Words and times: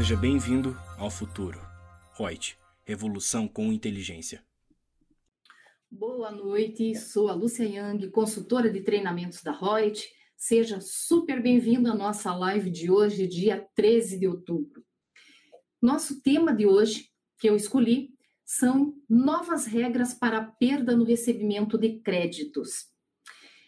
Seja 0.00 0.16
bem-vindo 0.16 0.74
ao 0.96 1.10
futuro. 1.10 1.60
Reut, 2.16 2.56
revolução 2.86 3.46
com 3.46 3.70
inteligência. 3.70 4.42
Boa 5.90 6.30
noite, 6.30 6.94
sou 6.94 7.28
a 7.28 7.34
Lúcia 7.34 7.64
Yang, 7.64 8.08
consultora 8.08 8.70
de 8.70 8.80
treinamentos 8.80 9.42
da 9.42 9.52
Reut. 9.52 10.08
Seja 10.38 10.80
super 10.80 11.42
bem-vindo 11.42 11.90
à 11.90 11.94
nossa 11.94 12.34
live 12.34 12.70
de 12.70 12.90
hoje, 12.90 13.26
dia 13.26 13.68
13 13.74 14.18
de 14.18 14.26
outubro. 14.26 14.82
Nosso 15.82 16.22
tema 16.22 16.54
de 16.54 16.64
hoje, 16.64 17.10
que 17.38 17.50
eu 17.50 17.54
escolhi, 17.54 18.14
são 18.42 18.94
novas 19.06 19.66
regras 19.66 20.14
para 20.14 20.38
a 20.38 20.44
perda 20.44 20.96
no 20.96 21.04
recebimento 21.04 21.76
de 21.76 22.00
créditos. 22.00 22.86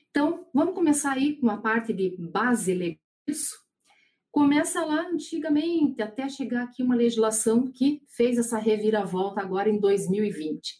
Então, 0.08 0.48
vamos 0.54 0.74
começar 0.74 1.12
aí 1.12 1.38
com 1.38 1.50
a 1.50 1.58
parte 1.58 1.92
de 1.92 2.16
base 2.16 2.72
legal. 2.72 3.02
Começa 4.32 4.82
lá 4.82 5.08
antigamente, 5.10 6.00
até 6.00 6.26
chegar 6.26 6.62
aqui 6.62 6.82
uma 6.82 6.94
legislação 6.94 7.70
que 7.70 8.02
fez 8.08 8.38
essa 8.38 8.58
reviravolta 8.58 9.42
agora 9.42 9.68
em 9.68 9.78
2020. 9.78 10.72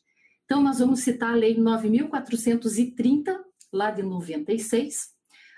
Então, 0.47 0.63
nós 0.63 0.79
vamos 0.79 1.01
citar 1.01 1.35
a 1.35 1.37
Lei 1.37 1.55
9.430, 1.59 3.39
lá 3.71 3.91
de 3.91 4.03
96, 4.03 5.11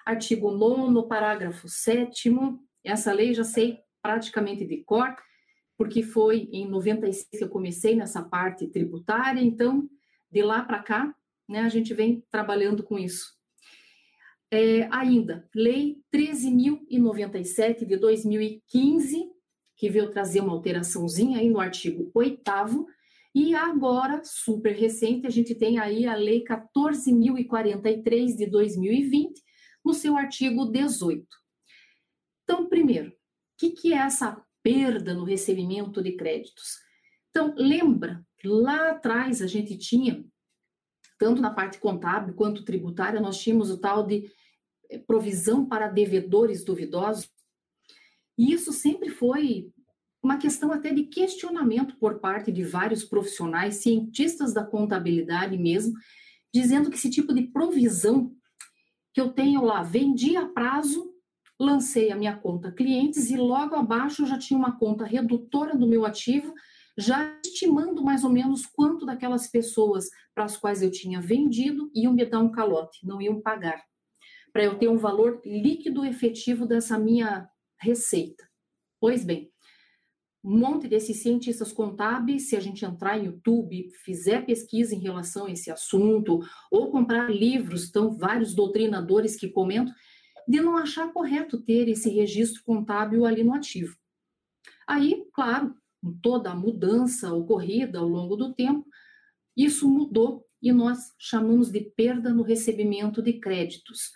artigo 0.05 0.51
9, 0.51 1.07
parágrafo 1.07 1.69
7. 1.69 2.35
Essa 2.83 3.13
lei 3.13 3.33
já 3.33 3.45
sei 3.45 3.79
praticamente 4.03 4.67
de 4.67 4.83
cor, 4.83 5.15
porque 5.79 6.03
foi 6.03 6.49
em 6.53 6.69
96 6.69 7.29
que 7.31 7.45
eu 7.45 7.49
comecei 7.49 7.95
nessa 7.95 8.25
parte 8.25 8.67
tributária, 8.67 9.41
então, 9.41 9.89
de 10.29 10.43
lá 10.43 10.65
para 10.65 10.83
cá, 10.83 11.15
né, 11.49 11.61
a 11.61 11.69
gente 11.69 11.95
vem 11.95 12.25
trabalhando 12.29 12.83
com 12.83 12.99
isso. 12.99 13.35
É, 14.55 14.89
ainda, 14.93 15.49
Lei 15.53 16.01
13.097 16.15 17.85
de 17.85 17.97
2015, 17.97 19.29
que 19.77 19.91
veio 19.91 20.13
trazer 20.13 20.43
uma 20.43 20.53
alteraçãozinha 20.53 21.41
aí 21.41 21.51
no 21.51 21.59
artigo 21.59 22.09
8 22.15 22.41
e 23.35 23.53
agora, 23.53 24.23
super 24.23 24.77
recente, 24.77 25.27
a 25.27 25.31
gente 25.31 25.57
tem 25.57 25.81
aí 25.81 26.07
a 26.07 26.15
Lei 26.15 26.45
14.043 26.45 28.37
de 28.37 28.47
2020, 28.47 29.43
no 29.85 29.93
seu 29.93 30.17
artigo 30.17 30.67
18. 30.67 31.27
Então, 32.45 32.69
primeiro, 32.69 33.09
o 33.09 33.15
que, 33.59 33.71
que 33.71 33.93
é 33.93 33.97
essa 33.97 34.41
perda 34.63 35.15
no 35.15 35.25
recebimento 35.25 36.01
de 36.01 36.13
créditos? 36.13 36.79
Então, 37.31 37.53
lembra 37.57 38.25
que 38.39 38.47
lá 38.47 38.93
atrás 38.93 39.43
a 39.43 39.49
gente 39.49 39.77
tinha, 39.77 40.25
tanto 41.19 41.43
na 41.43 41.51
parte 41.51 41.81
contábil 41.81 42.35
quanto 42.35 42.65
tributária, 42.65 43.21
nós 43.21 43.41
tínhamos 43.41 43.69
o 43.69 43.81
tal 43.81 44.07
de 44.07 44.31
provisão 44.99 45.67
para 45.67 45.89
devedores 45.89 46.65
duvidosos. 46.65 47.31
E 48.37 48.53
isso 48.53 48.73
sempre 48.73 49.11
foi 49.11 49.71
uma 50.23 50.39
questão 50.39 50.73
até 50.73 50.93
de 50.93 51.05
questionamento 51.05 51.97
por 51.99 52.19
parte 52.19 52.51
de 52.51 52.65
vários 52.65 53.05
profissionais, 53.05 53.77
cientistas 53.77 54.55
da 54.55 54.65
contabilidade 54.65 55.57
mesmo, 55.59 55.93
dizendo 56.53 56.89
que 56.89 56.97
esse 56.97 57.11
tipo 57.11 57.35
de 57.35 57.43
provisão 57.43 58.35
que 59.13 59.21
eu 59.21 59.31
tenho 59.31 59.63
lá, 59.63 59.83
vendi 59.83 60.37
a 60.37 60.47
prazo, 60.47 61.13
lancei 61.61 62.11
a 62.11 62.17
minha 62.17 62.37
conta 62.37 62.73
clientes 62.73 63.31
e 63.31 63.37
logo 63.37 63.77
abaixo 63.77 64.23
eu 64.23 64.27
já 64.27 64.39
tinha 64.39 64.59
uma 64.59 64.77
conta 64.79 65.05
redutora 65.05 65.77
do 65.77 65.87
meu 65.87 66.05
ativo, 66.05 66.53
já 66.97 67.39
estimando 67.45 68.03
mais 68.03 68.25
ou 68.25 68.31
menos 68.31 68.67
quanto 68.67 69.05
daquelas 69.05 69.47
pessoas 69.47 70.09
para 70.35 70.45
as 70.45 70.57
quais 70.57 70.83
eu 70.83 70.91
tinha 70.91 71.21
vendido 71.21 71.91
iam 71.95 72.13
me 72.13 72.25
dar 72.25 72.41
um 72.41 72.51
calote, 72.51 73.07
não 73.07 73.21
iam 73.21 73.41
pagar 73.41 73.81
para 74.55 74.63
eu 74.63 74.79
ter 74.79 74.87
um 74.87 74.97
valor 74.97 75.43
líquido 75.45 76.05
efetivo 76.05 76.65
dessa 76.65 76.97
minha 76.97 77.51
receita. 77.77 78.49
Pois 79.01 79.25
bem, 79.25 79.51
um 80.45 80.57
monte 80.57 80.87
desses 80.87 81.23
cientistas 81.23 81.73
contábeis, 81.73 82.49
se 82.49 82.57
a 82.57 82.61
gente 82.61 82.85
entrar 82.85 83.19
em 83.19 83.25
YouTube, 83.25 83.91
fizer 84.05 84.47
pesquisa 84.47 84.95
em 84.95 85.01
relação 85.01 85.47
a 85.47 85.51
esse 85.51 85.73
assunto, 85.73 86.41
ou 86.71 86.93
comprar 86.93 87.29
livros, 87.33 87.85
estão 87.85 88.17
vários 88.17 88.55
doutrinadores 88.55 89.35
que 89.35 89.49
comentam, 89.49 89.93
de 90.47 90.61
não 90.61 90.77
achar 90.77 91.13
correto 91.13 91.61
ter 91.61 91.89
esse 91.89 92.09
registro 92.09 92.63
contábil 92.63 93.27
ali 93.27 93.43
no 93.43 93.55
ativo. 93.55 93.97
Aí, 94.87 95.27
claro, 95.33 95.75
com 96.01 96.13
toda 96.23 96.51
a 96.51 96.55
mudança 96.55 97.33
ocorrida 97.33 97.99
ao 97.99 98.07
longo 98.07 98.37
do 98.37 98.55
tempo, 98.55 98.87
isso 99.57 99.89
mudou 99.89 100.47
e 100.63 100.71
nós 100.73 101.13
chamamos 101.19 101.73
de 101.73 101.81
perda 101.81 102.33
no 102.33 102.43
recebimento 102.43 103.21
de 103.21 103.33
créditos. 103.41 104.13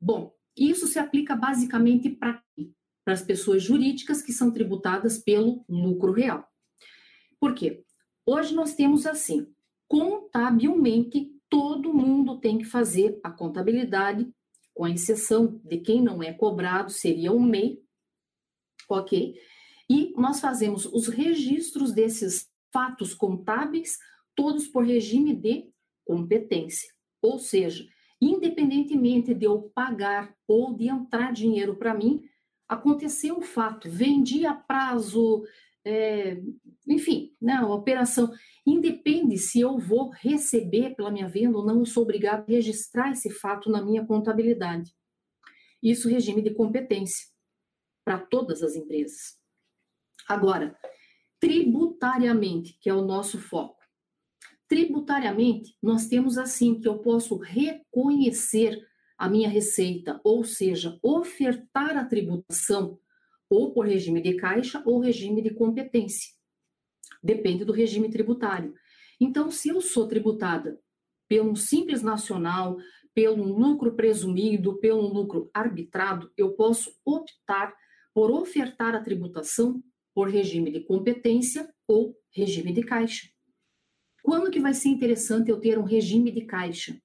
Bom, 0.00 0.34
isso 0.56 0.86
se 0.86 0.98
aplica 0.98 1.34
basicamente 1.34 2.10
para 2.10 2.42
para 3.08 3.14
as 3.14 3.22
pessoas 3.22 3.62
jurídicas 3.62 4.20
que 4.20 4.34
são 4.34 4.50
tributadas 4.50 5.16
pelo 5.16 5.64
lucro 5.66 6.12
real. 6.12 6.46
Por 7.40 7.54
quê? 7.54 7.82
Hoje 8.26 8.54
nós 8.54 8.74
temos 8.74 9.06
assim, 9.06 9.50
contabilmente 9.88 11.32
todo 11.48 11.94
mundo 11.94 12.38
tem 12.38 12.58
que 12.58 12.66
fazer 12.66 13.18
a 13.24 13.30
contabilidade, 13.30 14.30
com 14.74 14.84
a 14.84 14.90
exceção 14.90 15.58
de 15.64 15.78
quem 15.78 16.02
não 16.02 16.22
é 16.22 16.34
cobrado, 16.34 16.90
seria 16.90 17.32
o 17.32 17.40
MEI, 17.40 17.82
ok? 18.90 19.34
E 19.88 20.12
nós 20.18 20.38
fazemos 20.38 20.84
os 20.84 21.08
registros 21.08 21.92
desses 21.92 22.46
fatos 22.70 23.14
contábeis, 23.14 23.96
todos 24.34 24.68
por 24.68 24.84
regime 24.84 25.34
de 25.34 25.72
competência. 26.04 26.92
Ou 27.22 27.38
seja, 27.38 27.88
independentemente 28.20 29.34
de 29.34 29.44
eu 29.44 29.70
pagar 29.74 30.34
ou 30.46 30.74
de 30.74 30.88
entrar 30.88 31.32
dinheiro 31.32 31.76
para 31.76 31.94
mim, 31.94 32.24
aconteceu 32.68 33.38
um 33.38 33.42
fato, 33.42 33.88
vendi 33.90 34.44
a 34.44 34.54
prazo, 34.54 35.44
é, 35.84 36.38
enfim, 36.86 37.34
né, 37.40 37.54
a 37.54 37.66
operação. 37.66 38.30
Independe 38.66 39.38
se 39.38 39.60
eu 39.60 39.78
vou 39.78 40.10
receber 40.10 40.94
pela 40.94 41.10
minha 41.10 41.28
venda 41.28 41.56
ou 41.56 41.64
não, 41.64 41.78
eu 41.78 41.86
sou 41.86 42.02
obrigado 42.02 42.42
a 42.42 42.52
registrar 42.52 43.10
esse 43.12 43.30
fato 43.30 43.70
na 43.70 43.82
minha 43.82 44.04
contabilidade. 44.04 44.92
Isso 45.82 46.08
regime 46.08 46.42
de 46.42 46.50
competência 46.54 47.26
para 48.04 48.18
todas 48.18 48.62
as 48.62 48.74
empresas. 48.74 49.38
Agora, 50.28 50.76
tributariamente, 51.40 52.78
que 52.80 52.90
é 52.90 52.94
o 52.94 53.04
nosso 53.04 53.38
foco. 53.38 53.77
Tributariamente, 54.68 55.74
nós 55.82 56.08
temos 56.08 56.36
assim 56.36 56.78
que 56.78 56.86
eu 56.86 56.98
posso 56.98 57.36
reconhecer 57.36 58.78
a 59.16 59.28
minha 59.28 59.48
receita, 59.48 60.20
ou 60.22 60.44
seja, 60.44 60.98
ofertar 61.02 61.96
a 61.96 62.04
tributação 62.04 62.98
ou 63.48 63.72
por 63.72 63.86
regime 63.86 64.20
de 64.20 64.34
caixa 64.34 64.82
ou 64.84 65.00
regime 65.00 65.40
de 65.40 65.50
competência. 65.50 66.34
Depende 67.22 67.64
do 67.64 67.72
regime 67.72 68.10
tributário. 68.10 68.74
Então, 69.18 69.50
se 69.50 69.70
eu 69.70 69.80
sou 69.80 70.06
tributada 70.06 70.78
pelo 71.26 71.56
simples 71.56 72.02
nacional, 72.02 72.76
pelo 73.14 73.42
lucro 73.42 73.96
presumido, 73.96 74.78
pelo 74.78 75.02
lucro 75.02 75.50
arbitrado, 75.52 76.30
eu 76.36 76.52
posso 76.52 76.94
optar 77.04 77.74
por 78.14 78.30
ofertar 78.30 78.94
a 78.94 79.02
tributação 79.02 79.82
por 80.14 80.28
regime 80.28 80.70
de 80.70 80.80
competência 80.80 81.68
ou 81.86 82.14
regime 82.30 82.72
de 82.72 82.82
caixa. 82.82 83.28
Quando 84.28 84.50
que 84.50 84.60
vai 84.60 84.74
ser 84.74 84.90
interessante 84.90 85.48
eu 85.48 85.58
ter 85.58 85.78
um 85.78 85.84
regime 85.84 86.30
de 86.30 86.42
caixa? 86.42 87.00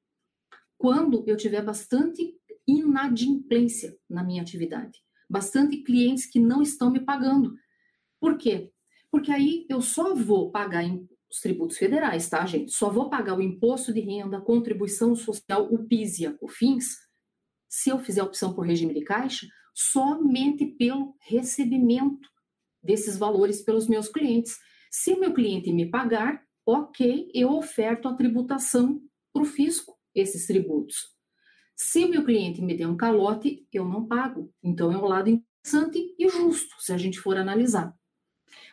Quando 0.78 1.24
eu 1.26 1.38
tiver 1.38 1.62
bastante 1.62 2.36
inadimplência 2.68 3.98
na 4.10 4.22
minha 4.22 4.42
atividade, 4.42 5.00
bastante 5.30 5.78
clientes 5.78 6.26
que 6.26 6.38
não 6.38 6.62
estão 6.62 6.92
me 6.92 7.00
pagando. 7.00 7.56
Por 8.20 8.38
quê? 8.38 8.74
Porque 9.10 9.32
aí 9.32 9.66
eu 9.70 9.82
só 9.82 10.14
vou 10.14 10.52
pagar 10.52 10.84
os 11.32 11.40
tributos 11.40 11.78
federais, 11.78 12.28
tá, 12.28 12.46
gente? 12.46 12.74
Só 12.74 12.90
vou 12.90 13.10
pagar 13.10 13.38
o 13.38 13.42
imposto 13.42 13.94
de 13.94 14.02
renda, 14.02 14.40
a 14.40 14.42
contribuição 14.42 15.16
social, 15.16 15.74
o 15.74 15.88
PIS 15.88 16.20
e 16.20 16.26
a 16.26 16.34
COFINS, 16.34 17.08
se 17.70 17.90
eu 17.90 18.00
fizer 18.00 18.20
a 18.20 18.26
opção 18.26 18.54
por 18.54 18.68
regime 18.68 18.94
de 18.94 19.02
caixa, 19.02 19.48
somente 19.74 20.66
pelo 20.66 21.16
recebimento 21.22 22.28
desses 22.84 23.16
valores 23.16 23.62
pelos 23.62 23.88
meus 23.88 24.10
clientes. 24.10 24.58
Se 24.92 25.14
o 25.14 25.20
meu 25.22 25.34
cliente 25.34 25.72
me 25.72 25.90
pagar, 25.90 26.44
ok, 26.66 27.30
eu 27.34 27.52
oferto 27.52 28.08
a 28.08 28.14
tributação 28.14 29.02
para 29.32 29.42
o 29.42 29.46
fisco, 29.46 29.98
esses 30.14 30.46
tributos. 30.46 31.14
Se 31.76 32.06
meu 32.06 32.24
cliente 32.24 32.62
me 32.62 32.76
der 32.76 32.88
um 32.88 32.96
calote, 32.96 33.68
eu 33.72 33.86
não 33.86 34.08
pago. 34.08 34.54
Então 34.62 34.92
é 34.92 34.98
um 34.98 35.06
lado 35.06 35.30
interessante 35.30 36.16
e 36.18 36.30
justo, 36.30 36.76
se 36.80 36.94
a 36.94 36.98
gente 36.98 37.20
for 37.20 37.38
analisar. 37.38 37.94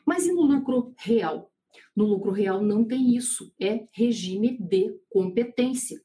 Mas 0.04 0.26
e 0.26 0.32
no 0.32 0.42
lucro 0.42 0.94
real? 0.98 1.50
No 1.96 2.04
lucro 2.04 2.30
real 2.30 2.62
não 2.62 2.84
tem 2.84 3.16
isso, 3.16 3.52
é 3.60 3.86
regime 3.92 4.56
de 4.58 4.98
competência. 5.08 6.00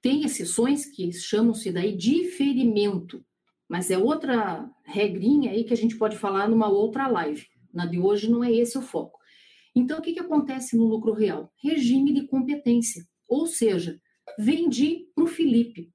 Tem 0.00 0.24
exceções 0.24 0.86
que 0.86 1.12
chamam-se 1.12 1.70
daí 1.70 1.96
diferimento, 1.96 3.24
mas 3.68 3.90
é 3.90 3.98
outra 3.98 4.68
regrinha 4.84 5.52
aí 5.52 5.64
que 5.64 5.74
a 5.74 5.76
gente 5.76 5.96
pode 5.96 6.16
falar 6.16 6.48
numa 6.48 6.68
outra 6.68 7.06
live. 7.06 7.46
Na 7.72 7.86
de 7.86 7.98
hoje 7.98 8.30
não 8.30 8.42
é 8.42 8.50
esse 8.50 8.78
o 8.78 8.82
foco. 8.82 9.19
Então, 9.74 9.98
o 9.98 10.02
que, 10.02 10.12
que 10.12 10.20
acontece 10.20 10.76
no 10.76 10.84
lucro 10.84 11.12
real? 11.12 11.52
Regime 11.62 12.12
de 12.12 12.26
competência. 12.26 13.04
Ou 13.28 13.46
seja, 13.46 14.00
vendi 14.38 15.06
para 15.14 15.24
o 15.24 15.28
Felipe. 15.28 15.92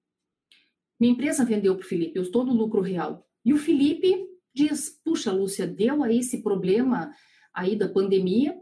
Minha 1.00 1.14
empresa 1.14 1.44
vendeu 1.44 1.76
para 1.76 1.86
o 1.86 1.88
Felipe, 1.88 2.18
eu 2.18 2.24
estou 2.24 2.46
no 2.46 2.54
lucro 2.54 2.82
real. 2.82 3.28
E 3.44 3.54
o 3.54 3.58
Felipe 3.58 4.28
diz: 4.54 5.02
puxa, 5.04 5.32
Lúcia, 5.32 5.68
deu 5.68 6.04
aí 6.04 6.20
esse 6.20 6.42
problema 6.42 7.12
aí 7.54 7.76
da 7.76 7.90
pandemia, 7.90 8.58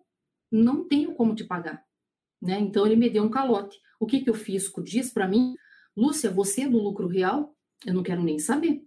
não 0.51 0.87
tenho 0.87 1.13
como 1.13 1.35
te 1.35 1.43
pagar. 1.43 1.83
Né? 2.41 2.59
Então 2.59 2.85
ele 2.85 2.95
me 2.95 3.09
deu 3.09 3.23
um 3.23 3.29
calote. 3.29 3.79
O 3.99 4.05
que, 4.05 4.21
que 4.21 4.31
o 4.31 4.35
fisco 4.35 4.83
diz 4.83 5.11
para 5.11 5.27
mim? 5.27 5.55
Lúcia, 5.95 6.29
você 6.29 6.61
é 6.61 6.69
do 6.69 6.77
lucro 6.77 7.07
real, 7.07 7.55
eu 7.85 7.93
não 7.93 8.03
quero 8.03 8.23
nem 8.23 8.39
saber. 8.39 8.83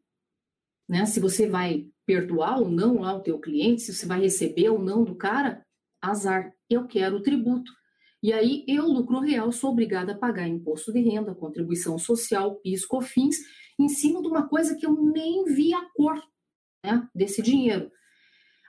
Né? 0.88 1.06
Se 1.06 1.20
você 1.20 1.48
vai 1.48 1.88
perdoar 2.04 2.60
ou 2.60 2.68
não 2.68 3.00
lá 3.00 3.14
o 3.16 3.22
teu 3.22 3.38
cliente, 3.38 3.82
se 3.82 3.94
você 3.94 4.06
vai 4.06 4.20
receber 4.20 4.68
ou 4.68 4.78
não 4.80 5.04
do 5.04 5.14
cara, 5.14 5.65
azar. 6.10 6.52
Eu 6.68 6.86
quero 6.86 7.16
o 7.16 7.22
tributo. 7.22 7.70
E 8.22 8.32
aí 8.32 8.64
eu, 8.66 8.86
lucro 8.86 9.20
real, 9.20 9.52
sou 9.52 9.70
obrigada 9.70 10.12
a 10.12 10.18
pagar 10.18 10.48
imposto 10.48 10.92
de 10.92 11.00
renda, 11.00 11.34
contribuição 11.34 11.98
social, 11.98 12.56
PIS, 12.56 12.84
COFINS, 12.84 13.36
em 13.78 13.88
cima 13.88 14.20
de 14.22 14.28
uma 14.28 14.48
coisa 14.48 14.74
que 14.74 14.86
eu 14.86 14.94
nem 14.94 15.44
vi 15.44 15.74
a 15.74 15.84
cor 15.94 16.20
né, 16.84 17.08
desse 17.14 17.42
dinheiro. 17.42 17.90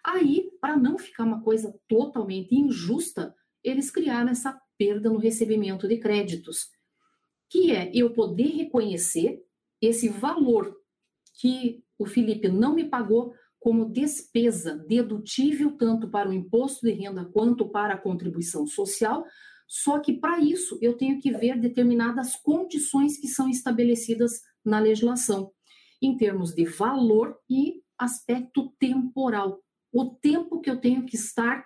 Aí, 0.05 0.51
para 0.61 0.77
não 0.77 0.97
ficar 0.97 1.23
uma 1.23 1.41
coisa 1.41 1.73
totalmente 1.87 2.55
injusta, 2.55 3.35
eles 3.63 3.89
criaram 3.89 4.29
essa 4.29 4.59
perda 4.77 5.09
no 5.09 5.17
recebimento 5.17 5.87
de 5.87 5.97
créditos, 5.97 6.67
que 7.49 7.71
é 7.71 7.91
eu 7.93 8.13
poder 8.13 8.49
reconhecer 8.49 9.41
esse 9.81 10.07
valor 10.07 10.75
que 11.39 11.83
o 11.97 12.05
Felipe 12.05 12.47
não 12.47 12.75
me 12.75 12.85
pagou 12.85 13.33
como 13.59 13.91
despesa 13.91 14.75
dedutível 14.87 15.71
tanto 15.71 16.09
para 16.09 16.29
o 16.29 16.33
imposto 16.33 16.85
de 16.85 16.93
renda 16.93 17.25
quanto 17.25 17.69
para 17.69 17.95
a 17.95 18.01
contribuição 18.01 18.65
social, 18.65 19.25
só 19.67 19.99
que 19.99 20.13
para 20.13 20.39
isso 20.39 20.77
eu 20.81 20.95
tenho 20.95 21.19
que 21.19 21.31
ver 21.31 21.59
determinadas 21.59 22.35
condições 22.35 23.17
que 23.17 23.27
são 23.27 23.49
estabelecidas 23.49 24.41
na 24.63 24.79
legislação, 24.79 25.51
em 26.01 26.15
termos 26.15 26.53
de 26.53 26.65
valor 26.65 27.37
e 27.49 27.81
aspecto 27.97 28.73
temporal. 28.79 29.61
O 29.91 30.05
tempo 30.05 30.61
que 30.61 30.69
eu 30.69 30.79
tenho 30.79 31.05
que 31.05 31.15
estar 31.15 31.65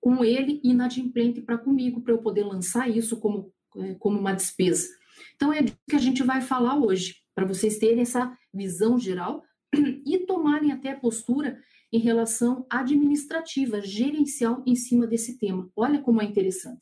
com 0.00 0.24
ele 0.24 0.60
inadimplente 0.62 1.40
para 1.40 1.58
comigo, 1.58 2.00
para 2.02 2.12
eu 2.12 2.18
poder 2.18 2.44
lançar 2.44 2.88
isso 2.88 3.18
como, 3.18 3.52
é, 3.76 3.94
como 3.94 4.18
uma 4.18 4.32
despesa. 4.32 4.88
Então 5.34 5.52
é 5.52 5.62
disso 5.62 5.78
que 5.88 5.96
a 5.96 6.00
gente 6.00 6.22
vai 6.22 6.40
falar 6.40 6.78
hoje, 6.78 7.16
para 7.34 7.46
vocês 7.46 7.78
terem 7.78 8.00
essa 8.00 8.36
visão 8.52 8.98
geral 8.98 9.42
e 10.06 10.18
tomarem 10.26 10.72
até 10.72 10.94
postura 10.94 11.60
em 11.92 11.98
relação 11.98 12.66
administrativa, 12.70 13.80
gerencial 13.80 14.62
em 14.66 14.76
cima 14.76 15.06
desse 15.06 15.38
tema. 15.38 15.70
Olha 15.74 16.00
como 16.00 16.22
é 16.22 16.24
interessante. 16.24 16.80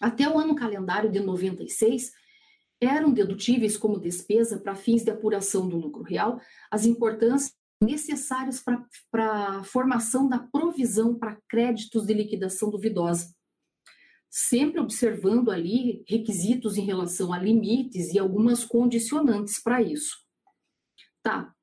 Até 0.00 0.28
o 0.28 0.38
ano 0.38 0.54
calendário 0.54 1.10
de 1.10 1.20
96, 1.20 2.12
eram 2.80 3.12
dedutíveis 3.12 3.76
como 3.76 3.98
despesa 3.98 4.58
para 4.58 4.74
fins 4.74 5.02
de 5.02 5.10
apuração 5.10 5.68
do 5.68 5.76
lucro 5.76 6.02
real 6.02 6.40
as 6.70 6.86
importâncias 6.86 7.56
necessárias 7.82 8.62
para 9.10 9.58
a 9.58 9.64
formação 9.64 10.28
da 10.28 10.38
provisão 10.38 11.16
para 11.16 11.38
créditos 11.48 12.06
de 12.06 12.14
liquidação 12.14 12.70
duvidosa, 12.70 13.32
sempre 14.28 14.80
observando 14.80 15.50
ali 15.50 16.02
requisitos 16.06 16.76
em 16.76 16.84
relação 16.84 17.32
a 17.32 17.38
limites 17.38 18.12
e 18.12 18.18
algumas 18.18 18.64
condicionantes 18.64 19.60
para 19.62 19.80
isso. 19.80 20.27
Tá. 21.28 21.54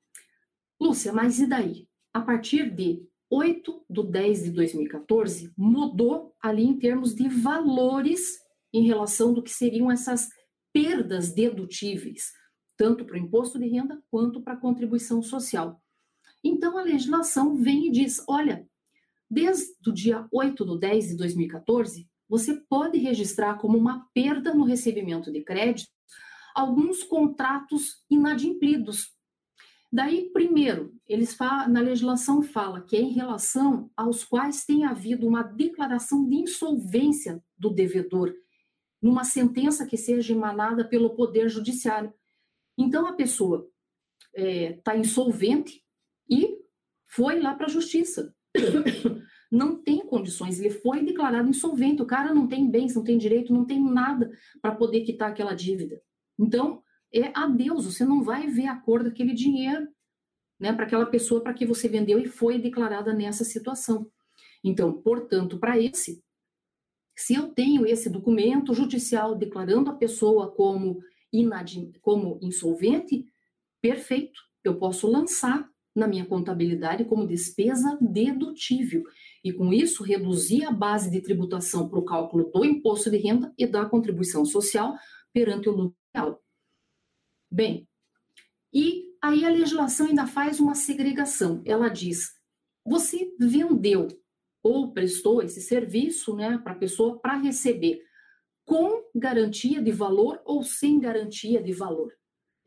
Lúcia, 0.79 1.11
mas 1.11 1.39
e 1.39 1.47
daí? 1.47 1.89
A 2.13 2.21
partir 2.21 2.69
de 2.69 3.03
8 3.31 3.83
de 3.89 4.03
10 4.03 4.43
de 4.43 4.51
2014, 4.51 5.51
mudou 5.57 6.35
ali 6.39 6.63
em 6.63 6.77
termos 6.77 7.15
de 7.15 7.27
valores 7.27 8.37
em 8.71 8.85
relação 8.85 9.33
do 9.33 9.41
que 9.41 9.49
seriam 9.49 9.91
essas 9.91 10.29
perdas 10.71 11.33
dedutíveis, 11.33 12.31
tanto 12.77 13.05
para 13.05 13.15
o 13.15 13.17
imposto 13.17 13.57
de 13.57 13.67
renda 13.67 13.99
quanto 14.11 14.39
para 14.43 14.53
a 14.53 14.59
contribuição 14.59 15.23
social. 15.23 15.81
Então 16.43 16.77
a 16.77 16.83
legislação 16.83 17.55
vem 17.55 17.87
e 17.87 17.91
diz: 17.91 18.23
olha, 18.27 18.69
desde 19.27 19.73
o 19.89 19.91
dia 19.91 20.27
8 20.31 20.63
de 20.63 20.79
10 20.79 21.07
de 21.07 21.17
2014, 21.17 22.07
você 22.29 22.53
pode 22.69 22.99
registrar 22.99 23.57
como 23.57 23.79
uma 23.79 24.07
perda 24.13 24.53
no 24.53 24.63
recebimento 24.63 25.31
de 25.31 25.41
crédito 25.41 25.89
alguns 26.53 27.01
contratos 27.03 28.05
inadimplidos. 28.11 29.14
Daí, 29.95 30.29
primeiro, 30.33 30.93
eles 31.07 31.37
na 31.69 31.79
legislação 31.79 32.41
fala 32.41 32.81
que 32.81 32.97
é 32.97 32.99
em 32.99 33.13
relação 33.13 33.89
aos 33.95 34.25
quais 34.25 34.65
tem 34.65 34.83
havido 34.83 35.25
uma 35.25 35.41
declaração 35.41 36.27
de 36.27 36.35
insolvência 36.35 37.41
do 37.57 37.69
devedor 37.69 38.35
numa 39.01 39.23
sentença 39.23 39.85
que 39.85 39.95
seja 39.95 40.33
emanada 40.33 40.83
pelo 40.83 41.15
Poder 41.15 41.47
Judiciário. 41.47 42.13
Então, 42.77 43.07
a 43.07 43.13
pessoa 43.13 43.69
está 44.33 44.45
é, 44.45 44.73
tá 44.83 44.97
insolvente 44.97 45.81
e 46.29 46.57
foi 47.07 47.39
lá 47.39 47.55
para 47.55 47.67
a 47.67 47.69
Justiça. 47.69 48.35
não 49.49 49.81
tem 49.81 50.05
condições, 50.05 50.59
ele 50.59 50.71
foi 50.71 51.05
declarado 51.05 51.49
insolvente, 51.49 52.01
o 52.01 52.05
cara 52.05 52.33
não 52.33 52.49
tem 52.49 52.69
bens, 52.69 52.95
não 52.95 53.03
tem 53.05 53.17
direito, 53.17 53.53
não 53.53 53.63
tem 53.63 53.81
nada 53.81 54.29
para 54.61 54.75
poder 54.75 55.05
quitar 55.05 55.29
aquela 55.29 55.53
dívida. 55.53 56.01
Então, 56.37 56.83
é 57.19 57.31
adeus, 57.33 57.85
você 57.85 58.03
não 58.03 58.23
vai 58.23 58.47
ver 58.47 58.67
a 58.67 58.75
cor 58.75 59.03
daquele 59.03 59.33
dinheiro 59.33 59.87
né, 60.59 60.73
para 60.73 60.85
aquela 60.85 61.05
pessoa 61.05 61.41
para 61.41 61.53
que 61.53 61.65
você 61.65 61.87
vendeu 61.87 62.19
e 62.19 62.27
foi 62.27 62.59
declarada 62.59 63.13
nessa 63.13 63.43
situação. 63.43 64.09
Então, 64.63 64.93
portanto, 64.93 65.59
para 65.59 65.79
esse, 65.79 66.23
se 67.15 67.35
eu 67.35 67.49
tenho 67.49 67.85
esse 67.85 68.09
documento 68.09 68.73
judicial 68.73 69.35
declarando 69.35 69.89
a 69.89 69.95
pessoa 69.95 70.51
como, 70.51 70.99
inadim, 71.31 71.91
como 72.01 72.39
insolvente, 72.41 73.25
perfeito, 73.81 74.41
eu 74.63 74.77
posso 74.77 75.07
lançar 75.07 75.69
na 75.95 76.07
minha 76.07 76.25
contabilidade 76.25 77.05
como 77.05 77.27
despesa 77.27 77.97
dedutível 78.01 79.03
e 79.43 79.53
com 79.53 79.71
isso 79.71 80.03
reduzir 80.03 80.65
a 80.65 80.71
base 80.71 81.09
de 81.09 81.21
tributação 81.21 81.87
para 81.87 81.99
o 81.99 82.03
cálculo 82.03 82.51
do 82.51 82.65
imposto 82.65 83.09
de 83.09 83.17
renda 83.17 83.53
e 83.57 83.65
da 83.65 83.85
contribuição 83.85 84.43
social 84.43 84.93
perante 85.31 85.69
o 85.69 85.71
lucro 85.71 85.95
real. 86.13 86.44
Bem, 87.55 87.87
e 88.73 89.15
aí 89.21 89.45
a 89.45 89.49
legislação 89.49 90.07
ainda 90.07 90.27
faz 90.27 90.59
uma 90.59 90.75
segregação. 90.75 91.61
Ela 91.65 91.87
diz: 91.87 92.33
você 92.85 93.33
vendeu 93.39 94.09
ou 94.61 94.91
prestou 94.91 95.41
esse 95.41 95.61
serviço 95.61 96.35
né, 96.35 96.57
para 96.57 96.73
a 96.73 96.77
pessoa 96.77 97.17
para 97.17 97.37
receber 97.37 98.01
com 98.65 99.09
garantia 99.15 99.81
de 99.81 99.89
valor 99.89 100.41
ou 100.43 100.63
sem 100.63 100.99
garantia 100.99 101.63
de 101.63 101.71
valor. 101.71 102.11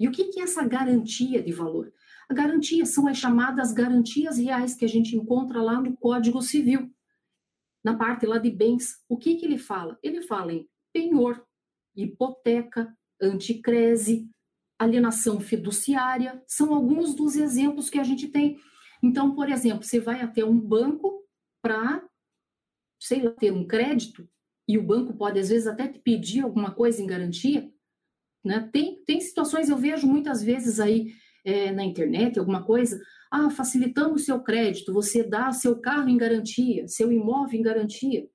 E 0.01 0.09
o 0.09 0.11
que, 0.11 0.25
que 0.29 0.41
é 0.41 0.45
essa 0.45 0.67
garantia 0.67 1.43
de 1.43 1.53
valor? 1.53 1.93
A 2.27 2.33
garantia 2.33 2.87
são 2.87 3.07
as 3.09 3.19
chamadas 3.19 3.73
garantias 3.73 4.39
reais 4.39 4.75
que 4.75 4.87
a 4.87 4.89
gente 4.89 5.15
encontra 5.15 5.61
lá 5.61 5.83
no 5.83 5.95
Código 5.99 6.41
Civil, 6.41 6.91
na 7.85 7.95
parte 7.95 8.25
lá 8.25 8.39
de 8.39 8.51
bens. 8.51 9.05
O 9.07 9.19
que, 9.19 9.37
que 9.37 9.45
ele 9.45 9.59
fala? 9.59 9.99
Ele 10.03 10.23
fala 10.23 10.55
em 10.55 10.67
penhor, 10.95 11.45
hipoteca, 11.95 12.97
anticrese, 13.21 14.31
alienação 14.79 15.41
fiduciária, 15.41 16.43
são 16.47 16.73
alguns 16.73 17.15
dos 17.15 17.37
exemplos 17.37 17.91
que 17.91 17.99
a 17.99 18.05
gente 18.05 18.29
tem. 18.29 18.59
Então, 19.03 19.35
por 19.35 19.51
exemplo, 19.51 19.85
você 19.85 19.99
vai 19.99 20.21
até 20.21 20.45
um 20.45 20.59
banco 20.59 21.25
para, 21.61 22.03
sei 23.01 23.23
lá, 23.23 23.31
ter 23.33 23.53
um 23.53 23.67
crédito, 23.67 24.29
e 24.69 24.77
o 24.77 24.83
banco 24.83 25.15
pode, 25.15 25.41
às 25.41 25.49
vezes, 25.49 25.67
até 25.67 25.89
te 25.89 25.99
pedir 25.99 26.43
alguma 26.43 26.73
coisa 26.73 27.03
em 27.03 27.07
garantia. 27.07 27.73
Né? 28.45 28.69
Tem, 28.71 29.03
tem 29.05 29.19
situações, 29.21 29.71
eu 29.71 29.77
vejo 29.79 30.07
muitas 30.07 30.43
vezes 30.43 30.79
aí 30.79 31.15
é, 31.45 31.73
na 31.73 31.83
internet, 31.83 32.39
alguma 32.39 32.63
coisa, 32.63 33.01
ah, 33.31 33.49
facilitando 33.49 34.15
o 34.15 34.19
seu 34.19 34.43
crédito, 34.43 34.93
você 34.93 35.23
dá 35.23 35.51
seu 35.53 35.81
carro 35.81 36.09
em 36.09 36.19
garantia, 36.19 36.87
seu 36.87 37.11
imóvel 37.11 37.59
em 37.59 37.63
garantia. 37.63 38.29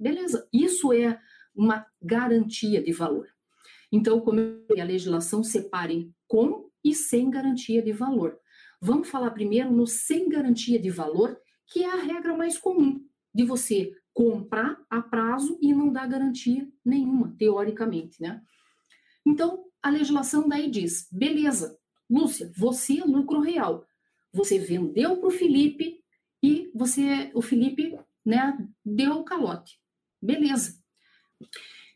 Beleza, 0.00 0.48
isso 0.50 0.92
é 0.92 1.20
uma 1.54 1.86
garantia 2.02 2.82
de 2.82 2.92
valor. 2.92 3.33
Então, 3.94 4.20
como 4.20 4.40
a 4.40 4.84
legislação 4.84 5.44
separem 5.44 6.12
com 6.26 6.68
e 6.82 6.92
sem 6.92 7.30
garantia 7.30 7.80
de 7.80 7.92
valor. 7.92 8.36
Vamos 8.82 9.08
falar 9.08 9.30
primeiro 9.30 9.70
no 9.70 9.86
sem 9.86 10.28
garantia 10.28 10.80
de 10.80 10.90
valor, 10.90 11.40
que 11.68 11.84
é 11.84 11.88
a 11.88 12.02
regra 12.02 12.36
mais 12.36 12.58
comum 12.58 13.00
de 13.32 13.44
você 13.44 13.96
comprar 14.12 14.76
a 14.90 15.00
prazo 15.00 15.56
e 15.62 15.72
não 15.72 15.92
dar 15.92 16.08
garantia 16.08 16.68
nenhuma, 16.84 17.36
teoricamente, 17.38 18.20
né? 18.20 18.42
Então, 19.24 19.64
a 19.80 19.90
legislação 19.90 20.48
daí 20.48 20.68
diz: 20.68 21.06
beleza, 21.12 21.78
Lúcia, 22.10 22.50
você 22.56 22.98
é 22.98 23.04
lucro 23.04 23.38
real. 23.38 23.86
Você 24.32 24.58
vendeu 24.58 25.18
para 25.18 25.28
o 25.28 25.30
Felipe 25.30 26.02
e 26.42 26.68
você, 26.74 27.30
o 27.32 27.40
Felipe, 27.40 27.96
né, 28.26 28.58
deu 28.84 29.12
o 29.20 29.24
calote. 29.24 29.78
Beleza. 30.20 30.82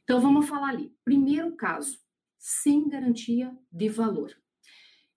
Então 0.08 0.22
vamos 0.22 0.48
falar 0.48 0.70
ali. 0.70 0.90
Primeiro 1.04 1.54
caso, 1.54 1.98
sem 2.38 2.88
garantia 2.88 3.54
de 3.70 3.90
valor. 3.90 4.32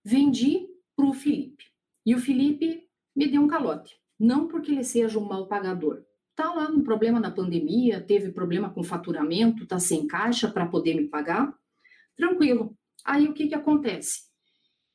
Vendi 0.03 0.67
para 0.97 1.05
o 1.05 1.13
Felipe 1.13 1.63
e 2.05 2.13
o 2.13 2.19
Felipe 2.19 2.89
me 3.15 3.25
deu 3.25 3.41
um 3.41 3.47
calote. 3.47 3.95
Não 4.19 4.49
porque 4.49 4.73
ele 4.73 4.83
seja 4.83 5.17
um 5.17 5.23
mal 5.23 5.47
pagador. 5.47 6.03
Tá 6.35 6.53
lá 6.53 6.69
no 6.69 6.83
problema 6.83 7.21
na 7.21 7.31
pandemia, 7.31 8.05
teve 8.05 8.33
problema 8.33 8.69
com 8.69 8.83
faturamento, 8.83 9.65
tá 9.65 9.79
sem 9.79 10.05
caixa 10.05 10.51
para 10.51 10.67
poder 10.67 10.95
me 10.95 11.07
pagar. 11.07 11.57
Tranquilo. 12.17 12.77
Aí 13.05 13.29
o 13.29 13.33
que 13.33 13.47
que 13.47 13.55
acontece? 13.55 14.23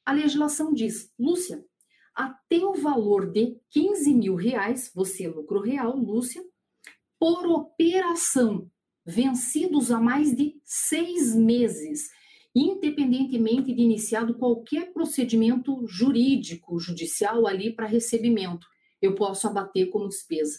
A 0.05 0.13
legislação 0.13 0.75
diz, 0.75 1.11
Lúcia, 1.19 1.65
até 2.15 2.59
o 2.59 2.75
valor 2.75 3.33
de 3.33 3.59
15 3.71 4.13
mil 4.13 4.35
reais, 4.35 4.93
você 4.95 5.27
lucro 5.27 5.59
real, 5.59 5.97
Lúcia, 5.97 6.45
por 7.19 7.47
operação, 7.47 8.71
vencidos 9.07 9.93
há 9.93 10.01
mais 10.01 10.35
de 10.35 10.61
seis 10.65 11.35
meses, 11.35 12.09
independentemente 12.55 13.73
de 13.73 13.83
iniciado 13.83 14.37
qualquer 14.37 14.93
procedimento 14.93 15.87
jurídico, 15.87 16.79
judicial 16.81 17.47
ali 17.47 17.73
para 17.73 17.87
recebimento, 17.87 18.67
eu 19.01 19.15
posso 19.15 19.47
abater 19.47 19.91
como 19.91 20.09
despesa. 20.09 20.59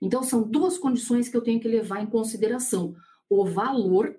Então, 0.00 0.22
são 0.22 0.48
duas 0.48 0.78
condições 0.78 1.28
que 1.28 1.36
eu 1.36 1.42
tenho 1.42 1.60
que 1.60 1.68
levar 1.68 2.02
em 2.02 2.06
consideração: 2.06 2.94
o 3.28 3.44
valor 3.44 4.16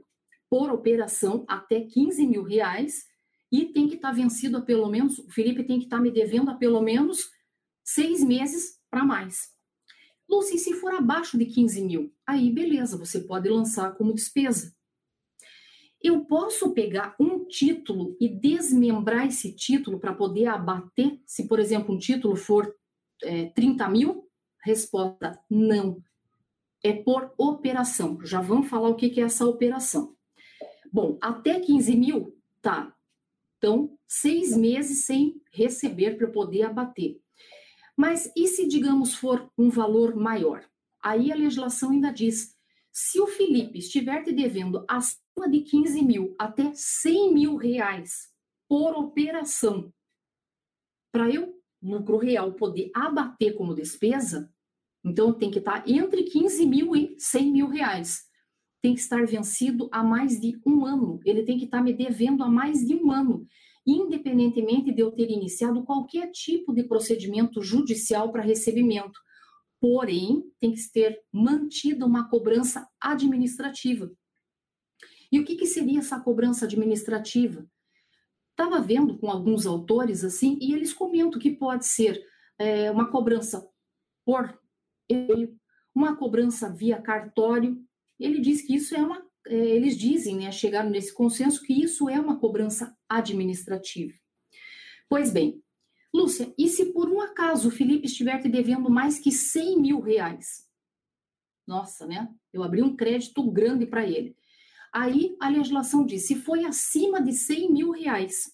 por 0.50 0.70
operação 0.70 1.44
até 1.48 1.82
15 1.82 2.28
mil 2.28 2.44
reais 2.44 3.06
e 3.52 3.66
tem 3.66 3.88
que 3.88 3.96
estar 3.96 4.10
tá 4.10 4.14
vencido 4.14 4.58
a 4.58 4.62
pelo 4.62 4.88
menos, 4.90 5.18
o 5.18 5.30
Felipe 5.32 5.64
tem 5.64 5.80
que 5.80 5.86
estar 5.86 5.98
tá 5.98 6.04
me 6.04 6.12
devendo 6.12 6.52
a 6.52 6.56
pelo 6.56 6.82
menos 6.82 7.30
seis 7.84 8.24
meses 8.24 8.80
para 8.90 9.04
mais. 9.04 9.51
Lúcia, 10.32 10.58
se 10.58 10.74
for 10.74 10.94
abaixo 10.94 11.38
de 11.38 11.46
15 11.46 11.82
mil, 11.82 12.14
aí 12.26 12.50
beleza, 12.50 12.98
você 12.98 13.20
pode 13.20 13.50
lançar 13.50 13.96
como 13.96 14.14
despesa. 14.14 14.74
Eu 16.02 16.26
posso 16.26 16.74
pegar 16.74 17.16
um 17.20 17.46
título 17.46 18.16
e 18.20 18.30
desmembrar 18.30 19.28
esse 19.28 19.54
título 19.54 20.00
para 20.00 20.16
poder 20.16 20.48
abater, 20.48 21.20
se, 21.26 21.48
por 21.48 21.60
exemplo, 21.60 21.94
um 21.94 21.98
título 21.98 22.36
for 22.36 22.74
é, 23.22 23.48
30 23.48 23.88
mil? 23.90 24.28
Resposta: 24.64 25.38
não. 25.50 26.02
É 26.84 26.94
por 26.94 27.34
operação. 27.38 28.18
Já 28.24 28.42
vamos 28.42 28.70
falar 28.70 28.90
o 28.90 28.96
que 28.96 29.20
é 29.20 29.24
essa 29.26 29.46
operação. 29.46 30.16
Bom, 30.92 31.18
até 31.22 31.60
15 31.60 31.96
mil, 31.96 32.36
tá. 32.62 32.96
Então, 33.58 33.96
seis 34.08 34.58
meses 34.58 35.06
sem 35.06 35.40
receber 35.52 36.18
para 36.18 36.28
poder 36.28 36.64
abater. 36.64 37.22
Mas 37.98 38.32
e 38.36 38.48
se, 38.48 38.68
digamos, 38.68 39.16
for 39.16 39.52
um 39.58 39.70
valor 39.70 40.16
maior? 40.16 40.66
Aí 41.04 41.32
a 41.32 41.36
legislação 41.36 41.92
ainda 41.92 42.12
diz: 42.12 42.56
se 42.92 43.20
o 43.20 43.28
Felipe 43.28 43.80
estiver 43.80 44.24
te 44.24 44.32
devendo 44.32 44.86
acima 44.88 45.50
de 45.50 45.62
15 45.62 46.02
mil 46.04 46.36
até 46.38 46.72
100 46.74 47.34
mil 47.34 47.56
reais 47.56 48.30
por 48.68 48.94
operação, 48.98 49.92
para 51.12 51.30
eu, 51.30 51.54
lucro 51.82 52.18
real, 52.18 52.54
poder 52.54 52.90
abater 52.94 53.56
como 53.56 53.76
despesa, 53.76 54.54
então 55.04 55.34
tem 55.34 55.50
que 55.50 55.60
estar 55.60 55.88
entre 55.88 56.24
15 56.24 56.66
mil 56.66 56.96
e 56.96 57.16
100 57.18 57.52
mil 57.52 57.68
reais. 57.68 58.30
Tem 58.82 58.94
que 58.94 59.02
estar 59.02 59.26
vencido 59.26 59.90
há 59.92 60.04
mais 60.04 60.40
de 60.40 60.60
um 60.66 60.86
ano. 60.86 61.20
Ele 61.26 61.44
tem 61.44 61.58
que 61.58 61.66
estar 61.66 61.82
me 61.84 61.94
devendo 61.94 62.44
há 62.44 62.50
mais 62.50 62.86
de 62.86 62.96
um 62.96 63.12
ano 63.12 63.46
independentemente 63.86 64.94
de 64.94 65.02
eu 65.02 65.12
ter 65.12 65.30
iniciado 65.30 65.84
qualquer 65.84 66.32
tipo 66.32 66.74
de 66.74 66.84
procedimento 66.84 67.62
judicial 67.62 68.32
para 68.32 68.44
recebimento. 68.44 69.20
Porém, 69.80 70.44
tem 70.60 70.74
que 70.74 70.92
ter 70.92 71.20
mantida 71.32 72.06
uma 72.06 72.30
cobrança 72.30 72.88
administrativa. 73.00 74.12
E 75.32 75.40
o 75.40 75.46
que, 75.46 75.56
que 75.56 75.66
seria 75.66 76.00
essa 76.00 76.20
cobrança 76.20 76.66
administrativa? 76.66 77.66
Estava 78.52 78.82
vendo 78.82 79.18
com 79.18 79.32
alguns 79.32 79.66
autores 79.66 80.24
assim, 80.24 80.58
e 80.62 80.74
eles 80.74 80.94
comentam 80.94 81.40
que 81.40 81.52
pode 81.52 81.86
ser 81.88 82.22
é, 82.60 82.92
uma 82.92 83.10
cobrança 83.10 83.68
por 84.26 84.60
e-mail, 85.10 85.58
uma 85.96 86.16
cobrança 86.16 86.70
via 86.70 87.02
cartório. 87.02 87.82
Ele 88.20 88.40
diz 88.40 88.62
que 88.62 88.76
isso 88.76 88.94
é 88.94 89.02
uma 89.02 89.26
eles 89.46 89.98
dizem, 89.98 90.38
né, 90.38 90.52
chegaram 90.52 90.90
nesse 90.90 91.14
consenso 91.14 91.62
que 91.64 91.74
isso 91.74 92.10
é 92.10 92.20
uma 92.20 92.40
cobrança 92.40 92.96
administrativa. 93.10 94.14
Pois 95.10 95.32
bem, 95.32 95.62
Lúcia, 96.14 96.54
e 96.58 96.68
se 96.68 96.94
por 96.94 97.10
um 97.10 97.22
acaso 97.22 97.70
o 97.70 97.72
Felipe 97.72 98.06
estiver 98.06 98.40
te 98.42 98.50
devendo 98.50 98.90
mais 98.90 99.18
que 99.20 99.32
100 99.32 99.82
mil 99.82 100.00
reais? 100.00 100.68
Nossa, 101.66 102.06
né? 102.06 102.30
Eu 102.52 102.64
abri 102.64 102.82
um 102.82 102.96
crédito 102.96 103.50
grande 103.50 103.86
para 103.86 104.06
ele. 104.06 104.36
Aí 104.94 105.38
a 105.40 105.48
legislação 105.48 106.06
diz: 106.06 106.28
se 106.28 106.36
foi 106.36 106.66
acima 106.66 107.22
de 107.22 107.32
100 107.32 107.72
mil 107.72 107.92
reais, 107.92 108.52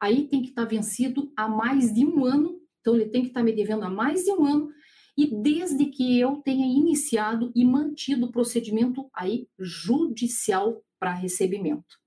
aí 0.00 0.26
tem 0.28 0.40
que 0.40 0.48
estar 0.48 0.62
tá 0.62 0.68
vencido 0.68 1.30
há 1.36 1.46
mais 1.46 1.92
de 1.92 2.06
um 2.06 2.24
ano. 2.24 2.60
Então 2.80 2.94
ele 2.94 3.10
tem 3.10 3.22
que 3.22 3.28
estar 3.28 3.40
tá 3.40 3.44
me 3.44 3.52
devendo 3.52 3.84
há 3.84 3.90
mais 3.90 4.24
de 4.24 4.30
um 4.32 4.44
ano 4.44 4.72
e 5.16 5.26
desde 5.26 5.86
que 5.86 6.18
eu 6.18 6.36
tenha 6.36 6.66
iniciado 6.66 7.52
e 7.54 7.64
mantido 7.64 8.26
o 8.26 8.32
procedimento 8.32 9.10
aí 9.14 9.46
judicial 9.58 10.82
para 10.98 11.12
recebimento. 11.12 11.98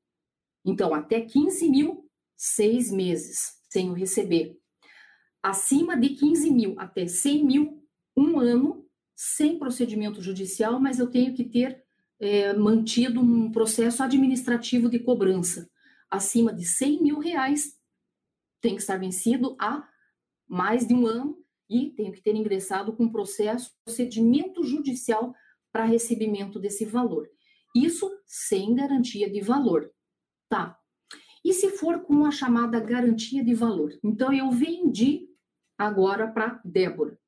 Então, 0.64 0.94
até 0.94 1.22
15 1.22 1.70
mil, 1.70 2.10
seis 2.36 2.92
meses 2.92 3.56
sem 3.70 3.90
o 3.90 3.94
receber. 3.94 4.58
Acima 5.44 5.96
de 5.96 6.10
15 6.10 6.50
mil 6.50 6.76
até 6.80 7.06
100 7.06 7.46
mil, 7.46 7.84
um 8.18 8.40
ano 8.40 8.88
sem 9.16 9.60
procedimento 9.60 10.22
judicial, 10.22 10.80
mas 10.80 10.98
eu 10.98 11.10
tenho 11.10 11.34
que 11.34 11.44
ter 11.44 11.84
é, 12.20 12.54
mantido 12.54 13.22
um 13.22 13.52
processo 13.52 14.02
administrativo 14.02 14.90
de 14.90 15.00
cobrança. 15.00 15.70
Acima 16.10 16.54
de 16.54 16.66
100 16.66 17.04
mil 17.04 17.20
reais, 17.20 17.76
tem 18.62 18.76
que 18.76 18.82
estar 18.82 18.98
vencido 18.98 19.56
há 19.60 19.88
mais 20.48 20.88
de 20.88 20.94
um 20.94 21.06
ano 21.06 21.45
e 21.70 21.92
tenho 21.92 22.12
que 22.12 22.22
ter 22.22 22.36
ingressado 22.36 22.94
com 22.94 23.12
processo, 23.12 23.72
procedimento 23.84 24.64
judicial 24.64 25.34
para 25.72 25.86
recebimento 25.86 26.60
desse 26.60 26.86
valor. 26.86 27.30
Isso 27.76 28.10
sem 28.26 28.74
garantia 28.74 29.30
de 29.30 29.42
valor. 29.42 29.92
Tá. 30.48 30.78
E 31.44 31.54
se 31.54 31.70
for 31.72 32.02
com 32.02 32.26
a 32.26 32.32
chamada 32.32 32.80
garantia 32.80 33.44
de 33.44 33.54
valor? 33.54 33.92
Então 34.04 34.32
eu 34.32 34.50
vendi 34.52 35.28
agora 35.78 36.28
para 36.28 36.62
Débora. 36.64 37.20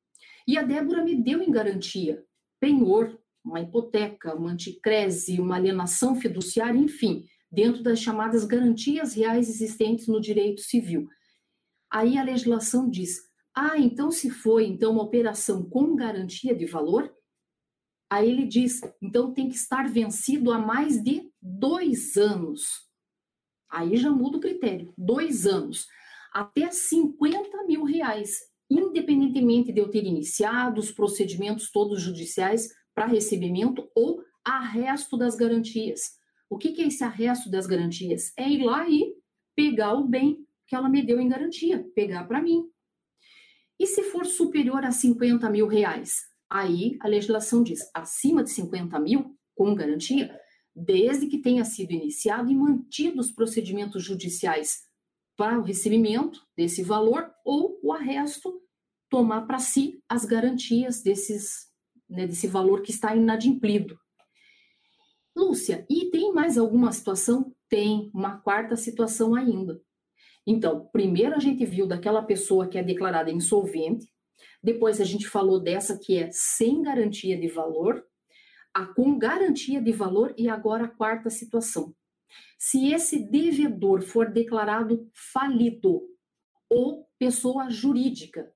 E 0.48 0.58
a 0.58 0.64
Débora 0.64 1.04
me 1.04 1.16
deu 1.16 1.42
em 1.42 1.52
garantia 1.52 2.26
penhor, 2.60 3.20
uma 3.44 3.62
hipoteca, 3.62 4.34
uma 4.34 4.52
anticrese, 4.52 5.40
uma 5.40 5.56
alienação 5.56 6.16
fiduciária, 6.16 6.80
enfim, 6.80 7.26
dentro 7.52 7.84
das 7.84 8.00
chamadas 8.00 8.46
garantias 8.46 9.14
reais 9.14 9.50
existentes 9.50 10.08
no 10.08 10.20
direito 10.20 10.62
civil. 10.62 11.08
Aí 11.92 12.18
a 12.18 12.24
legislação 12.24 12.90
diz: 12.90 13.27
ah, 13.60 13.76
então 13.76 14.12
se 14.12 14.30
foi 14.30 14.68
então 14.68 14.92
uma 14.92 15.02
operação 15.02 15.68
com 15.68 15.96
garantia 15.96 16.56
de 16.56 16.68
valor, 16.68 17.12
aí 18.08 18.30
ele 18.30 18.46
diz, 18.46 18.82
então 19.02 19.34
tem 19.34 19.50
que 19.50 19.56
estar 19.56 19.90
vencido 19.90 20.52
há 20.52 20.60
mais 20.60 21.02
de 21.04 21.28
dois 21.42 22.16
anos. 22.18 22.88
Aí 23.68 23.98
já 23.98 24.12
muda 24.12 24.38
o 24.38 24.40
critério, 24.40 24.94
dois 24.96 25.48
anos, 25.48 25.88
até 26.32 26.70
50 26.70 27.64
mil 27.64 27.84
reais, 27.84 28.42
independentemente 28.70 29.74
de 29.74 29.82
eu 29.82 29.90
ter 29.90 30.06
iniciado 30.06 30.80
os 30.80 30.92
procedimentos 30.92 31.72
todos 31.72 32.00
judiciais 32.00 32.70
para 32.94 33.08
recebimento 33.08 33.90
ou 33.96 34.22
arresto 34.46 35.18
das 35.18 35.36
garantias. 35.36 36.12
O 36.48 36.60
que, 36.60 36.74
que 36.74 36.84
é 36.84 36.88
esse 36.90 37.04
arresto 37.04 37.50
das 37.50 37.66
garantias? 37.66 38.32
É 38.38 38.48
ir 38.48 38.64
lá 38.64 38.88
e 38.88 39.16
pegar 39.56 39.96
o 39.96 40.08
bem 40.08 40.46
que 40.68 40.76
ela 40.76 40.88
me 40.88 41.02
deu 41.02 41.20
em 41.20 41.28
garantia, 41.28 41.84
pegar 41.96 42.26
para 42.26 42.40
mim. 42.40 42.70
E 43.80 43.86
se 43.86 44.04
for 44.04 44.26
superior 44.26 44.84
a 44.84 44.92
50 44.92 45.50
mil 45.50 45.68
reais? 45.68 46.16
Aí 46.50 46.98
a 47.02 47.08
legislação 47.08 47.62
diz 47.62 47.80
acima 47.94 48.44
de 48.44 48.50
50 48.52 49.00
mil, 49.00 49.38
com 49.56 49.76
garantia, 49.76 50.40
desde 50.76 51.28
que 51.28 51.40
tenha 51.40 51.66
sido 51.66 51.92
iniciado 51.92 52.52
e 52.52 52.56
mantido 52.56 53.20
os 53.20 53.32
procedimentos 53.32 54.04
judiciais 54.04 54.84
para 55.36 55.60
o 55.60 55.64
recebimento 55.64 56.40
desse 56.56 56.82
valor 56.82 57.32
ou 57.46 57.80
o 57.84 57.94
arresto 57.94 58.62
tomar 59.10 59.46
para 59.46 59.60
si 59.60 60.02
as 60.10 60.26
garantias 60.26 61.02
desses, 61.02 61.68
né, 62.10 62.28
desse 62.28 62.48
valor 62.48 62.82
que 62.82 62.92
está 62.92 63.16
inadimplido. 63.16 63.98
Lúcia, 65.36 65.86
e 65.90 66.10
tem 66.10 66.34
mais 66.34 66.58
alguma 66.58 66.92
situação? 66.92 67.56
Tem 67.70 68.10
uma 68.14 68.40
quarta 68.40 68.76
situação 68.76 69.36
ainda. 69.36 69.80
Então, 70.48 70.88
primeiro 70.94 71.36
a 71.36 71.40
gente 71.40 71.66
viu 71.66 71.86
daquela 71.86 72.24
pessoa 72.24 72.68
que 72.68 72.78
é 72.78 72.84
declarada 72.84 73.30
insolvente, 73.30 74.10
depois 74.64 75.02
a 75.02 75.04
gente 75.04 75.28
falou 75.28 75.60
dessa 75.60 76.00
que 76.00 76.18
é 76.18 76.30
sem 76.32 76.82
garantia 76.82 77.38
de 77.38 77.50
valor, 77.50 78.02
a 78.74 78.86
com 78.86 79.18
garantia 79.20 79.82
de 79.82 79.92
valor 79.92 80.34
e 80.38 80.48
agora 80.48 80.86
a 80.86 80.90
quarta 80.90 81.30
situação. 81.30 81.94
Se 82.58 82.94
esse 82.94 83.20
devedor 83.30 84.02
for 84.02 84.32
declarado 84.32 85.10
falido 85.14 86.02
ou 86.70 87.06
pessoa 87.20 87.70
jurídica, 87.70 88.50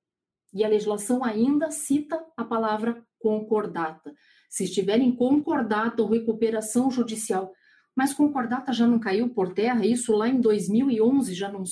e 0.53 0.63
a 0.63 0.67
legislação 0.67 1.23
ainda 1.23 1.71
cita 1.71 2.23
a 2.35 2.43
palavra 2.43 3.05
concordata. 3.19 4.13
Se 4.49 4.65
estiver 4.65 4.99
em 4.99 5.15
concordata 5.15 6.01
ou 6.01 6.09
recuperação 6.09 6.91
judicial, 6.91 7.53
mas 7.95 8.13
concordata 8.13 8.71
já 8.71 8.87
não 8.87 8.99
caiu 8.99 9.29
por 9.29 9.53
terra, 9.53 9.85
isso 9.85 10.13
lá 10.13 10.27
em 10.27 10.39
2011 10.39 11.33
já 11.33 11.51
não, 11.51 11.63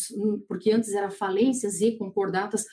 porque 0.47 0.71
antes 0.71 0.93
era 0.93 1.09
falências 1.09 1.81
e 1.81 1.97
concordatas, 1.97 2.65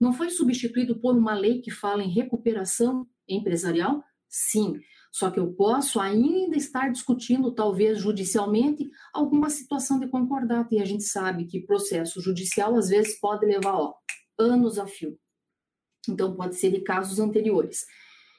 não 0.00 0.12
foi 0.12 0.30
substituído 0.30 0.98
por 1.00 1.16
uma 1.16 1.34
lei 1.34 1.60
que 1.60 1.70
fala 1.70 2.02
em 2.02 2.10
recuperação 2.10 3.06
empresarial? 3.28 4.02
Sim. 4.28 4.80
Só 5.10 5.30
que 5.30 5.40
eu 5.40 5.52
posso 5.54 5.98
ainda 5.98 6.56
estar 6.56 6.90
discutindo, 6.90 7.50
talvez 7.52 7.98
judicialmente, 7.98 8.88
alguma 9.12 9.50
situação 9.50 9.98
de 9.98 10.06
concordata. 10.06 10.74
E 10.74 10.80
a 10.80 10.84
gente 10.84 11.04
sabe 11.04 11.46
que 11.46 11.60
processo 11.60 12.20
judicial, 12.20 12.76
às 12.76 12.88
vezes, 12.88 13.18
pode 13.18 13.44
levar 13.46 13.74
ó, 13.74 13.94
anos 14.38 14.78
a 14.78 14.86
fio. 14.86 15.18
Então, 16.08 16.36
pode 16.36 16.56
ser 16.56 16.70
de 16.70 16.80
casos 16.80 17.18
anteriores. 17.18 17.84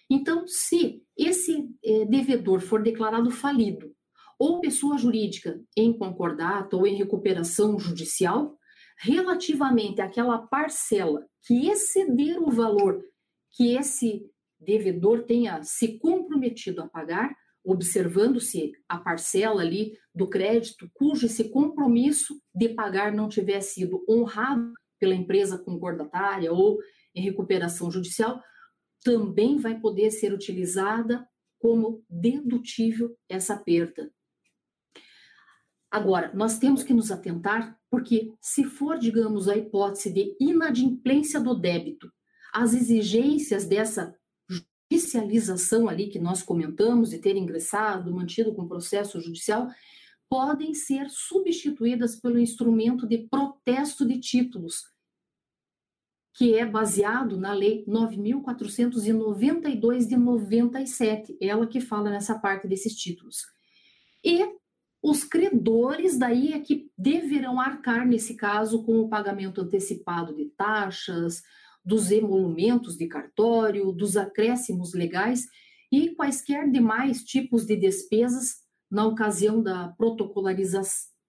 Então, 0.10 0.48
se 0.48 1.04
esse 1.18 1.70
é, 1.84 2.06
devedor 2.06 2.62
for 2.62 2.82
declarado 2.82 3.30
falido, 3.30 3.94
ou 4.39 4.62
pessoa 4.62 4.98
jurídica 4.98 5.62
em 5.75 5.91
concordata 5.91 6.77
ou 6.77 6.88
em 6.88 6.96
recuperação 6.96 7.77
judicial, 7.77 8.58
relativamente 8.98 10.01
àquela 10.01 10.38
parcela 10.39 11.25
que 11.46 11.67
exceder 11.69 12.41
o 12.41 12.50
valor 12.50 13.03
que 13.51 13.75
esse 13.75 14.25
devedor 14.60 15.24
tenha 15.24 15.62
se 15.63 15.98
comprometido 16.00 16.81
a 16.81 16.88
pagar, 16.88 17.36
observando-se 17.63 18.72
a 18.88 18.98
parcela 18.98 19.62
ali 19.62 19.93
do 20.15 20.27
crédito 20.29 20.89
cujo 20.93 21.25
esse 21.25 21.50
compromisso 21.50 22.41
de 22.55 22.69
pagar 22.69 23.13
não 23.13 23.27
tiver 23.27 23.62
sido 23.62 24.03
honrado 24.10 24.74
pela 25.00 25.15
empresa 25.15 25.58
concordatária 25.58 26.51
ou 26.51 26.77
em 27.15 27.22
recuperação 27.22 27.91
judicial, 27.91 28.41
também 29.03 29.58
vai 29.58 29.79
poder 29.79 30.12
ser 30.12 30.34
utilizada 30.34 31.25
como 31.58 32.03
dedutível 32.10 33.15
essa 33.29 33.58
perda. 33.58 34.12
Agora, 35.91 36.31
nós 36.36 36.60
temos 36.60 36.84
que 36.84 36.93
nos 36.93 37.12
atentar, 37.12 37.75
porque 37.89 38.31
se 38.39 38.63
for, 38.63 39.00
digamos, 39.00 39.50
a 39.50 39.58
hipótese 39.58 40.13
de 40.13 40.38
inadimplência 40.39 41.39
do 41.39 41.55
débito, 41.55 42.12
as 42.53 42.74
exigências 42.74 43.65
dessa 43.65 44.15
judicialização 44.48 45.89
ali 45.89 46.08
que 46.08 46.19
nós 46.19 46.43
comentamos, 46.43 47.10
de 47.10 47.17
ter 47.17 47.36
ingressado, 47.36 48.13
mantido 48.13 48.53
com 48.53 48.67
processo 48.67 49.19
judicial, 49.19 49.67
podem 50.29 50.75
ser 50.75 51.10
substituídas 51.10 52.15
pelo 52.15 52.38
instrumento 52.38 53.08
de 53.08 53.27
protesto 53.27 54.05
de 54.05 54.19
títulos, 54.19 54.84
que 56.36 56.53
é 56.55 56.63
baseado 56.65 57.36
na 57.36 57.51
Lei 57.51 57.84
9.492 57.88 60.08
de 60.08 60.15
97, 60.15 61.36
ela 61.41 61.65
que 61.65 61.81
fala 61.81 62.12
nessa 62.12 62.38
parte 62.38 62.67
desses 62.67 62.96
títulos. 62.96 63.38
E 64.24 64.60
os 65.01 65.24
credores 65.24 66.18
daí 66.18 66.53
é 66.53 66.60
que 66.60 66.91
deverão 66.98 67.60
arcar, 67.60 68.06
nesse 68.06 68.36
caso, 68.36 68.84
com 68.84 69.00
o 69.00 69.10
pagamento 69.10 69.62
antecipado 69.62 70.36
de 70.36 70.46
taxas, 70.46 71.41
dos 71.84 72.12
emolumentos 72.12 72.98
de 72.98 73.08
cartório, 73.08 73.91
dos 73.91 74.18
acréscimos 74.18 74.94
legais 74.94 75.48
e 75.91 76.10
quaisquer 76.15 76.70
demais 76.70 77.24
tipos 77.24 77.65
de 77.65 77.75
despesas 77.75 78.58
na 78.91 79.06
ocasião 79.06 79.63
da 79.63 79.89
protocoliza 79.89 80.82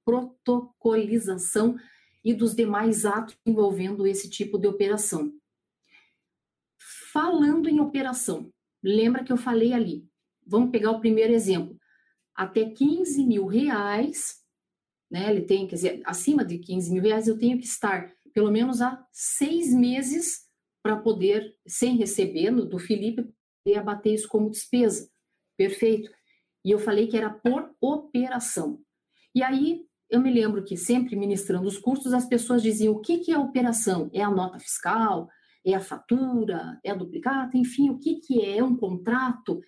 protocolização 0.04 1.76
e 2.24 2.34
dos 2.34 2.54
demais 2.54 3.06
atos 3.06 3.36
envolvendo 3.46 4.06
esse 4.06 4.28
tipo 4.28 4.58
de 4.58 4.66
operação. 4.66 5.32
Falando 7.12 7.68
em 7.68 7.80
operação, 7.80 8.50
lembra 8.82 9.22
que 9.22 9.32
eu 9.32 9.36
falei 9.36 9.72
ali? 9.72 10.06
Vamos 10.46 10.70
pegar 10.70 10.90
o 10.90 11.00
primeiro 11.00 11.32
exemplo. 11.32 11.79
Até 12.40 12.64
15 12.64 13.22
mil 13.26 13.44
reais, 13.44 14.36
né? 15.10 15.30
Ele 15.30 15.42
tem, 15.42 15.66
quer 15.66 15.74
dizer, 15.74 16.02
acima 16.06 16.42
de 16.42 16.56
15 16.56 16.90
mil 16.90 17.02
reais, 17.02 17.28
eu 17.28 17.38
tenho 17.38 17.58
que 17.58 17.66
estar 17.66 18.10
pelo 18.32 18.50
menos 18.50 18.80
há 18.80 19.06
seis 19.12 19.74
meses 19.74 20.48
para 20.82 20.96
poder, 20.96 21.54
sem 21.66 21.98
receber 21.98 22.50
do 22.50 22.78
Felipe, 22.78 23.28
poder 23.62 23.78
abater 23.78 24.14
isso 24.14 24.26
como 24.26 24.48
despesa. 24.48 25.10
Perfeito. 25.54 26.10
E 26.64 26.70
eu 26.70 26.78
falei 26.78 27.08
que 27.08 27.16
era 27.18 27.28
por 27.28 27.74
operação. 27.78 28.80
E 29.34 29.42
aí 29.42 29.84
eu 30.08 30.18
me 30.18 30.32
lembro 30.32 30.64
que 30.64 30.78
sempre 30.78 31.16
ministrando 31.16 31.68
os 31.68 31.76
cursos, 31.76 32.14
as 32.14 32.24
pessoas 32.24 32.62
diziam 32.62 32.94
o 32.94 33.00
que, 33.00 33.18
que 33.18 33.32
é 33.32 33.38
operação? 33.38 34.08
É 34.14 34.22
a 34.22 34.30
nota 34.30 34.58
fiscal? 34.58 35.28
É 35.62 35.74
a 35.74 35.80
fatura? 35.80 36.80
É 36.82 36.90
a 36.90 36.94
duplicata? 36.94 37.58
Enfim, 37.58 37.90
o 37.90 37.98
que, 37.98 38.14
que 38.14 38.40
é? 38.40 38.56
É 38.56 38.64
um 38.64 38.74
contrato? 38.74 39.60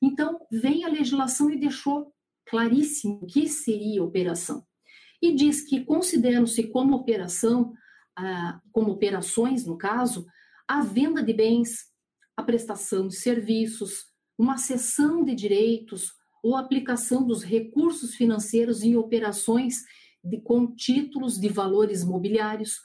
Então, 0.00 0.40
vem 0.50 0.84
a 0.84 0.88
legislação 0.88 1.50
e 1.50 1.58
deixou 1.58 2.12
claríssimo 2.46 3.20
o 3.22 3.26
que 3.26 3.48
seria 3.48 4.02
operação. 4.02 4.64
E 5.22 5.34
diz 5.34 5.60
que 5.60 5.84
consideram-se 5.84 6.68
como 6.68 6.96
operação, 6.96 7.72
ah, 8.16 8.60
como 8.72 8.92
operações, 8.92 9.66
no 9.66 9.76
caso, 9.76 10.26
a 10.66 10.80
venda 10.80 11.22
de 11.22 11.32
bens, 11.32 11.90
a 12.36 12.42
prestação 12.42 13.06
de 13.06 13.16
serviços, 13.16 14.06
uma 14.38 14.56
cessão 14.56 15.22
de 15.22 15.34
direitos 15.34 16.12
ou 16.42 16.56
aplicação 16.56 17.26
dos 17.26 17.42
recursos 17.42 18.14
financeiros 18.14 18.82
em 18.82 18.96
operações 18.96 19.82
de, 20.24 20.40
com 20.40 20.74
títulos 20.74 21.38
de 21.38 21.48
valores 21.48 22.02
mobiliários, 22.02 22.78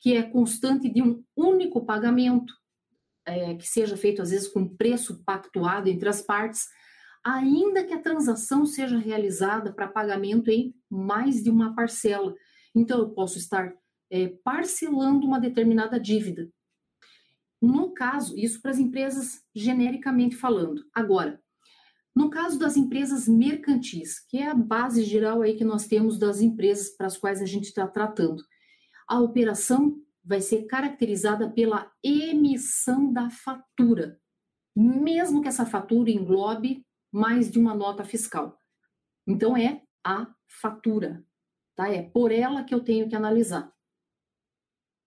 que 0.00 0.14
é 0.14 0.22
constante 0.22 0.88
de 0.88 1.02
um 1.02 1.22
único 1.36 1.84
pagamento, 1.84 2.54
é, 3.26 3.54
que 3.54 3.66
seja 3.66 3.96
feito 3.96 4.22
às 4.22 4.30
vezes 4.30 4.48
com 4.48 4.76
preço 4.76 5.22
pactuado 5.24 5.88
entre 5.88 6.08
as 6.08 6.20
partes, 6.22 6.66
ainda 7.24 7.84
que 7.84 7.94
a 7.94 8.02
transação 8.02 8.66
seja 8.66 8.98
realizada 8.98 9.72
para 9.72 9.88
pagamento 9.88 10.50
em 10.50 10.74
mais 10.90 11.42
de 11.42 11.50
uma 11.50 11.74
parcela. 11.74 12.34
Então, 12.74 12.98
eu 12.98 13.10
posso 13.10 13.38
estar 13.38 13.72
é, 14.10 14.28
parcelando 14.42 15.26
uma 15.26 15.38
determinada 15.38 16.00
dívida, 16.00 16.50
no 17.62 17.94
caso, 17.94 18.36
isso 18.36 18.60
para 18.60 18.72
as 18.72 18.78
empresas 18.78 19.40
genericamente 19.54 20.34
falando. 20.34 20.84
Agora, 20.92 21.40
no 22.14 22.28
caso 22.28 22.58
das 22.58 22.76
empresas 22.76 23.28
mercantis, 23.28 24.18
que 24.18 24.38
é 24.38 24.48
a 24.48 24.54
base 24.54 25.04
geral 25.04 25.42
aí 25.42 25.54
que 25.54 25.64
nós 25.64 25.86
temos 25.86 26.18
das 26.18 26.40
empresas 26.40 26.90
para 26.96 27.06
as 27.06 27.16
quais 27.16 27.40
a 27.40 27.46
gente 27.46 27.68
está 27.68 27.86
tratando, 27.86 28.42
a 29.06 29.20
operação 29.20 29.96
vai 30.24 30.40
ser 30.40 30.66
caracterizada 30.66 31.50
pela 31.50 31.90
emissão 32.02 33.12
da 33.12 33.30
fatura, 33.30 34.20
mesmo 34.74 35.42
que 35.42 35.48
essa 35.48 35.66
fatura 35.66 36.10
englobe 36.10 36.84
mais 37.10 37.50
de 37.50 37.58
uma 37.58 37.74
nota 37.74 38.04
fiscal. 38.04 38.58
Então 39.26 39.56
é 39.56 39.82
a 40.04 40.32
fatura, 40.60 41.24
tá? 41.76 41.88
É 41.88 42.02
por 42.02 42.32
ela 42.32 42.64
que 42.64 42.74
eu 42.74 42.80
tenho 42.80 43.08
que 43.08 43.16
analisar 43.16 43.72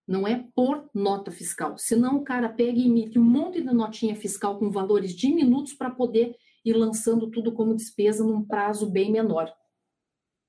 não 0.07 0.27
é 0.27 0.45
por 0.55 0.89
nota 0.93 1.31
fiscal. 1.31 1.77
Senão 1.77 2.17
o 2.17 2.23
cara 2.23 2.47
pega 2.47 2.77
e 2.77 2.85
emite 2.85 3.17
um 3.17 3.23
monte 3.23 3.61
de 3.61 3.73
notinha 3.73 4.15
fiscal 4.15 4.59
com 4.59 4.69
valores 4.69 5.15
diminutos 5.15 5.73
para 5.73 5.89
poder 5.89 6.35
ir 6.63 6.73
lançando 6.73 7.29
tudo 7.29 7.51
como 7.53 7.75
despesa 7.75 8.23
num 8.23 8.45
prazo 8.45 8.89
bem 8.89 9.11
menor. 9.11 9.51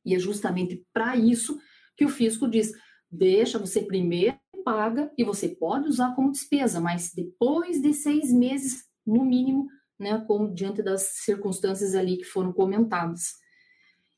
E 0.05 0.15
é 0.15 0.19
justamente 0.19 0.85
para 0.93 1.17
isso 1.17 1.59
que 1.97 2.05
o 2.05 2.09
fisco 2.09 2.49
diz: 2.49 2.73
deixa 3.11 3.59
você 3.59 3.83
primeiro 3.83 4.39
paga 4.67 5.13
e 5.17 5.23
você 5.23 5.49
pode 5.49 5.89
usar 5.89 6.17
como 6.17 6.33
despesa, 6.33 6.81
mas 6.81 7.13
depois 7.15 7.81
de 7.81 7.95
seis 7.95 8.33
meses, 8.33 8.85
no 9.07 9.25
mínimo, 9.25 9.69
né, 9.97 10.19
como 10.27 10.53
diante 10.53 10.83
das 10.83 11.03
circunstâncias 11.23 11.95
ali 11.95 12.17
que 12.17 12.25
foram 12.25 12.53
comentadas. 12.53 13.35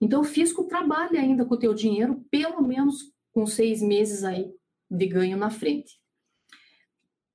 Então, 0.01 0.23
o 0.23 0.25
fisco 0.25 0.65
trabalha 0.65 1.21
ainda 1.21 1.45
com 1.45 1.55
o 1.55 1.59
teu 1.59 1.75
dinheiro, 1.75 2.25
pelo 2.31 2.63
menos 2.63 3.13
com 3.31 3.47
seis 3.47 3.83
meses 3.83 4.25
aí 4.25 4.51
de 4.91 5.07
ganho 5.07 5.37
na 5.37 5.51
frente. 5.51 6.01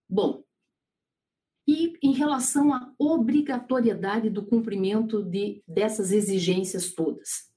Bom, 0.09 0.43
e 1.67 1.93
em 2.01 2.13
relação 2.13 2.73
à 2.73 2.91
obrigatoriedade 2.97 4.31
do 4.31 4.43
cumprimento 4.43 5.21
de, 5.21 5.63
dessas 5.67 6.11
exigências 6.11 6.91
todas. 6.91 7.52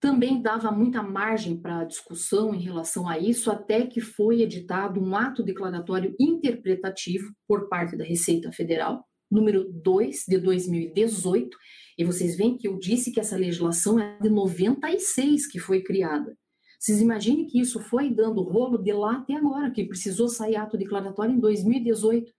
Também 0.00 0.42
dava 0.42 0.70
muita 0.70 1.02
margem 1.02 1.56
para 1.56 1.84
discussão 1.84 2.54
em 2.54 2.60
relação 2.60 3.08
a 3.08 3.18
isso, 3.18 3.50
até 3.50 3.86
que 3.86 4.00
foi 4.00 4.42
editado 4.42 5.00
um 5.00 5.16
ato 5.16 5.42
declaratório 5.42 6.14
interpretativo 6.20 7.32
por 7.48 7.68
parte 7.68 7.96
da 7.96 8.04
Receita 8.04 8.52
Federal, 8.52 9.04
número 9.30 9.64
2 9.72 10.24
de 10.28 10.38
2018, 10.38 11.56
e 11.98 12.04
vocês 12.04 12.36
veem 12.36 12.58
que 12.58 12.68
eu 12.68 12.78
disse 12.78 13.10
que 13.10 13.18
essa 13.18 13.36
legislação 13.36 13.98
é 13.98 14.18
de 14.20 14.28
96 14.28 15.46
que 15.46 15.58
foi 15.58 15.82
criada. 15.82 16.36
Vocês 16.78 17.00
imaginem 17.00 17.46
que 17.46 17.58
isso 17.58 17.80
foi 17.80 18.10
dando 18.10 18.42
rolo 18.42 18.76
de 18.78 18.92
lá 18.92 19.16
até 19.16 19.34
agora, 19.34 19.70
que 19.70 19.84
precisou 19.84 20.28
sair 20.28 20.56
ato 20.56 20.76
declaratório 20.76 21.34
em 21.34 21.40
2018, 21.40 22.30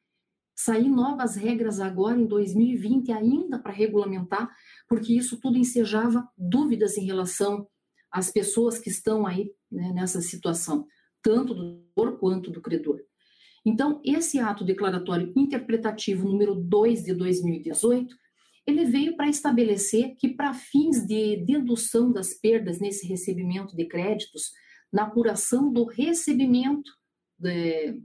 sair 0.56 0.90
novas 0.90 1.36
regras 1.36 1.80
agora 1.80 2.20
em 2.20 2.26
2020 2.26 3.12
ainda 3.12 3.60
para 3.60 3.72
regulamentar, 3.72 4.50
porque 4.88 5.14
isso 5.14 5.40
tudo 5.40 5.58
ensejava 5.58 6.28
dúvidas 6.38 6.98
em 6.98 7.06
relação 7.06 7.68
às 8.12 8.32
pessoas 8.32 8.80
que 8.80 8.90
estão 8.90 9.26
aí 9.26 9.52
né, 9.72 9.92
nessa 9.94 10.22
situação, 10.22 10.86
tanto 11.22 11.54
do 11.54 11.84
dor 11.96 12.18
quanto 12.20 12.52
do 12.52 12.62
credor. 12.62 13.02
Então, 13.66 14.02
esse 14.06 14.40
ato 14.40 14.64
declaratório 14.64 15.34
interpretativo 15.36 16.28
número 16.28 16.56
2 16.56 17.04
de 17.04 17.14
2018 17.14 18.16
ele 18.68 18.84
veio 18.84 19.16
para 19.16 19.30
estabelecer 19.30 20.16
que, 20.18 20.28
para 20.28 20.54
fins 20.54 21.08
de 21.08 21.38
dedução 21.38 22.12
das 22.12 22.34
perdas 22.34 22.80
nesse 22.80 23.08
recebimento 23.08 23.74
de 23.78 23.86
créditos, 23.86 24.52
na 24.92 25.04
apuração 25.04 25.72
do 25.72 25.86
recebimento 25.86 26.92
de, 27.40 27.98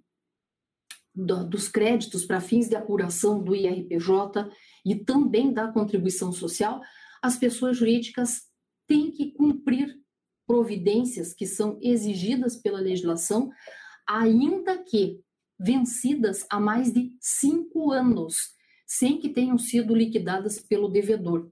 do, 1.13 1.45
dos 1.49 1.69
créditos 1.69 2.25
para 2.25 2.41
fins 2.41 2.69
de 2.69 2.77
apuração 2.77 3.43
do 3.43 3.57
IRPJ 3.57 4.49
e 4.85 4.97
também 4.97 5.53
da 5.53 5.69
contribuição 5.69 6.33
social, 6.33 6.81
as 7.23 7.37
pessoas 7.37 7.77
jurídicas 7.77 8.43
têm 8.87 9.11
que 9.11 9.33
cumprir 9.33 10.01
providências 10.47 11.33
que 11.33 11.47
são 11.47 11.79
exigidas 11.81 12.57
pela 12.57 12.81
legislação, 12.81 13.51
ainda 14.07 14.77
que 14.83 15.21
vencidas 15.59 16.45
há 16.51 16.59
mais 16.59 16.93
de 16.93 17.15
cinco 17.21 17.93
anos, 17.93 18.37
sem 18.87 19.19
que 19.19 19.29
tenham 19.29 19.57
sido 19.57 19.95
liquidadas 19.95 20.59
pelo 20.61 20.89
devedor. 20.89 21.49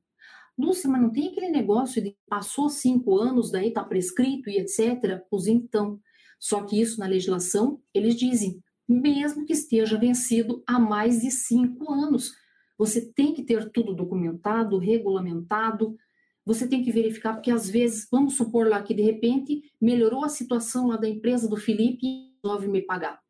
Lúcia, 0.58 0.90
mas 0.90 1.00
não 1.00 1.10
tem 1.10 1.28
aquele 1.28 1.48
negócio 1.48 2.02
de 2.02 2.14
passou 2.28 2.68
cinco 2.68 3.18
anos, 3.18 3.50
daí 3.50 3.68
está 3.68 3.82
prescrito 3.82 4.50
e 4.50 4.58
etc. 4.58 5.22
Pois 5.30 5.46
então. 5.46 5.98
Só 6.38 6.62
que 6.64 6.80
isso 6.80 6.98
na 6.98 7.06
legislação, 7.06 7.80
eles 7.94 8.14
dizem, 8.16 8.62
mesmo 8.88 9.46
que 9.46 9.52
esteja 9.52 9.98
vencido 9.98 10.62
há 10.66 10.78
mais 10.78 11.20
de 11.20 11.30
cinco 11.30 11.90
anos. 11.92 12.32
Você 12.80 13.12
tem 13.12 13.34
que 13.34 13.42
ter 13.42 13.70
tudo 13.70 13.94
documentado, 13.94 14.78
regulamentado, 14.78 15.98
você 16.46 16.66
tem 16.66 16.82
que 16.82 16.90
verificar, 16.90 17.34
porque 17.34 17.50
às 17.50 17.68
vezes, 17.68 18.08
vamos 18.10 18.38
supor 18.38 18.66
lá 18.66 18.82
que 18.82 18.94
de 18.94 19.02
repente 19.02 19.70
melhorou 19.78 20.24
a 20.24 20.30
situação 20.30 20.86
lá 20.86 20.96
da 20.96 21.06
empresa 21.06 21.46
do 21.46 21.58
Felipe 21.58 22.06
e 22.06 22.34
resolve 22.42 22.68
me 22.68 22.80
pagar. 22.80 23.22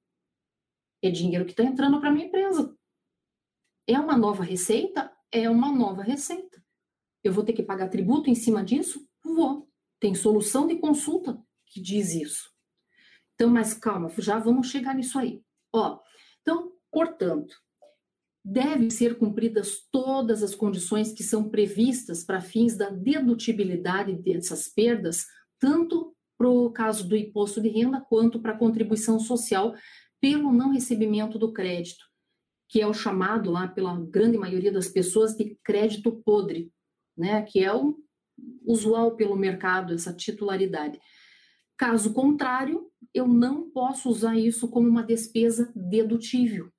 É 1.02 1.10
dinheiro 1.10 1.44
que 1.44 1.50
está 1.50 1.64
entrando 1.64 1.98
para 1.98 2.12
minha 2.12 2.26
empresa. 2.26 2.78
É 3.88 3.98
uma 3.98 4.16
nova 4.16 4.44
receita? 4.44 5.12
É 5.32 5.50
uma 5.50 5.72
nova 5.72 6.00
receita. 6.04 6.64
Eu 7.24 7.32
vou 7.32 7.42
ter 7.42 7.52
que 7.52 7.64
pagar 7.64 7.88
tributo 7.88 8.30
em 8.30 8.36
cima 8.36 8.62
disso? 8.62 9.04
Vou. 9.20 9.68
Tem 9.98 10.14
solução 10.14 10.68
de 10.68 10.76
consulta 10.76 11.42
que 11.66 11.80
diz 11.80 12.14
isso. 12.14 12.54
Então, 13.34 13.50
mas 13.50 13.74
calma, 13.74 14.12
já 14.16 14.38
vamos 14.38 14.68
chegar 14.68 14.94
nisso 14.94 15.18
aí. 15.18 15.42
Ó, 15.72 15.98
então, 16.40 16.72
portanto, 16.88 17.56
devem 18.44 18.88
ser 18.88 19.18
cumpridas 19.18 19.86
todas 19.90 20.42
as 20.42 20.54
condições 20.54 21.12
que 21.12 21.22
são 21.22 21.48
previstas 21.48 22.24
para 22.24 22.40
fins 22.40 22.76
da 22.76 22.88
dedutibilidade 22.88 24.14
dessas 24.14 24.68
perdas, 24.68 25.26
tanto 25.58 26.14
para 26.38 26.48
o 26.48 26.70
caso 26.70 27.06
do 27.06 27.16
imposto 27.16 27.60
de 27.60 27.68
renda 27.68 28.00
quanto 28.00 28.40
para 28.40 28.52
a 28.52 28.58
contribuição 28.58 29.20
social 29.20 29.74
pelo 30.20 30.52
não 30.52 30.72
recebimento 30.72 31.38
do 31.38 31.52
crédito, 31.52 32.04
que 32.68 32.80
é 32.80 32.86
o 32.86 32.94
chamado 32.94 33.50
lá 33.50 33.68
pela 33.68 33.98
grande 34.00 34.38
maioria 34.38 34.72
das 34.72 34.88
pessoas 34.88 35.34
de 35.36 35.58
crédito 35.62 36.12
podre, 36.24 36.72
né, 37.16 37.42
que 37.42 37.62
é 37.62 37.74
o 37.74 37.98
usual 38.64 39.16
pelo 39.16 39.36
mercado 39.36 39.92
essa 39.92 40.14
titularidade. 40.14 40.98
Caso 41.76 42.12
contrário, 42.12 42.90
eu 43.12 43.26
não 43.26 43.70
posso 43.70 44.08
usar 44.08 44.36
isso 44.36 44.68
como 44.68 44.88
uma 44.88 45.02
despesa 45.02 45.70
dedutível. 45.74 46.70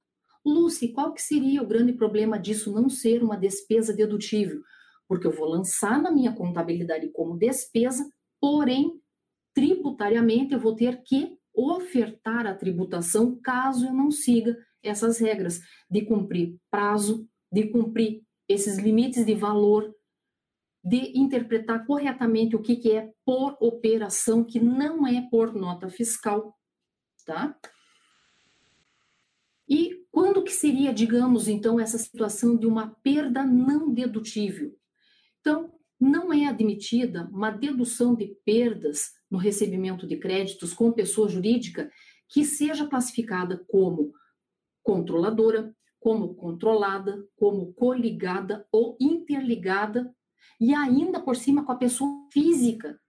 Lucy, 0.46 0.90
qual 0.90 1.14
que 1.14 1.22
seria 1.22 1.62
o 1.62 1.68
grande 1.68 1.94
problema 1.94 2.40
disso 2.40 2.72
não 2.72 2.90
ser 2.90 3.24
uma 3.24 3.38
despesa 3.38 3.94
dedutível? 3.94 4.62
Porque 5.08 5.28
eu 5.28 5.32
vou 5.32 5.48
lançar 5.48 6.02
na 6.02 6.12
minha 6.12 6.34
contabilidade 6.34 7.10
como 7.10 7.38
despesa, 7.38 8.10
porém, 8.40 9.00
tributariamente 9.54 10.54
eu 10.54 10.60
vou 10.60 10.76
ter 10.76 11.04
que 11.04 11.38
ofertar 11.54 12.48
a 12.48 12.56
tributação 12.56 13.40
caso 13.42 13.86
eu 13.86 13.94
não 13.94 14.10
siga 14.10 14.58
essas 14.82 15.20
regras 15.20 15.60
de 15.90 16.02
cumprir 16.04 16.58
prazo, 16.70 17.28
de 17.52 17.68
cumprir 17.68 18.24
esses 18.48 18.78
limites 18.78 19.26
de 19.26 19.36
valor, 19.36 19.94
de 20.84 21.18
interpretar 21.18 21.86
corretamente 21.86 22.56
o 22.56 22.62
que, 22.62 22.76
que 22.76 22.92
é 22.92 23.12
por 23.24 23.56
operação, 23.60 24.44
que 24.44 24.60
não 24.60 25.06
é 25.06 25.22
por 25.30 25.54
nota 25.54 25.90
fiscal, 25.90 26.58
tá? 27.26 27.56
E 29.70 30.01
quando 30.12 30.44
que 30.44 30.52
seria, 30.52 30.94
digamos, 30.94 31.48
então, 31.48 31.80
essa 31.80 31.98
situação 31.98 32.58
de 32.58 32.68
uma 32.68 32.90
perda 33.02 33.44
não 33.44 33.94
dedutível? 33.94 34.76
Então, 35.40 35.74
não 36.00 36.34
é 36.34 36.46
admitida 36.46 37.30
uma 37.32 37.52
dedução 37.52 38.16
de 38.16 38.36
perdas 38.44 39.12
no 39.30 39.38
recebimento 39.38 40.06
de 40.08 40.18
créditos 40.18 40.74
com 40.74 40.92
pessoa 40.92 41.30
jurídica 41.30 41.90
que 42.28 42.44
seja 42.44 42.88
classificada 42.88 43.64
como 43.68 44.12
controladora, 44.84 45.76
como 46.00 46.34
controlada, 46.34 47.24
como 47.36 47.72
coligada 47.74 48.68
ou 48.72 48.98
interligada 49.00 50.14
e 50.60 50.74
ainda 50.74 51.20
por 51.20 51.36
cima 51.36 51.64
com 51.64 51.72
a 51.72 51.78
pessoa 51.78 52.10
física, 52.34 53.00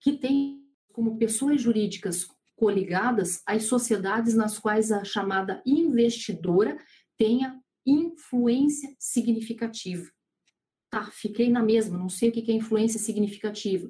que 0.00 0.12
tem 0.12 0.62
como 0.92 1.18
pessoas 1.18 1.60
jurídicas 1.60 2.26
coligadas 2.56 3.42
as 3.46 3.64
sociedades 3.64 4.34
nas 4.34 4.58
quais 4.58 4.90
a 4.90 5.04
chamada 5.04 5.62
investidora 5.64 6.76
tenha 7.16 7.60
influência 7.86 8.90
significativa. 8.98 10.04
Tá, 10.90 11.04
fiquei 11.12 11.50
na 11.50 11.62
mesma, 11.62 11.98
não 11.98 12.08
sei 12.08 12.30
o 12.30 12.32
que 12.32 12.50
é 12.50 12.54
influência 12.54 12.98
significativa. 12.98 13.88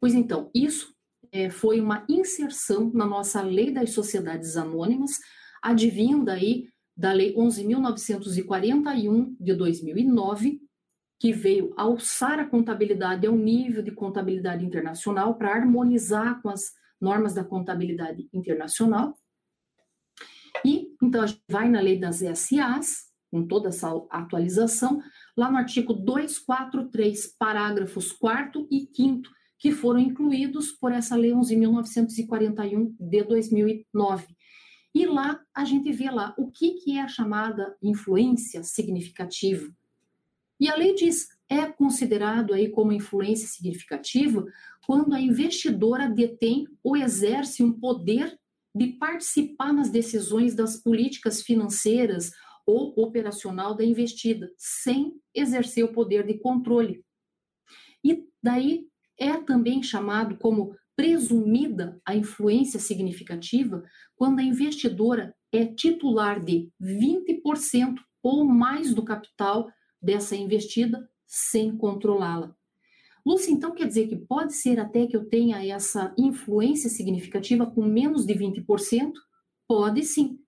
Pois 0.00 0.14
então, 0.14 0.50
isso 0.54 0.94
é, 1.32 1.48
foi 1.48 1.80
uma 1.80 2.04
inserção 2.08 2.90
na 2.92 3.06
nossa 3.06 3.40
lei 3.42 3.70
das 3.70 3.92
sociedades 3.92 4.56
anônimas, 4.56 5.12
advinda 5.62 6.32
aí 6.32 6.68
da 6.96 7.12
lei 7.12 7.32
11.941 7.34 9.36
de 9.38 9.54
2009, 9.54 10.60
que 11.18 11.32
veio 11.32 11.72
alçar 11.76 12.40
a 12.40 12.46
contabilidade 12.46 13.26
ao 13.26 13.36
nível 13.36 13.82
de 13.82 13.90
contabilidade 13.90 14.64
internacional 14.64 15.34
para 15.36 15.54
harmonizar 15.54 16.40
com 16.42 16.48
as 16.48 16.72
normas 17.00 17.34
da 17.34 17.44
contabilidade 17.44 18.28
internacional. 18.32 19.14
E 20.64 20.94
então 21.02 21.22
a 21.22 21.26
gente 21.26 21.42
vai 21.48 21.68
na 21.68 21.80
lei 21.80 21.98
das 21.98 22.18
SAs, 22.18 23.10
com 23.30 23.46
toda 23.46 23.68
essa 23.68 23.88
atualização, 24.10 25.00
lá 25.36 25.50
no 25.50 25.56
artigo 25.56 25.94
243, 25.94 27.36
parágrafos 27.38 28.12
4 28.12 28.66
e 28.70 28.88
5 28.92 29.28
que 29.60 29.70
foram 29.70 30.00
incluídos 30.00 30.72
por 30.72 30.90
essa 30.90 31.14
lei 31.14 31.32
11.941 31.32 32.94
de 32.98 33.22
2009. 33.22 34.26
E 34.94 35.06
lá 35.06 35.38
a 35.54 35.64
gente 35.66 35.92
vê 35.92 36.10
lá 36.10 36.34
o 36.38 36.50
que, 36.50 36.72
que 36.74 36.96
é 36.96 37.02
a 37.02 37.08
chamada 37.08 37.76
influência 37.82 38.62
significativa. 38.62 39.70
E 40.58 40.68
a 40.68 40.74
lei 40.74 40.94
diz, 40.94 41.28
é 41.48 41.66
considerado 41.66 42.54
aí 42.54 42.70
como 42.70 42.90
influência 42.90 43.46
significativa 43.46 44.44
quando 44.90 45.14
a 45.14 45.20
investidora 45.20 46.08
detém 46.08 46.66
ou 46.82 46.96
exerce 46.96 47.62
um 47.62 47.72
poder 47.72 48.36
de 48.74 48.88
participar 48.94 49.72
nas 49.72 49.88
decisões 49.88 50.52
das 50.52 50.82
políticas 50.82 51.42
financeiras 51.42 52.32
ou 52.66 52.92
operacional 52.96 53.76
da 53.76 53.84
investida, 53.84 54.52
sem 54.58 55.14
exercer 55.32 55.84
o 55.84 55.92
poder 55.92 56.26
de 56.26 56.40
controle. 56.40 57.04
E 58.02 58.26
daí 58.42 58.88
é 59.16 59.36
também 59.36 59.80
chamado 59.80 60.36
como 60.38 60.74
presumida 60.96 62.02
a 62.04 62.16
influência 62.16 62.80
significativa 62.80 63.84
quando 64.16 64.40
a 64.40 64.42
investidora 64.42 65.32
é 65.52 65.66
titular 65.66 66.44
de 66.44 66.68
20% 66.82 67.94
ou 68.24 68.44
mais 68.44 68.92
do 68.92 69.04
capital 69.04 69.70
dessa 70.02 70.34
investida 70.34 71.08
sem 71.28 71.76
controlá-la. 71.76 72.56
Lúcia, 73.26 73.52
então 73.52 73.74
quer 73.74 73.86
dizer 73.86 74.08
que 74.08 74.16
pode 74.16 74.54
ser 74.54 74.78
até 74.78 75.06
que 75.06 75.16
eu 75.16 75.28
tenha 75.28 75.64
essa 75.66 76.14
influência 76.16 76.88
significativa 76.88 77.66
com 77.66 77.84
menos 77.84 78.24
de 78.24 78.34
20%? 78.34 79.12
Pode 79.68 80.02
sim. 80.02 80.38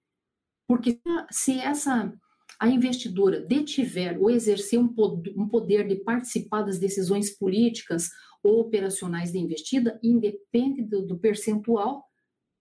Porque 0.66 1.00
se 1.30 1.58
essa 1.58 2.12
a 2.58 2.68
investidora 2.68 3.40
detiver 3.40 4.20
ou 4.20 4.30
exercer 4.30 4.78
um 4.78 5.48
poder 5.48 5.87
de 5.88 5.96
participar 5.96 6.62
das 6.62 6.78
decisões 6.78 7.30
políticas 7.37 8.08
ou 8.42 8.61
operacionais 8.61 9.32
da 9.32 9.38
investida, 9.38 9.98
independe 10.00 10.82
do, 10.82 11.04
do 11.04 11.18
percentual, 11.18 12.04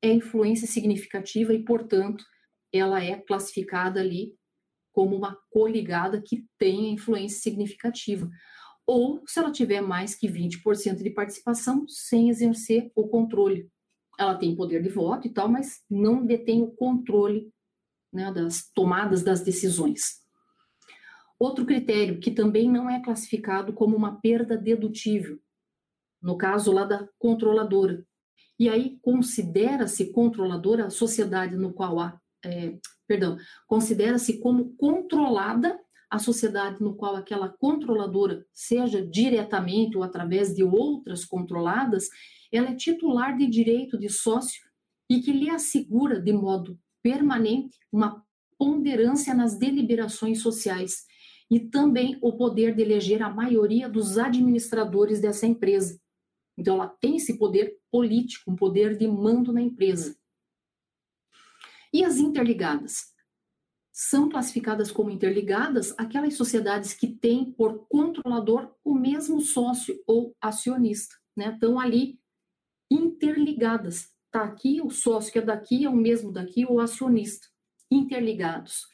é 0.02 0.12
influência 0.12 0.68
significativa 0.68 1.54
e, 1.54 1.64
portanto, 1.64 2.26
ela 2.74 3.04
é 3.04 3.16
classificada 3.16 4.00
ali 4.00 4.36
como 4.92 5.16
uma 5.16 5.38
coligada 5.52 6.22
que 6.22 6.46
tem 6.58 6.94
influência 6.94 7.40
significativa. 7.40 8.30
Ou 8.86 9.22
se 9.26 9.40
ela 9.40 9.52
tiver 9.52 9.82
mais 9.82 10.16
que 10.16 10.28
20% 10.28 11.02
de 11.02 11.10
participação 11.10 11.86
sem 11.88 12.30
exercer 12.30 12.92
o 12.96 13.08
controle. 13.08 13.70
Ela 14.20 14.36
tem 14.36 14.56
poder 14.56 14.82
de 14.82 14.90
voto 14.90 15.28
e 15.28 15.30
tal, 15.30 15.48
mas 15.48 15.82
não 15.90 16.26
detém 16.26 16.62
o 16.62 16.72
controle 16.72 17.52
né, 18.12 18.32
das 18.32 18.70
tomadas 18.74 19.24
das 19.24 19.42
decisões. 19.42 20.22
Outro 21.40 21.66
critério 21.66 22.20
que 22.20 22.32
também 22.32 22.70
não 22.70 22.90
é 22.90 23.02
classificado 23.02 23.74
como 23.74 23.96
uma 23.96 24.20
perda 24.20 24.58
dedutível, 24.58 25.40
no 26.22 26.38
caso 26.38 26.72
lá 26.72 26.84
da 26.84 27.08
controladora. 27.18 28.06
E 28.60 28.70
aí 28.70 29.00
considera-se 29.02 30.12
controladora 30.12 30.86
a 30.86 30.92
sociedade 30.92 31.56
no 31.56 31.74
qual 31.74 32.00
há 32.00 32.22
é, 32.44 32.78
perdão, 33.08 33.38
considera-se 33.68 34.40
como 34.40 34.76
controlada 34.76 35.80
a 36.12 36.20
sociedade 36.20 36.84
no 36.84 36.94
qual 36.94 37.16
aquela 37.16 37.48
controladora, 37.48 38.46
seja 38.52 39.02
diretamente 39.02 39.96
ou 39.96 40.04
através 40.04 40.54
de 40.54 40.62
outras 40.62 41.24
controladas, 41.24 42.10
ela 42.52 42.72
é 42.72 42.76
titular 42.76 43.38
de 43.38 43.48
direito 43.48 43.98
de 43.98 44.10
sócio 44.10 44.62
e 45.10 45.22
que 45.22 45.32
lhe 45.32 45.50
assegura 45.50 46.20
de 46.20 46.34
modo 46.34 46.78
permanente 47.02 47.80
uma 47.90 48.24
ponderância 48.58 49.34
nas 49.34 49.58
deliberações 49.58 50.42
sociais. 50.42 51.06
e 51.52 51.60
também 51.60 52.18
o 52.22 52.32
poder 52.32 52.74
de 52.74 52.82
eleger 52.82 53.22
a 53.22 53.30
maioria 53.30 53.90
dos 53.90 54.18
administradores 54.18 55.20
dessa 55.20 55.46
empresa. 55.46 56.00
Então, 56.58 56.76
ela 56.76 56.88
tem 56.88 57.18
esse 57.18 57.38
poder 57.38 57.78
político, 57.92 58.50
um 58.50 58.56
poder 58.56 58.98
de 58.98 59.06
mando 59.06 59.52
na 59.52 59.62
empresa. 59.62 60.16
E 61.94 62.06
as 62.06 62.20
interligadas? 62.20 63.11
São 64.04 64.28
classificadas 64.28 64.92
como 64.92 65.12
interligadas 65.12 65.94
aquelas 65.96 66.34
sociedades 66.34 66.92
que 66.92 67.06
têm 67.06 67.52
por 67.52 67.86
controlador 67.88 68.74
o 68.84 68.96
mesmo 68.96 69.40
sócio 69.40 69.96
ou 70.08 70.36
acionista, 70.42 71.16
né? 71.38 71.52
Estão 71.54 71.80
ali 71.80 72.20
interligadas. 72.90 74.10
Tá 74.32 74.42
aqui, 74.44 74.82
o 74.82 74.90
sócio 74.90 75.32
que 75.32 75.38
é 75.38 75.42
daqui 75.44 75.86
é 75.86 75.90
o 75.90 75.96
mesmo 75.96 76.32
daqui, 76.32 76.66
o 76.66 76.80
acionista, 76.80 77.46
interligados. 77.92 78.88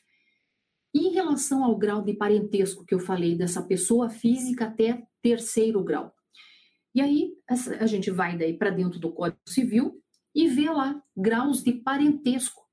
Em 0.93 1.13
relação 1.13 1.63
ao 1.63 1.77
grau 1.77 2.01
de 2.01 2.13
parentesco 2.13 2.85
que 2.85 2.93
eu 2.93 2.99
falei, 2.99 3.33
dessa 3.33 3.63
pessoa 3.63 4.09
física 4.09 4.65
até 4.65 5.07
terceiro 5.21 5.81
grau. 5.85 6.13
E 6.93 6.99
aí 6.99 7.33
a 7.79 7.85
gente 7.85 8.11
vai 8.11 8.37
daí 8.37 8.57
para 8.57 8.71
dentro 8.71 8.99
do 8.99 9.13
Código 9.13 9.39
Civil 9.47 10.03
e 10.35 10.49
vê 10.49 10.69
lá 10.69 11.01
graus 11.15 11.63
de 11.63 11.71
parentesco. 11.71 12.66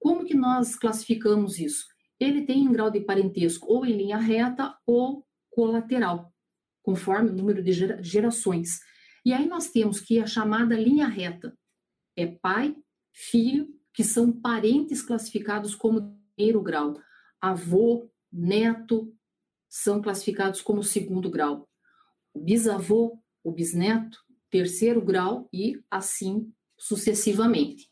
Como 0.00 0.24
que 0.24 0.34
nós 0.34 0.74
classificamos 0.74 1.58
isso? 1.58 1.86
Ele 2.18 2.44
tem 2.44 2.66
um 2.66 2.72
grau 2.72 2.90
de 2.90 3.00
parentesco 3.00 3.70
ou 3.72 3.86
em 3.86 3.96
linha 3.96 4.18
reta 4.18 4.74
ou 4.86 5.24
colateral, 5.50 6.34
conforme 6.82 7.30
o 7.30 7.34
número 7.34 7.62
de 7.62 7.72
gerações. 8.02 8.80
E 9.24 9.32
aí 9.32 9.46
nós 9.46 9.70
temos 9.70 10.00
que 10.00 10.18
a 10.18 10.26
chamada 10.26 10.74
linha 10.74 11.06
reta 11.06 11.56
é 12.16 12.26
pai, 12.26 12.74
filho, 13.12 13.68
que 13.92 14.02
são 14.02 14.32
parentes 14.32 15.02
classificados 15.02 15.74
como 15.74 16.18
primeiro 16.34 16.62
grau. 16.62 16.98
Avô, 17.40 18.10
neto 18.32 19.14
são 19.68 20.00
classificados 20.00 20.62
como 20.62 20.82
segundo 20.82 21.30
grau. 21.30 21.68
O 22.32 22.40
bisavô, 22.40 23.18
o 23.44 23.52
bisneto, 23.52 24.18
terceiro 24.48 25.00
grau 25.00 25.48
e 25.52 25.82
assim 25.90 26.52
sucessivamente. 26.78 27.88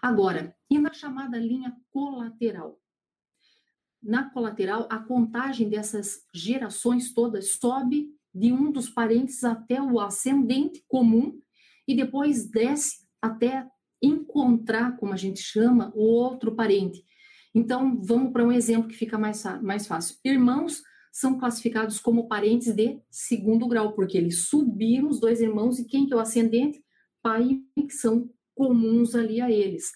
Agora, 0.00 0.56
e 0.70 0.78
na 0.78 0.92
chamada 0.92 1.36
linha 1.36 1.76
colateral? 1.90 2.80
Na 4.02 4.30
colateral, 4.30 4.86
a 4.88 4.98
contagem 4.98 5.68
dessas 5.68 6.24
gerações 6.32 7.12
todas 7.12 7.52
sobe 7.54 8.08
de 8.32 8.52
um 8.52 8.70
dos 8.70 8.88
parentes 8.88 9.44
até 9.44 9.82
o 9.82 10.00
ascendente 10.00 10.82
comum 10.88 11.38
e 11.86 11.94
depois 11.94 12.48
desce 12.48 13.06
até 13.20 13.66
encontrar, 14.00 14.96
como 14.96 15.12
a 15.12 15.16
gente 15.16 15.40
chama, 15.40 15.92
o 15.94 16.02
outro 16.02 16.54
parente. 16.54 17.04
Então, 17.54 18.00
vamos 18.00 18.32
para 18.32 18.44
um 18.44 18.52
exemplo 18.52 18.88
que 18.88 18.96
fica 18.96 19.18
mais, 19.18 19.42
mais 19.60 19.86
fácil. 19.86 20.16
Irmãos 20.24 20.82
são 21.12 21.38
classificados 21.38 21.98
como 21.98 22.28
parentes 22.28 22.72
de 22.72 23.02
segundo 23.10 23.66
grau, 23.66 23.92
porque 23.92 24.16
eles 24.16 24.46
subiram 24.46 25.08
os 25.08 25.20
dois 25.20 25.40
irmãos 25.40 25.78
e 25.78 25.84
quem 25.84 26.06
que 26.06 26.14
é 26.14 26.16
o 26.16 26.20
ascendente? 26.20 26.82
Pai 27.20 27.42
e 27.42 27.64
mãe, 27.76 27.86
que 27.86 27.94
são 27.94 28.30
comuns 28.54 29.14
ali 29.14 29.40
a 29.40 29.50
eles. 29.50 29.90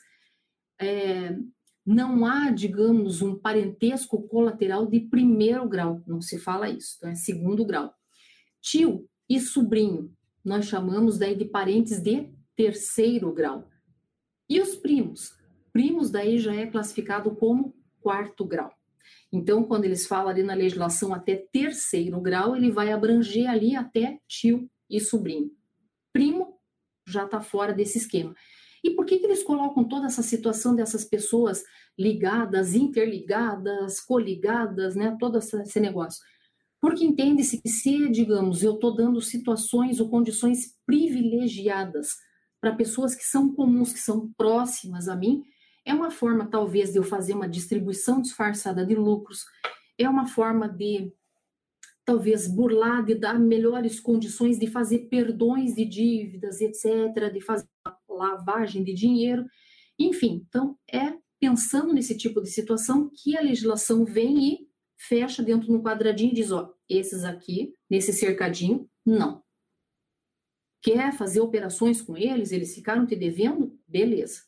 É, 0.80 1.36
não 1.84 2.24
há, 2.24 2.50
digamos, 2.50 3.20
um 3.20 3.38
parentesco 3.38 4.22
colateral 4.28 4.86
de 4.86 5.00
primeiro 5.00 5.68
grau, 5.68 6.02
não 6.06 6.20
se 6.20 6.38
fala 6.38 6.70
isso, 6.70 6.96
então 6.96 7.10
é 7.10 7.14
segundo 7.14 7.64
grau. 7.64 7.92
Tio 8.60 9.06
e 9.28 9.38
sobrinho, 9.38 10.10
nós 10.44 10.64
chamamos 10.66 11.18
daí 11.18 11.36
de 11.36 11.44
parentes 11.44 12.00
de 12.00 12.32
terceiro 12.56 13.32
grau. 13.32 13.68
E 14.48 14.60
os 14.60 14.74
primos? 14.76 15.32
Primos 15.72 16.10
daí 16.10 16.38
já 16.38 16.54
é 16.54 16.66
classificado 16.66 17.34
como 17.34 17.74
quarto 18.00 18.44
grau. 18.44 18.72
Então, 19.32 19.64
quando 19.64 19.84
eles 19.84 20.06
falam 20.06 20.28
ali 20.28 20.42
na 20.42 20.54
legislação 20.54 21.12
até 21.12 21.36
terceiro 21.52 22.20
grau, 22.20 22.56
ele 22.56 22.70
vai 22.70 22.92
abranger 22.92 23.48
ali 23.50 23.74
até 23.74 24.18
tio 24.28 24.70
e 24.88 25.00
sobrinho. 25.00 25.50
Primo 26.12 26.58
já 27.06 27.24
está 27.24 27.40
fora 27.40 27.72
desse 27.72 27.98
esquema. 27.98 28.34
E 28.84 28.90
por 28.90 29.06
que, 29.06 29.18
que 29.18 29.24
eles 29.24 29.42
colocam 29.42 29.82
toda 29.82 30.06
essa 30.06 30.22
situação 30.22 30.76
dessas 30.76 31.06
pessoas 31.06 31.64
ligadas, 31.98 32.74
interligadas, 32.74 33.98
coligadas, 33.98 34.94
né? 34.94 35.16
Todo 35.18 35.38
esse 35.38 35.80
negócio? 35.80 36.22
Porque 36.82 37.02
entende-se 37.02 37.62
que 37.62 37.68
se, 37.70 38.10
digamos, 38.10 38.62
eu 38.62 38.74
estou 38.74 38.94
dando 38.94 39.18
situações 39.22 40.00
ou 40.00 40.10
condições 40.10 40.76
privilegiadas 40.84 42.10
para 42.60 42.74
pessoas 42.74 43.14
que 43.14 43.24
são 43.24 43.54
comuns, 43.54 43.90
que 43.90 43.98
são 43.98 44.30
próximas 44.36 45.08
a 45.08 45.16
mim, 45.16 45.42
é 45.82 45.94
uma 45.94 46.10
forma, 46.10 46.46
talvez, 46.46 46.92
de 46.92 46.98
eu 46.98 47.02
fazer 47.02 47.32
uma 47.32 47.48
distribuição 47.48 48.20
disfarçada 48.20 48.84
de 48.84 48.94
lucros, 48.94 49.46
é 49.96 50.06
uma 50.06 50.26
forma 50.26 50.68
de, 50.68 51.10
talvez, 52.04 52.46
burlar, 52.46 53.02
de 53.02 53.14
dar 53.14 53.38
melhores 53.38 53.98
condições 53.98 54.58
de 54.58 54.66
fazer 54.66 55.08
perdões 55.10 55.74
de 55.74 55.86
dívidas, 55.86 56.60
etc., 56.60 57.32
de 57.32 57.40
fazer 57.40 57.66
lavagem 58.14 58.82
de 58.82 58.94
dinheiro, 58.94 59.44
enfim. 59.98 60.44
Então, 60.48 60.78
é 60.92 61.14
pensando 61.38 61.92
nesse 61.92 62.16
tipo 62.16 62.40
de 62.40 62.50
situação 62.50 63.10
que 63.10 63.36
a 63.36 63.42
legislação 63.42 64.04
vem 64.04 64.52
e 64.52 64.68
fecha 64.96 65.42
dentro 65.42 65.66
de 65.66 65.72
um 65.72 65.82
quadradinho 65.82 66.32
e 66.32 66.34
diz, 66.34 66.50
ó, 66.50 66.72
esses 66.88 67.24
aqui, 67.24 67.74
nesse 67.90 68.12
cercadinho, 68.12 68.88
não. 69.04 69.42
Quer 70.82 71.12
fazer 71.12 71.40
operações 71.40 72.00
com 72.00 72.16
eles, 72.16 72.52
eles 72.52 72.74
ficaram 72.74 73.06
te 73.06 73.16
devendo? 73.16 73.78
Beleza. 73.86 74.42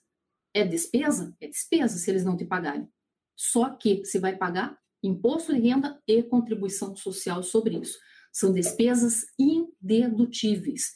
É 0.54 0.64
despesa? 0.64 1.36
É 1.40 1.48
despesa 1.48 1.98
se 1.98 2.10
eles 2.10 2.24
não 2.24 2.36
te 2.36 2.44
pagarem. 2.44 2.88
Só 3.34 3.70
que 3.70 4.04
você 4.04 4.18
vai 4.18 4.36
pagar 4.36 4.78
imposto 5.02 5.54
de 5.54 5.60
renda 5.60 6.00
e 6.06 6.22
contribuição 6.22 6.96
social 6.96 7.42
sobre 7.42 7.78
isso. 7.78 7.98
São 8.32 8.52
despesas 8.52 9.26
indedutíveis, 9.38 10.92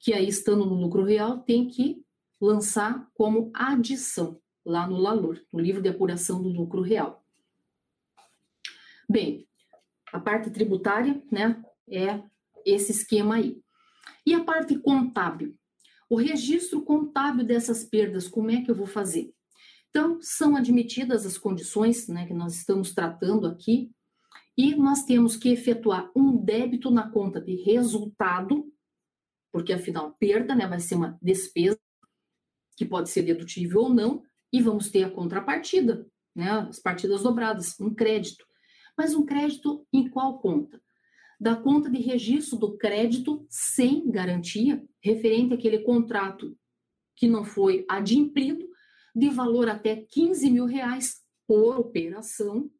que 0.00 0.12
aí, 0.12 0.28
estando 0.28 0.66
no 0.66 0.74
lucro 0.74 1.04
real, 1.04 1.40
tem 1.40 1.66
que 1.68 2.03
lançar 2.44 3.08
como 3.14 3.50
adição 3.54 4.40
lá 4.64 4.86
no 4.86 4.96
LALUR, 4.96 5.40
no 5.52 5.60
livro 5.60 5.82
de 5.82 5.88
apuração 5.88 6.42
do 6.42 6.48
lucro 6.48 6.80
real. 6.80 7.24
Bem, 9.08 9.46
a 10.12 10.18
parte 10.18 10.50
tributária, 10.50 11.22
né, 11.30 11.62
é 11.88 12.22
esse 12.64 12.92
esquema 12.92 13.36
aí. 13.36 13.60
E 14.26 14.32
a 14.32 14.42
parte 14.42 14.78
contábil? 14.78 15.54
O 16.08 16.16
registro 16.16 16.82
contábil 16.82 17.44
dessas 17.44 17.84
perdas, 17.84 18.28
como 18.28 18.50
é 18.50 18.62
que 18.62 18.70
eu 18.70 18.74
vou 18.74 18.86
fazer? 18.86 19.34
Então, 19.90 20.18
são 20.20 20.56
admitidas 20.56 21.26
as 21.26 21.38
condições 21.38 22.08
né, 22.08 22.26
que 22.26 22.34
nós 22.34 22.54
estamos 22.56 22.92
tratando 22.92 23.46
aqui, 23.46 23.92
e 24.56 24.74
nós 24.76 25.04
temos 25.04 25.36
que 25.36 25.48
efetuar 25.48 26.10
um 26.14 26.36
débito 26.36 26.90
na 26.90 27.10
conta 27.10 27.40
de 27.40 27.56
resultado, 27.56 28.72
porque 29.52 29.72
afinal, 29.72 30.14
perda 30.18 30.54
né, 30.54 30.66
vai 30.66 30.80
ser 30.80 30.94
uma 30.94 31.18
despesa, 31.20 31.78
que 32.76 32.84
pode 32.84 33.10
ser 33.10 33.22
dedutível 33.22 33.82
ou 33.82 33.94
não, 33.94 34.22
e 34.52 34.60
vamos 34.62 34.90
ter 34.90 35.04
a 35.04 35.10
contrapartida, 35.10 36.06
né, 36.34 36.50
as 36.50 36.78
partidas 36.78 37.22
dobradas, 37.22 37.78
um 37.80 37.92
crédito. 37.92 38.44
Mas 38.96 39.14
um 39.14 39.24
crédito 39.24 39.86
em 39.92 40.08
qual 40.08 40.38
conta? 40.38 40.80
Da 41.40 41.56
conta 41.56 41.90
de 41.90 42.00
registro 42.00 42.58
do 42.58 42.76
crédito 42.76 43.44
sem 43.50 44.08
garantia, 44.10 44.82
referente 45.02 45.54
àquele 45.54 45.80
contrato 45.80 46.56
que 47.16 47.28
não 47.28 47.44
foi 47.44 47.84
adimplido, 47.88 48.68
de 49.14 49.28
valor 49.28 49.68
até 49.68 49.96
15 49.96 50.50
mil 50.50 50.66
reais 50.66 51.22
por 51.46 51.78
operação 51.78 52.70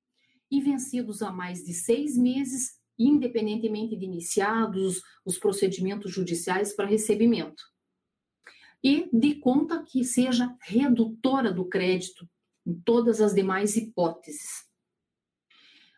e 0.51 0.61
vencidos 0.61 1.23
há 1.23 1.33
mais 1.33 1.65
de 1.65 1.73
seis 1.73 2.17
meses, 2.17 2.73
independentemente 2.99 3.97
de 3.97 4.05
iniciados 4.05 5.01
os 5.25 5.39
procedimentos 5.39 6.13
judiciais 6.13 6.75
para 6.75 6.87
recebimento. 6.87 7.63
E 8.85 9.09
de 9.11 9.37
conta 9.37 9.83
que 9.83 10.05
seja 10.05 10.55
redutora 10.61 11.51
do 11.51 11.65
crédito 11.65 12.29
em 12.67 12.75
todas 12.81 13.21
as 13.21 13.35
demais 13.35 13.77
hipóteses. 13.77 14.65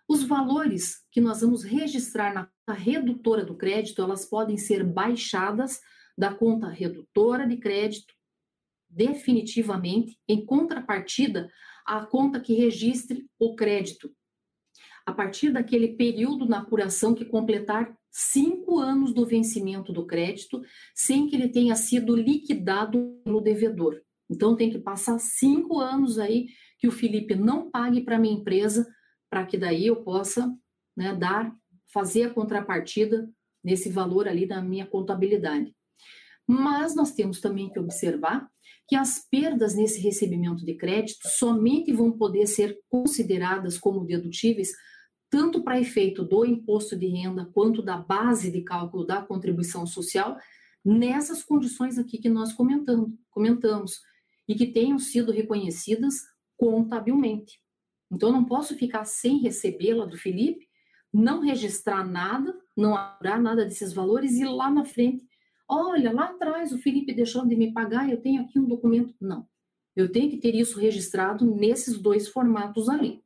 Os 0.09 0.23
valores 0.23 1.05
que 1.11 1.21
nós 1.21 1.41
vamos 1.41 1.65
registrar 1.65 2.33
na 2.33 2.47
conta 2.47 2.73
redutora 2.73 3.45
do 3.45 3.57
crédito, 3.57 4.01
elas 4.01 4.25
podem 4.25 4.57
ser 4.57 4.85
baixadas 4.85 5.81
da 6.17 6.33
conta 6.33 6.69
redutora 6.69 7.47
de 7.47 7.57
crédito 7.57 8.15
definitivamente 8.89 10.19
em 10.29 10.45
contrapartida 10.45 11.51
à 11.85 12.07
conta 12.07 12.41
que 12.41 12.55
registre 12.55 13.29
o 13.39 13.55
crédito. 13.55 14.15
A 15.07 15.13
partir 15.13 15.51
daquele 15.53 15.95
período 15.95 16.47
na 16.47 16.59
apuração 16.59 17.15
que 17.15 17.25
completar 17.25 17.97
cinco 18.11 18.79
anos 18.79 19.15
do 19.15 19.25
vencimento 19.25 19.93
do 19.93 20.05
crédito, 20.05 20.61
sem 20.95 21.29
que 21.29 21.37
ele 21.37 21.49
tenha 21.49 21.77
sido 21.77 22.17
liquidado 22.17 23.21
pelo 23.25 23.41
devedor. 23.41 24.01
Então, 24.29 24.57
tem 24.57 24.71
que 24.71 24.79
passar 24.79 25.19
cinco 25.21 25.79
anos 25.79 26.19
aí 26.19 26.49
que 26.79 26.89
o 26.89 26.93
Felipe 26.93 27.35
não 27.35 27.71
pague 27.71 28.01
para 28.01 28.19
minha 28.19 28.35
empresa 28.35 28.87
para 29.31 29.47
que 29.47 29.57
daí 29.57 29.87
eu 29.87 30.03
possa 30.03 30.53
né, 30.97 31.15
dar, 31.15 31.55
fazer 31.93 32.25
a 32.25 32.31
contrapartida 32.31 33.31
nesse 33.63 33.91
valor 33.91 34.27
ali 34.27 34.47
da 34.47 34.63
minha 34.63 34.87
contabilidade. 34.87 35.75
Mas 36.47 36.95
nós 36.95 37.13
temos 37.13 37.41
também 37.41 37.69
que 37.71 37.79
observar 37.79 38.49
que 38.89 38.95
as 38.95 39.27
perdas 39.29 39.75
nesse 39.75 40.01
recebimento 40.01 40.65
de 40.65 40.75
crédito 40.75 41.29
somente 41.29 41.93
vão 41.93 42.13
poder 42.13 42.47
ser 42.47 42.79
consideradas 42.89 43.77
como 43.77 44.07
dedutíveis 44.07 44.71
tanto 45.31 45.63
para 45.63 45.81
efeito 45.81 46.25
do 46.25 46.45
imposto 46.45 46.97
de 46.97 47.07
renda 47.07 47.51
quanto 47.53 47.83
da 47.83 47.97
base 47.97 48.51
de 48.51 48.63
cálculo 48.63 49.05
da 49.05 49.23
contribuição 49.23 49.87
social, 49.87 50.39
nessas 50.85 51.43
condições 51.43 51.99
aqui 51.99 52.19
que 52.19 52.29
nós 52.29 52.53
comentamos, 52.53 53.13
comentamos 53.31 54.01
e 54.49 54.55
que 54.55 54.67
tenham 54.67 54.99
sido 54.99 55.33
reconhecidas 55.33 56.15
contabilmente. 56.57 57.61
Então, 58.11 58.29
eu 58.29 58.33
não 58.33 58.45
posso 58.45 58.77
ficar 58.77 59.05
sem 59.05 59.39
recebê-la 59.39 60.07
do 60.07 60.17
Felipe, 60.17 60.67
não 61.13 61.41
registrar 61.41 62.07
nada, 62.07 62.57
não 62.77 62.95
apurar 62.95 63.41
nada 63.41 63.65
desses 63.65 63.93
valores 63.93 64.35
e 64.35 64.45
lá 64.45 64.71
na 64.71 64.85
frente, 64.85 65.27
olha, 65.69 66.13
lá 66.13 66.27
atrás 66.27 66.73
o 66.73 66.79
Felipe 66.79 67.13
deixou 67.13 67.45
de 67.45 67.57
me 67.57 67.73
pagar, 67.73 68.09
eu 68.09 68.21
tenho 68.21 68.43
aqui 68.43 68.59
um 68.59 68.69
documento. 68.69 69.15
Não. 69.21 69.47
Eu 69.95 70.13
tenho 70.13 70.31
que 70.31 70.37
ter 70.37 70.55
isso 70.55 70.79
registrado 70.79 71.45
nesses 71.45 71.99
dois 71.99 72.29
formatos 72.29 72.89
ali. 72.89 73.25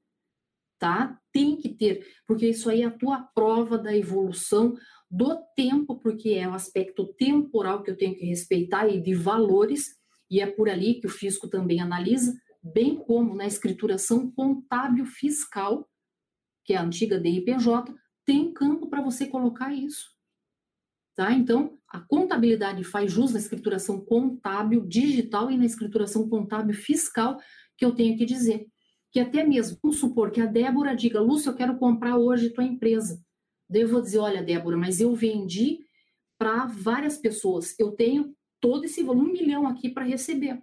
Tá? 0.81 1.21
Tem 1.31 1.57
que 1.57 1.69
ter, 1.69 2.07
porque 2.27 2.49
isso 2.49 2.71
aí 2.71 2.81
é 2.81 2.87
a 2.87 2.91
tua 2.91 3.21
prova 3.21 3.77
da 3.77 3.95
evolução 3.95 4.75
do 5.11 5.37
tempo, 5.55 5.97
porque 6.01 6.31
é 6.31 6.49
o 6.49 6.55
aspecto 6.55 7.13
temporal 7.19 7.83
que 7.83 7.91
eu 7.91 7.97
tenho 7.99 8.17
que 8.17 8.25
respeitar 8.25 8.89
e 8.89 8.99
de 8.99 9.13
valores, 9.13 9.97
e 10.31 10.41
é 10.41 10.47
por 10.47 10.71
ali 10.71 10.95
que 10.95 11.07
o 11.07 11.11
fisco 11.11 11.49
também 11.49 11.83
analisa, 11.83 12.35
bem 12.63 12.97
como 12.97 13.35
na 13.35 13.47
escrituração 13.47 14.31
contábil 14.31 15.05
fiscal, 15.05 15.87
que 16.65 16.73
é 16.73 16.79
a 16.79 16.83
antiga 16.83 17.21
DIPJ, 17.21 17.95
tem 18.25 18.51
campo 18.51 18.89
para 18.89 19.03
você 19.03 19.27
colocar 19.27 19.75
isso. 19.75 20.11
Tá? 21.15 21.33
Então, 21.33 21.79
a 21.89 22.01
contabilidade 22.01 22.85
faz 22.85 23.13
jus 23.13 23.33
na 23.33 23.39
escrituração 23.39 24.01
contábil 24.01 24.87
digital 24.87 25.51
e 25.51 25.59
na 25.59 25.67
escrituração 25.67 26.27
contábil 26.27 26.75
fiscal, 26.75 27.39
que 27.77 27.85
eu 27.85 27.95
tenho 27.95 28.17
que 28.17 28.25
dizer. 28.25 28.67
Que 29.13 29.21
até 29.21 29.45
mesmo, 29.45 29.79
vamos 29.83 29.99
supor 29.99 30.31
que 30.31 30.41
a 30.41 30.47
Débora 30.47 30.95
diga, 30.95 31.21
Lúcia, 31.21 31.51
eu 31.51 31.57
quero 31.57 31.79
comprar 31.79 32.17
hoje 32.17 32.51
tua 32.51 32.65
empresa. 32.65 33.23
Daí 33.69 33.83
eu 33.83 33.89
vou 33.89 34.01
dizer, 34.01 34.19
olha, 34.19 34.43
Débora, 34.43 34.77
mas 34.77 35.01
eu 35.01 35.15
vendi 35.15 35.81
para 36.39 36.67
várias 36.67 37.19
pessoas. 37.19 37.79
Eu 37.79 37.93
tenho 37.93 38.35
todo 38.61 38.85
esse 38.85 39.03
volume, 39.03 39.31
um 39.31 39.33
milhão 39.33 39.67
aqui 39.67 39.89
para 39.89 40.05
receber. 40.05 40.63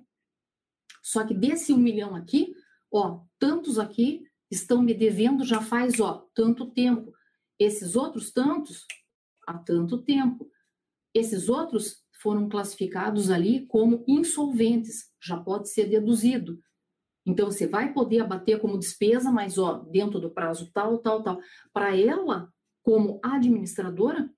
Só 1.04 1.26
que 1.26 1.34
desse 1.34 1.72
um 1.72 1.78
milhão 1.78 2.16
aqui, 2.16 2.54
ó, 2.92 3.22
tantos 3.40 3.80
aqui 3.80 4.24
estão 4.52 4.82
me 4.82 4.94
devendo 4.94 5.44
já 5.44 5.62
faz, 5.62 6.00
ó, 6.00 6.28
tanto 6.34 6.72
tempo. 6.72 7.14
Esses 7.60 7.96
outros 7.96 8.32
tantos, 8.32 8.86
há 9.46 9.58
tanto 9.58 10.02
tempo. 10.02 10.50
Esses 11.14 11.50
outros 11.50 12.04
foram 12.22 12.50
classificados 12.50 13.30
ali 13.30 13.66
como 13.68 14.04
insolventes, 14.08 15.12
já 15.22 15.38
pode 15.38 15.70
ser 15.70 15.86
deduzido. 15.86 16.60
Então, 17.28 17.52
você 17.52 17.68
vai 17.68 17.92
poder 17.92 18.22
abater 18.22 18.58
como 18.60 18.80
despesa, 18.80 19.30
mas, 19.30 19.58
ó, 19.58 19.80
dentro 19.92 20.18
do 20.18 20.30
prazo 20.30 20.72
tal, 20.74 20.98
tal, 21.00 21.22
tal. 21.22 21.40
Para 21.74 21.96
ela, 21.96 22.50
como 22.82 23.20
administradora, 23.22 24.30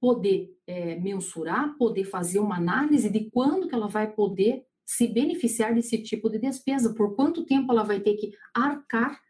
poder 0.00 0.48
é, 0.66 0.98
mensurar, 0.98 1.76
poder 1.76 2.04
fazer 2.04 2.38
uma 2.38 2.56
análise 2.56 3.10
de 3.10 3.30
quando 3.30 3.68
que 3.68 3.74
ela 3.74 3.86
vai 3.86 4.10
poder 4.10 4.64
se 4.86 5.06
beneficiar 5.06 5.74
desse 5.74 6.02
tipo 6.02 6.30
de 6.30 6.38
despesa, 6.38 6.94
por 6.94 7.14
quanto 7.14 7.44
tempo 7.44 7.70
ela 7.70 7.82
vai 7.82 8.00
ter 8.00 8.14
que 8.14 8.32
arcar 8.54 9.20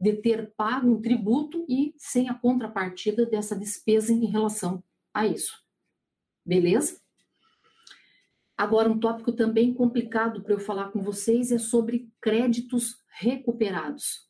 de 0.00 0.12
ter 0.12 0.54
pago 0.56 0.88
um 0.88 1.00
tributo 1.00 1.66
e 1.68 1.92
sem 1.96 2.28
a 2.28 2.34
contrapartida 2.34 3.26
dessa 3.26 3.56
despesa 3.56 4.12
em 4.12 4.26
relação 4.26 4.84
a 5.12 5.26
isso. 5.26 5.60
Beleza? 6.46 7.00
Agora, 8.58 8.90
um 8.90 8.98
tópico 8.98 9.30
também 9.30 9.72
complicado 9.72 10.42
para 10.42 10.52
eu 10.52 10.58
falar 10.58 10.90
com 10.90 11.00
vocês 11.00 11.52
é 11.52 11.58
sobre 11.58 12.10
créditos 12.20 12.96
recuperados. 13.20 14.28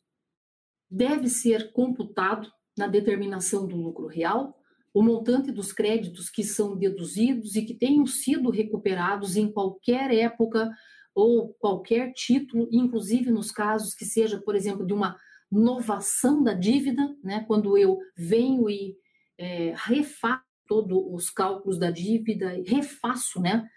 Deve 0.87 1.27
ser 1.27 1.71
computado 1.71 2.47
na 2.77 2.85
determinação 2.85 3.67
do 3.67 3.75
lucro 3.75 4.05
real 4.05 4.55
o 4.93 5.01
montante 5.01 5.51
dos 5.51 5.73
créditos 5.73 6.29
que 6.29 6.43
são 6.43 6.77
deduzidos 6.77 7.55
e 7.55 7.63
que 7.63 7.73
tenham 7.73 8.05
sido 8.05 8.51
recuperados 8.51 9.35
em 9.35 9.51
qualquer 9.51 10.13
época 10.13 10.69
ou 11.15 11.53
qualquer 11.55 12.13
título, 12.13 12.69
inclusive 12.71 13.31
nos 13.31 13.51
casos 13.51 13.95
que 13.95 14.05
seja, 14.05 14.39
por 14.39 14.55
exemplo, 14.55 14.85
de 14.85 14.93
uma 14.93 15.17
novação 15.51 16.43
da 16.43 16.53
dívida, 16.53 17.15
né, 17.23 17.43
quando 17.47 17.75
eu 17.77 17.97
venho 18.15 18.69
e 18.69 18.95
é, 19.39 19.73
refaço 19.75 20.43
todos 20.67 21.03
os 21.11 21.31
cálculos 21.31 21.79
da 21.79 21.89
dívida, 21.89 22.61
refaço, 22.65 23.41
né, 23.41 23.67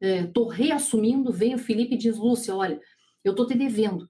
estou 0.00 0.52
é, 0.52 0.56
reassumindo, 0.56 1.32
vem 1.32 1.54
o 1.54 1.58
Felipe 1.58 1.94
e 1.94 1.98
diz, 1.98 2.16
Lúcia, 2.16 2.54
olha, 2.54 2.80
eu 3.22 3.32
estou 3.32 3.46
te 3.46 3.54
devendo, 3.54 4.08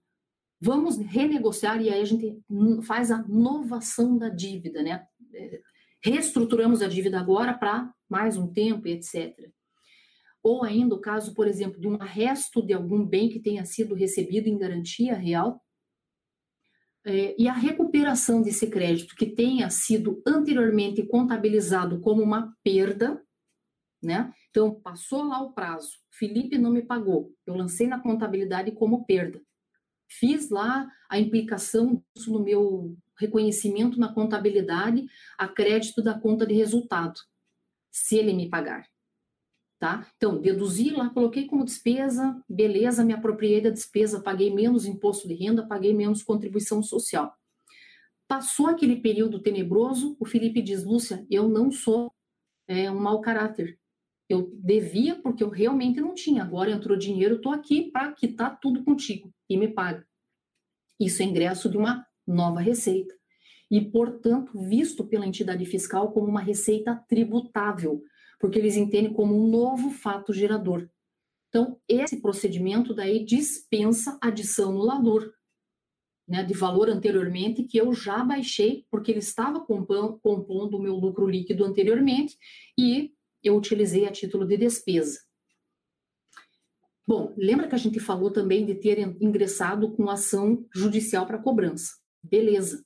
vamos 0.61 0.99
renegociar 0.99 1.81
e 1.83 1.91
aí 1.91 2.01
a 2.01 2.05
gente 2.05 2.39
faz 2.83 3.11
a 3.11 3.23
novação 3.27 4.17
da 4.17 4.29
dívida, 4.29 4.83
né, 4.83 5.05
é, 5.35 5.61
reestruturamos 6.03 6.83
a 6.83 6.89
dívida 6.89 7.19
agora 7.19 7.55
para 7.55 7.93
mais 8.09 8.37
um 8.37 8.47
tempo 8.53 8.87
e 8.87 8.93
etc. 8.93 9.35
Ou 10.43 10.65
ainda 10.65 10.95
o 10.95 11.01
caso, 11.01 11.35
por 11.35 11.47
exemplo, 11.47 11.81
de 11.81 11.87
um 11.87 12.01
arresto 12.01 12.65
de 12.65 12.73
algum 12.73 13.05
bem 13.05 13.29
que 13.29 13.41
tenha 13.41 13.65
sido 13.65 13.95
recebido 13.95 14.49
em 14.49 14.59
garantia 14.59 15.15
real, 15.15 15.63
é, 17.05 17.35
e 17.39 17.49
a 17.49 17.53
recuperação 17.53 18.43
desse 18.43 18.69
crédito 18.69 19.15
que 19.17 19.27
tenha 19.27 19.71
sido 19.71 20.23
anteriormente 20.27 21.03
contabilizado 21.07 22.01
como 22.01 22.23
uma 22.23 22.55
perda, 22.63 23.23
né? 24.03 24.33
Então, 24.51 24.75
passou 24.75 25.25
lá 25.25 25.41
o 25.41 25.53
prazo, 25.53 25.99
Felipe 26.11 26.59
não 26.59 26.71
me 26.71 26.83
pagou, 26.83 27.33
eu 27.47 27.55
lancei 27.55 27.87
na 27.87 28.01
contabilidade 28.01 28.73
como 28.73 29.05
perda. 29.05 29.41
Fiz 30.09 30.51
lá 30.51 30.91
a 31.09 31.19
implicação 31.21 32.03
disso 32.15 32.33
no 32.33 32.43
meu 32.43 32.97
reconhecimento 33.17 34.01
na 34.01 34.13
contabilidade 34.13 35.07
a 35.39 35.47
crédito 35.47 36.03
da 36.03 36.19
conta 36.19 36.47
de 36.47 36.55
resultado, 36.55 37.21
se 37.91 38.17
ele 38.17 38.33
me 38.33 38.49
pagar 38.49 38.85
tá? 39.81 40.07
Então, 40.17 40.39
deduzi 40.39 40.91
lá, 40.91 41.09
coloquei 41.09 41.47
como 41.47 41.65
despesa, 41.65 42.41
beleza, 42.47 43.03
me 43.03 43.15
apropriei 43.15 43.63
da 43.63 43.71
despesa, 43.71 44.21
paguei 44.21 44.55
menos 44.55 44.85
imposto 44.85 45.27
de 45.27 45.35
renda, 45.35 45.67
paguei 45.67 45.95
menos 45.95 46.23
contribuição 46.23 46.83
social. 46.83 47.35
Passou 48.29 48.67
aquele 48.67 49.01
período 49.01 49.41
tenebroso, 49.41 50.17
o 50.21 50.27
Felipe 50.27 50.61
diz, 50.61 50.85
Lúcia, 50.85 51.27
eu 51.31 51.49
não 51.49 51.73
sou 51.73 52.13
é, 52.69 52.91
um 52.91 53.01
mau 53.01 53.23
caráter. 53.23 53.79
Eu 54.31 54.49
devia 54.55 55.17
porque 55.17 55.43
eu 55.43 55.49
realmente 55.49 56.01
não 56.01 56.15
tinha. 56.15 56.45
Agora 56.45 56.71
entrou 56.71 56.97
dinheiro, 56.97 57.41
tô 57.41 57.51
aqui 57.51 57.91
para 57.91 58.13
quitar 58.13 58.61
tudo 58.61 58.85
contigo 58.85 59.35
e 59.49 59.57
me 59.57 59.67
paga. 59.67 60.07
Isso 61.01 61.21
é 61.21 61.25
ingresso 61.25 61.69
de 61.69 61.77
uma 61.77 62.07
nova 62.25 62.61
receita. 62.61 63.13
E, 63.69 63.81
portanto, 63.81 64.57
visto 64.57 65.05
pela 65.05 65.27
entidade 65.27 65.65
fiscal 65.67 66.13
como 66.13 66.29
uma 66.29 66.41
receita 66.41 66.95
tributável, 67.09 68.05
porque 68.39 68.59
eles 68.59 68.77
entendem 68.77 69.13
como 69.13 69.37
um 69.37 69.51
novo 69.51 69.91
fato 69.91 70.33
gerador. 70.33 70.89
Então, 71.49 71.81
esse 71.89 72.21
procedimento 72.21 72.95
daí 72.95 73.25
dispensa 73.25 74.17
adição 74.23 74.73
no 74.73 74.87
valor, 74.87 75.35
né, 76.29 76.45
de 76.45 76.55
valor 76.55 76.89
anteriormente 76.89 77.65
que 77.65 77.79
eu 77.79 77.93
já 77.93 78.23
baixei, 78.23 78.87
porque 78.89 79.11
ele 79.11 79.19
estava 79.19 79.59
compondo 79.61 80.77
o 80.77 80.81
meu 80.81 80.95
lucro 80.95 81.27
líquido 81.27 81.65
anteriormente 81.65 82.37
e 82.79 83.13
eu 83.43 83.57
utilizei 83.57 84.07
a 84.07 84.13
título 84.13 84.47
de 84.47 84.57
despesa. 84.57 85.19
Bom, 87.07 87.35
lembra 87.37 87.67
que 87.67 87.75
a 87.75 87.79
gente 87.79 87.99
falou 87.99 88.31
também 88.31 88.65
de 88.65 88.75
ter 88.75 88.99
ingressado 89.21 89.93
com 89.93 90.09
ação 90.09 90.65
judicial 90.75 91.27
para 91.27 91.43
cobrança? 91.43 91.93
Beleza. 92.23 92.85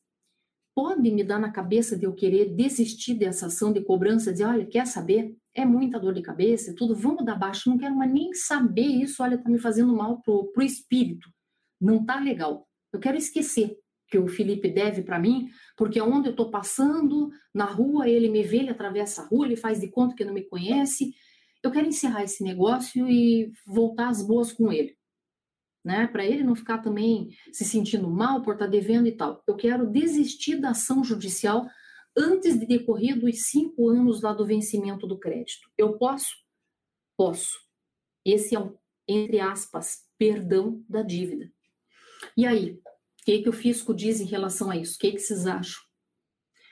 Pode 0.74 1.10
me 1.10 1.22
dar 1.22 1.38
na 1.38 1.52
cabeça 1.52 1.96
de 1.96 2.04
eu 2.04 2.14
querer 2.14 2.54
desistir 2.54 3.14
dessa 3.14 3.46
ação 3.46 3.72
de 3.72 3.82
cobrança, 3.82 4.32
dizer, 4.32 4.44
olha, 4.44 4.66
quer 4.66 4.86
saber? 4.86 5.36
é 5.54 5.64
muita 5.64 6.00
dor 6.00 6.12
de 6.12 6.20
cabeça 6.20 6.70
e 6.70 6.74
tudo, 6.74 6.94
vamos 6.94 7.24
dar 7.24 7.36
baixo, 7.36 7.70
não 7.70 7.78
quero 7.78 7.94
mais 7.94 8.12
nem 8.12 8.34
saber 8.34 8.86
isso, 8.86 9.22
olha, 9.22 9.38
tá 9.38 9.48
me 9.48 9.58
fazendo 9.58 9.94
mal 9.94 10.20
pro, 10.20 10.50
pro 10.52 10.64
espírito, 10.64 11.30
não 11.80 12.04
tá 12.04 12.18
legal. 12.18 12.66
Eu 12.92 12.98
quero 12.98 13.16
esquecer 13.16 13.78
que 14.08 14.18
o 14.18 14.28
Felipe 14.28 14.68
deve 14.68 15.02
para 15.02 15.18
mim, 15.18 15.48
porque 15.76 16.00
onde 16.00 16.28
eu 16.28 16.36
tô 16.36 16.50
passando, 16.50 17.30
na 17.52 17.64
rua, 17.64 18.08
ele 18.08 18.28
me 18.28 18.42
vê, 18.42 18.58
ele 18.58 18.70
atravessa 18.70 19.22
a 19.22 19.26
rua, 19.26 19.46
ele 19.46 19.56
faz 19.56 19.80
de 19.80 19.88
conta 19.88 20.14
que 20.14 20.24
não 20.24 20.34
me 20.34 20.44
conhece. 20.44 21.14
Eu 21.62 21.70
quero 21.70 21.86
encerrar 21.86 22.22
esse 22.22 22.42
negócio 22.44 23.08
e 23.08 23.52
voltar 23.66 24.08
às 24.08 24.22
boas 24.22 24.52
com 24.52 24.72
ele. 24.72 24.96
Né, 25.84 26.06
para 26.06 26.24
ele 26.24 26.42
não 26.42 26.54
ficar 26.54 26.78
também 26.78 27.28
se 27.52 27.62
sentindo 27.62 28.08
mal 28.08 28.40
por 28.40 28.54
estar 28.54 28.64
tá 28.64 28.70
devendo 28.70 29.06
e 29.06 29.12
tal. 29.12 29.42
Eu 29.46 29.54
quero 29.54 29.90
desistir 29.90 30.56
da 30.56 30.70
ação 30.70 31.04
judicial 31.04 31.66
antes 32.16 32.58
de 32.58 32.64
decorrido 32.64 33.26
os 33.26 33.42
cinco 33.42 33.90
anos 33.90 34.22
lá 34.22 34.32
do 34.32 34.46
vencimento 34.46 35.06
do 35.06 35.18
crédito. 35.18 35.68
Eu 35.76 35.98
posso? 35.98 36.32
Posso. 37.18 37.58
Esse 38.24 38.54
é 38.54 38.58
um, 38.58 38.74
entre 39.06 39.40
aspas, 39.40 40.04
perdão 40.16 40.82
da 40.88 41.02
dívida. 41.02 41.52
E 42.34 42.46
aí, 42.46 42.80
o 43.24 43.30
que, 43.32 43.38
que 43.38 43.48
o 43.48 43.54
fisco 43.54 43.94
diz 43.94 44.20
em 44.20 44.26
relação 44.26 44.70
a 44.70 44.76
isso? 44.76 44.96
O 44.96 44.98
que, 44.98 45.12
que 45.12 45.18
vocês 45.18 45.46
acham? 45.46 45.82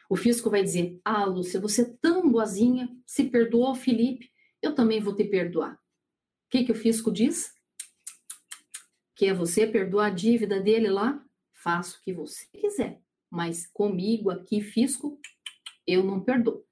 O 0.06 0.14
fisco 0.14 0.50
vai 0.50 0.62
dizer: 0.62 1.00
Ah, 1.02 1.24
Lúcia, 1.24 1.58
você 1.58 1.80
é 1.80 1.94
tão 1.98 2.30
boazinha, 2.30 2.94
se 3.06 3.24
perdoou 3.24 3.74
Felipe, 3.74 4.30
eu 4.60 4.74
também 4.74 5.00
vou 5.00 5.16
te 5.16 5.24
perdoar. 5.24 5.72
O 5.72 5.78
que, 6.50 6.64
que 6.64 6.72
o 6.72 6.74
fisco 6.74 7.10
diz? 7.10 7.54
Que 9.16 9.28
é 9.28 9.32
você 9.32 9.66
perdoar 9.66 10.08
a 10.08 10.14
dívida 10.14 10.60
dele 10.60 10.90
lá? 10.90 11.24
Faça 11.54 11.96
o 11.96 12.02
que 12.02 12.12
você 12.12 12.44
quiser. 12.52 13.00
mas 13.30 13.66
comigo 13.72 14.28
aqui, 14.28 14.60
fisco, 14.60 15.18
eu 15.86 16.04
não 16.04 16.20
perdoo. 16.20 16.66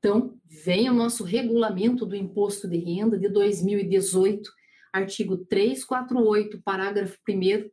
Então, 0.00 0.36
vem 0.44 0.90
o 0.90 0.94
nosso 0.94 1.22
regulamento 1.22 2.04
do 2.04 2.16
imposto 2.16 2.68
de 2.68 2.76
renda 2.76 3.16
de 3.16 3.28
2018, 3.28 4.50
artigo 4.92 5.36
348, 5.36 6.60
parágrafo 6.60 7.20
1 7.28 7.70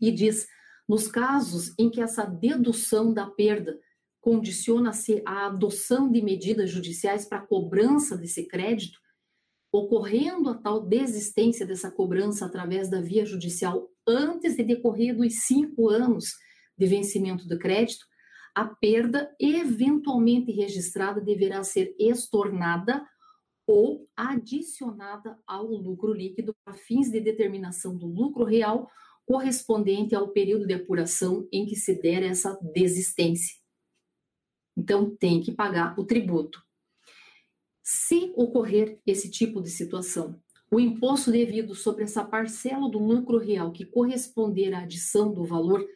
e 0.00 0.10
diz: 0.10 0.46
nos 0.88 1.08
casos 1.08 1.74
em 1.78 1.90
que 1.90 2.00
essa 2.00 2.24
dedução 2.24 3.12
da 3.12 3.26
perda 3.26 3.78
condiciona-se 4.20 5.22
à 5.24 5.46
adoção 5.46 6.10
de 6.10 6.20
medidas 6.22 6.70
judiciais 6.70 7.26
para 7.26 7.46
cobrança 7.46 8.16
desse 8.16 8.46
crédito, 8.46 8.98
ocorrendo 9.72 10.50
a 10.50 10.54
tal 10.54 10.86
desistência 10.86 11.66
dessa 11.66 11.90
cobrança 11.90 12.46
através 12.46 12.90
da 12.90 13.00
via 13.00 13.24
judicial 13.24 13.88
antes 14.06 14.56
de 14.56 14.64
decorridos 14.64 15.46
cinco 15.46 15.88
anos 15.88 16.32
de 16.76 16.86
vencimento 16.86 17.46
do 17.46 17.58
crédito, 17.58 18.06
a 18.54 18.64
perda 18.64 19.30
eventualmente 19.38 20.50
registrada 20.50 21.20
deverá 21.20 21.62
ser 21.62 21.94
estornada 21.98 23.06
ou 23.66 24.08
adicionada 24.16 25.38
ao 25.46 25.66
lucro 25.66 26.12
líquido 26.12 26.54
para 26.64 26.74
fins 26.74 27.10
de 27.10 27.20
determinação 27.20 27.96
do 27.96 28.06
lucro 28.06 28.44
real 28.44 28.90
correspondente 29.28 30.14
ao 30.14 30.28
período 30.28 30.66
de 30.66 30.72
apuração 30.72 31.46
em 31.52 31.66
que 31.66 31.76
se 31.76 32.00
der 32.00 32.22
essa 32.22 32.58
desistência. 32.72 33.56
Então, 34.74 35.14
tem 35.14 35.42
que 35.42 35.52
pagar 35.52 35.94
o 36.00 36.04
tributo. 36.04 36.64
Se 37.82 38.32
ocorrer 38.34 38.98
esse 39.06 39.30
tipo 39.30 39.60
de 39.60 39.68
situação, 39.68 40.40
o 40.70 40.80
imposto 40.80 41.30
devido 41.30 41.74
sobre 41.74 42.04
essa 42.04 42.24
parcela 42.24 42.90
do 42.90 42.98
lucro 42.98 43.36
real 43.36 43.70
que 43.70 43.84
corresponder 43.84 44.72
à 44.72 44.80
adição 44.80 45.34
do 45.34 45.44
valor 45.44 45.86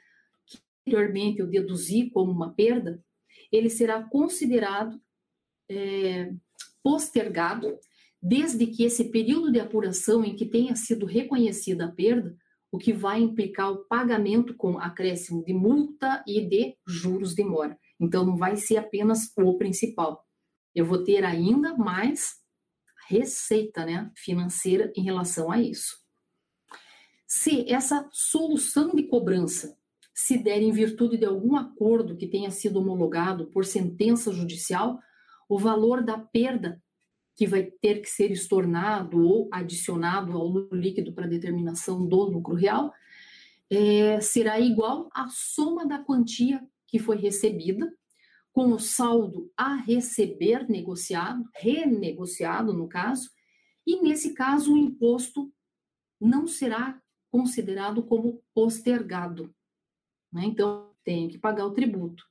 que 0.44 0.58
anteriormente 0.86 1.40
eu 1.40 1.46
deduzi 1.46 2.10
como 2.10 2.30
uma 2.30 2.52
perda, 2.52 3.02
ele 3.50 3.70
será 3.70 4.02
considerado 4.02 5.00
é, 5.70 6.34
postergado 6.82 7.78
desde 8.20 8.66
que 8.66 8.84
esse 8.84 9.04
período 9.04 9.50
de 9.50 9.58
apuração 9.58 10.22
em 10.22 10.36
que 10.36 10.44
tenha 10.44 10.76
sido 10.76 11.06
reconhecida 11.06 11.86
a 11.86 11.90
perda, 11.90 12.36
o 12.72 12.78
que 12.78 12.92
vai 12.92 13.20
implicar 13.20 13.70
o 13.70 13.84
pagamento 13.84 14.56
com 14.56 14.78
acréscimo 14.78 15.44
de 15.44 15.52
multa 15.52 16.24
e 16.26 16.40
de 16.40 16.74
juros 16.86 17.34
de 17.34 17.44
mora. 17.44 17.78
Então, 18.00 18.24
não 18.24 18.34
vai 18.34 18.56
ser 18.56 18.78
apenas 18.78 19.30
o 19.36 19.58
principal. 19.58 20.26
Eu 20.74 20.86
vou 20.86 21.04
ter 21.04 21.22
ainda 21.22 21.76
mais 21.76 22.40
receita 23.06 23.84
né, 23.84 24.10
financeira 24.16 24.90
em 24.96 25.02
relação 25.02 25.52
a 25.52 25.60
isso. 25.60 26.00
Se 27.26 27.70
essa 27.70 28.08
solução 28.10 28.94
de 28.94 29.02
cobrança 29.02 29.76
se 30.14 30.38
der 30.38 30.60
em 30.60 30.72
virtude 30.72 31.16
de 31.16 31.24
algum 31.24 31.56
acordo 31.56 32.16
que 32.16 32.26
tenha 32.26 32.50
sido 32.50 32.78
homologado 32.78 33.46
por 33.46 33.64
sentença 33.64 34.32
judicial, 34.32 34.98
o 35.48 35.58
valor 35.58 36.02
da 36.02 36.18
perda 36.18 36.82
que 37.34 37.46
vai 37.46 37.64
ter 37.64 38.00
que 38.00 38.08
ser 38.08 38.30
estornado 38.30 39.24
ou 39.26 39.48
adicionado 39.50 40.32
ao 40.32 40.46
lucro 40.46 40.78
líquido 40.78 41.12
para 41.12 41.26
determinação 41.26 42.06
do 42.06 42.22
lucro 42.24 42.54
real, 42.54 42.92
é, 43.70 44.20
será 44.20 44.60
igual 44.60 45.08
à 45.14 45.28
soma 45.28 45.86
da 45.86 45.98
quantia 45.98 46.62
que 46.86 46.98
foi 46.98 47.16
recebida, 47.16 47.90
com 48.52 48.70
o 48.72 48.78
saldo 48.78 49.50
a 49.56 49.76
receber 49.76 50.68
negociado, 50.68 51.42
renegociado 51.54 52.74
no 52.74 52.86
caso, 52.86 53.30
e 53.86 54.02
nesse 54.02 54.34
caso 54.34 54.74
o 54.74 54.76
imposto 54.76 55.50
não 56.20 56.46
será 56.46 57.00
considerado 57.30 58.02
como 58.02 58.42
postergado. 58.54 59.54
Né? 60.30 60.44
Então, 60.44 60.92
tem 61.02 61.28
que 61.28 61.38
pagar 61.38 61.64
o 61.64 61.72
tributo. 61.72 62.24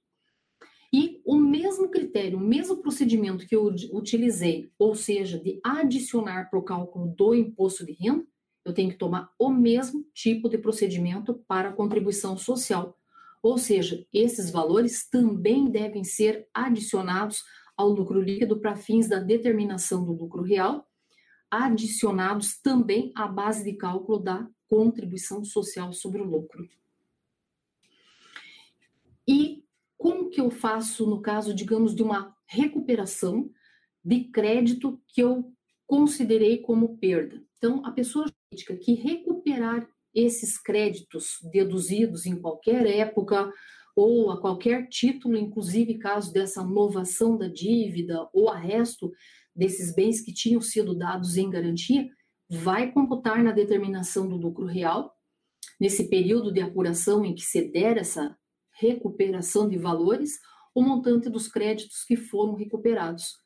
E 0.94 1.22
o 1.24 1.38
mesmo 1.38 1.90
critério, 1.90 2.38
o 2.38 2.42
mesmo 2.42 2.78
procedimento 2.78 3.48
que 3.48 3.56
eu 3.56 3.66
utilizei, 3.94 4.72
ou 4.78 4.94
seja, 4.94 5.40
de 5.40 5.60
adicionar 5.64 6.50
para 6.50 6.60
o 6.60 6.64
cálculo 6.64 7.08
do 7.16 7.34
imposto 7.34 7.86
de 7.86 7.94
renda, 7.94 8.26
eu 8.66 8.74
tenho 8.74 8.90
que 8.90 8.98
tomar 8.98 9.32
o 9.40 9.50
mesmo 9.50 10.06
tipo 10.14 10.50
de 10.50 10.58
procedimento 10.58 11.34
para 11.48 11.70
a 11.70 11.74
contribuição 11.74 12.38
social, 12.38 12.98
ou 13.42 13.58
seja, 13.58 14.06
esses 14.14 14.52
valores 14.52 15.10
também 15.10 15.70
devem 15.70 16.04
ser 16.04 16.48
adicionados 16.54 17.44
ao 17.76 17.90
lucro 17.90 18.22
líquido 18.22 18.60
para 18.60 18.76
fins 18.76 19.08
da 19.08 19.20
determinação 19.20 20.06
do 20.06 20.12
lucro 20.12 20.44
real, 20.44 20.88
adicionados 21.50 22.60
também 22.62 23.12
à 23.16 23.28
base 23.28 23.64
de 23.64 23.74
cálculo 23.74 24.20
da 24.20 24.48
contribuição 24.68 25.44
social 25.44 25.92
sobre 25.92 26.22
o 26.22 26.26
lucro. 26.26 26.70
E 29.28 29.61
que 30.32 30.42
eu 30.42 30.50
faço 30.50 31.06
no 31.06 31.22
caso, 31.22 31.54
digamos, 31.54 31.94
de 31.94 32.02
uma 32.02 32.36
recuperação 32.48 33.50
de 34.04 34.24
crédito 34.26 35.00
que 35.08 35.22
eu 35.22 35.54
considerei 35.86 36.58
como 36.58 36.98
perda? 36.98 37.44
Então, 37.58 37.86
a 37.86 37.92
pessoa 37.92 38.26
jurídica 38.26 38.76
que 38.76 38.94
recuperar 38.94 39.88
esses 40.14 40.58
créditos 40.58 41.38
deduzidos 41.52 42.26
em 42.26 42.36
qualquer 42.36 42.86
época 42.88 43.52
ou 43.96 44.32
a 44.32 44.40
qualquer 44.40 44.88
título, 44.88 45.38
inclusive 45.38 45.98
caso 45.98 46.34
dessa 46.34 46.64
novação 46.64 47.38
da 47.38 47.48
dívida 47.48 48.28
ou 48.34 48.50
arresto 48.50 49.12
desses 49.56 49.94
bens 49.94 50.22
que 50.22 50.34
tinham 50.34 50.62
sido 50.62 50.96
dados 50.96 51.38
em 51.38 51.50
garantia, 51.50 52.10
vai 52.50 52.92
computar 52.92 53.44
na 53.44 53.52
determinação 53.52 54.28
do 54.28 54.36
lucro 54.36 54.66
real, 54.66 55.14
nesse 55.80 56.10
período 56.10 56.52
de 56.52 56.62
apuração 56.62 57.26
em 57.26 57.34
que 57.34 57.42
se 57.42 57.62
der 57.70 57.98
essa 57.98 58.38
recuperação 58.82 59.70
de 59.70 59.78
valores, 59.78 60.40
o 60.74 60.82
montante 60.82 61.30
dos 61.30 61.48
créditos 61.48 62.04
que 62.04 62.16
foram 62.16 62.56
recuperados. 62.56 63.38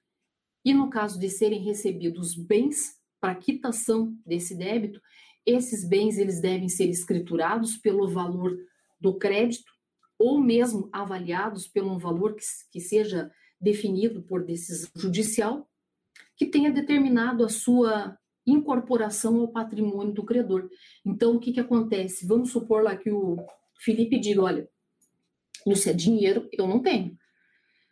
E 0.64 0.74
no 0.74 0.90
caso 0.90 1.20
de 1.20 1.30
serem 1.30 1.62
recebidos 1.62 2.34
bens 2.34 2.96
para 3.20 3.36
quitação 3.36 4.18
desse 4.26 4.56
débito, 4.56 5.02
esses 5.46 5.88
bens 5.88 6.18
eles 6.18 6.42
devem 6.42 6.70
ser 6.70 6.90
escriturados 6.90 7.78
pelo 7.78 8.08
valor 8.08 8.58
do 9.00 9.18
crédito 9.18 9.72
ou 10.18 10.40
mesmo 10.40 10.90
avaliados 10.92 11.68
pelo 11.68 12.00
valor 12.00 12.36
que, 12.36 12.44
que 12.72 12.80
seja 12.80 13.30
definido 13.60 14.24
por 14.24 14.46
decisão 14.46 14.90
judicial 14.96 15.70
que 16.38 16.46
tenha 16.46 16.72
determinado 16.72 17.44
a 17.44 17.50
sua 17.50 18.18
incorporação 18.46 19.40
ao 19.40 19.48
patrimônio 19.48 20.14
do 20.14 20.24
credor. 20.24 20.70
Então, 21.06 21.36
o 21.36 21.40
que, 21.40 21.52
que 21.52 21.60
acontece? 21.60 22.28
Vamos 22.28 22.52
supor 22.52 22.84
lá 22.84 22.96
que 22.96 23.12
o 23.12 23.38
Felipe 23.80 24.20
diga, 24.20 24.42
olha, 24.42 24.70
Lúcia, 25.66 25.94
dinheiro 25.94 26.48
eu 26.52 26.68
não 26.68 26.82
tenho. 26.82 27.18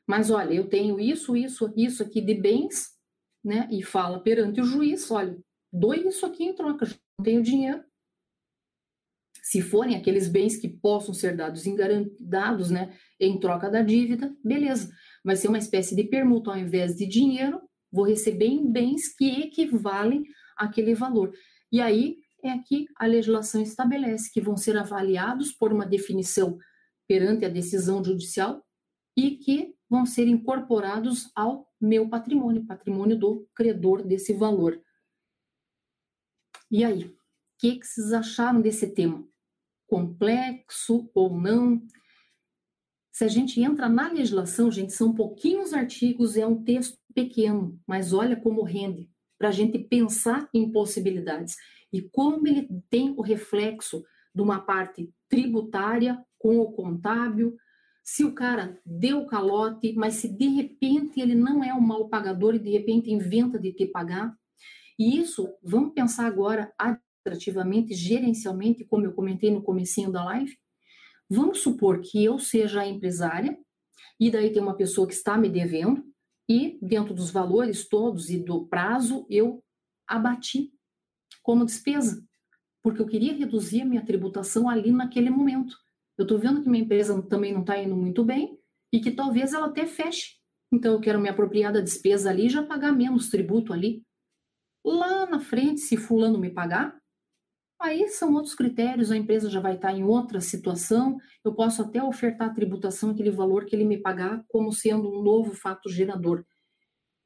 Mas 0.08 0.30
olha, 0.30 0.54
eu 0.54 0.68
tenho 0.68 1.00
isso, 1.00 1.36
isso, 1.36 1.74
isso 1.76 2.04
aqui 2.04 2.22
de 2.22 2.34
bens, 2.34 2.90
né? 3.44 3.68
E 3.72 3.82
fala 3.82 4.20
perante 4.20 4.62
o 4.62 4.66
juiz, 4.66 5.10
olha, 5.10 5.38
dou 5.72 5.94
isso 5.94 6.26
aqui 6.26 6.44
em 6.44 6.54
troca, 6.54 6.86
não 7.18 7.24
tenho 7.24 7.42
dinheiro. 7.42 7.84
Se 9.42 9.62
forem 9.62 9.96
aqueles 9.96 10.28
bens 10.28 10.56
que 10.56 10.70
possam 10.70 11.14
ser 11.14 11.36
dados 11.36 11.66
em 11.66 11.76
dados, 12.20 12.70
né, 12.70 12.98
em 13.20 13.38
troca 13.38 13.70
da 13.70 13.82
dívida, 13.82 14.34
beleza. 14.44 14.90
Vai 15.24 15.36
ser 15.36 15.50
uma 15.50 15.58
espécie 15.58 15.96
de 15.96 16.06
permuta 16.06 16.52
ao 16.52 16.58
invés 16.58 16.96
de 16.96 17.06
dinheiro, 17.06 17.62
vou 17.92 18.06
receber 18.06 18.48
em 18.48 18.72
bens 18.72 19.14
que 19.14 19.42
equivalem 19.42 20.24
àquele 20.56 20.96
valor. 20.96 21.34
E 21.72 21.82
aí 21.82 22.18
é 22.44 22.58
que 22.58 22.88
a 22.96 23.06
legislação 23.06 23.62
estabelece 23.62 24.32
que 24.32 24.42
vão 24.42 24.56
ser 24.56 24.78
avaliados 24.78 25.52
por 25.52 25.74
uma 25.74 25.86
definição 25.86 26.58
perante 27.14 27.46
a 27.46 27.50
decisão 27.50 28.04
judicial 28.04 28.66
e 29.16 29.38
que 29.38 29.76
vão 29.88 30.04
ser 30.04 30.28
incorporados 30.28 31.30
ao 31.36 31.72
meu 31.80 32.10
patrimônio, 32.10 32.66
patrimônio 32.66 33.16
do 33.16 33.48
credor 33.54 34.02
desse 34.04 34.34
valor. 34.34 34.82
E 36.72 36.84
aí, 36.84 37.04
o 37.04 37.16
que, 37.60 37.78
que 37.78 37.86
vocês 37.86 38.12
acharam 38.14 38.60
desse 38.62 38.88
tema? 38.96 39.24
Complexo 39.86 41.08
ou 41.14 41.40
não? 41.40 41.86
Se 43.12 43.24
a 43.24 43.28
gente 43.28 43.62
entra 43.62 43.88
na 43.88 44.12
legislação, 44.12 44.72
gente, 44.72 44.92
são 44.92 45.14
pouquinhos 45.14 45.72
artigos, 45.72 46.36
é 46.36 46.48
um 46.48 46.64
texto 46.64 46.98
pequeno, 47.14 47.80
mas 47.86 48.12
olha 48.12 48.36
como 48.36 48.64
rende 48.64 49.08
para 49.38 49.50
a 49.50 49.52
gente 49.52 49.78
pensar 49.78 50.50
em 50.52 50.72
possibilidades 50.72 51.58
e 51.94 52.02
como 52.02 52.48
ele 52.48 52.68
tem 52.90 53.14
o 53.16 53.22
reflexo 53.22 54.04
de 54.34 54.42
uma 54.42 54.60
parte 54.60 55.14
tributária 55.30 56.20
com 56.44 56.60
o 56.60 56.74
contábil. 56.74 57.56
Se 58.04 58.26
o 58.26 58.34
cara 58.34 58.78
deu 58.86 59.26
calote, 59.26 59.94
mas 59.94 60.16
se 60.16 60.28
de 60.28 60.48
repente 60.48 61.22
ele 61.22 61.36
não 61.36 61.64
é 61.64 61.74
um 61.74 61.80
mal 61.80 62.10
pagador 62.10 62.54
e 62.54 62.60
de 62.60 62.70
repente 62.70 63.10
inventa 63.10 63.58
de 63.58 63.72
te 63.72 63.86
pagar, 63.86 64.38
e 65.00 65.18
isso, 65.18 65.50
vamos 65.64 65.94
pensar 65.94 66.28
agora 66.28 66.74
administrativamente, 66.78 67.94
gerencialmente, 67.94 68.84
como 68.84 69.06
eu 69.06 69.14
comentei 69.14 69.50
no 69.50 69.64
comecinho 69.64 70.12
da 70.12 70.24
live. 70.26 70.56
Vamos 71.30 71.62
supor 71.62 72.02
que 72.02 72.24
eu 72.24 72.38
seja 72.38 72.82
a 72.82 72.88
empresária 72.88 73.58
e 74.20 74.30
daí 74.30 74.52
tem 74.52 74.62
uma 74.62 74.76
pessoa 74.76 75.08
que 75.08 75.14
está 75.14 75.38
me 75.38 75.50
devendo 75.50 76.04
e 76.48 76.78
dentro 76.82 77.14
dos 77.14 77.32
valores 77.32 77.88
todos 77.88 78.30
e 78.30 78.38
do 78.38 78.68
prazo 78.68 79.26
eu 79.30 79.64
abati 80.06 80.72
como 81.42 81.66
despesa, 81.66 82.24
porque 82.84 83.02
eu 83.02 83.08
queria 83.08 83.34
reduzir 83.34 83.82
a 83.82 83.86
minha 83.86 84.06
tributação 84.06 84.70
ali 84.70 84.92
naquele 84.92 85.30
momento. 85.30 85.76
Eu 86.18 86.24
estou 86.24 86.38
vendo 86.38 86.62
que 86.62 86.70
minha 86.70 86.84
empresa 86.84 87.22
também 87.24 87.54
não 87.54 87.62
está 87.62 87.78
indo 87.78 87.96
muito 87.96 88.24
bem 88.24 88.58
e 88.92 89.00
que 89.00 89.12
talvez 89.12 89.54
ela 89.54 89.68
até 89.68 89.86
feche. 89.86 90.36
Então, 90.72 90.94
eu 90.94 91.00
quero 91.00 91.20
me 91.20 91.30
apropriar 91.30 91.72
da 91.72 91.82
despesa 91.82 92.30
ali 92.30 92.48
e 92.48 92.50
já 92.50 92.64
pagar 92.64 92.92
menos 92.92 93.30
tributo 93.30 93.74
ali. 93.74 94.04
Lá 94.86 95.26
na 95.26 95.40
frente, 95.40 95.82
se 95.82 95.98
fulano 95.98 96.40
me 96.40 96.50
pagar, 96.50 96.96
aí 97.80 98.08
são 98.10 98.34
outros 98.34 98.56
critérios, 98.56 99.12
a 99.12 99.18
empresa 99.18 99.50
já 99.50 99.60
vai 99.60 99.76
estar 99.76 99.94
em 99.94 100.04
outra 100.04 100.40
situação, 100.40 101.18
eu 101.44 101.54
posso 101.54 101.82
até 101.82 102.02
ofertar 102.02 102.50
a 102.50 102.54
tributação, 102.54 103.12
aquele 103.12 103.32
valor 103.32 103.66
que 103.66 103.76
ele 103.76 103.86
me 103.86 103.98
pagar, 103.98 104.44
como 104.48 104.72
sendo 104.72 105.10
um 105.10 105.22
novo 105.22 105.54
fato 105.54 105.90
gerador. 105.90 106.46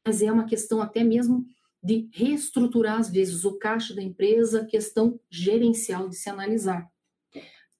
Mas 0.06 0.22
é 0.22 0.32
uma 0.32 0.46
questão 0.46 0.82
até 0.82 1.04
mesmo 1.04 1.46
de 1.84 2.10
reestruturar, 2.12 3.00
às 3.00 3.10
vezes, 3.10 3.46
o 3.46 3.58
caixa 3.58 3.94
da 3.94 4.02
empresa, 4.02 4.66
questão 4.66 5.20
gerencial 5.30 6.10
de 6.10 6.16
se 6.16 6.30
analisar. 6.30 6.90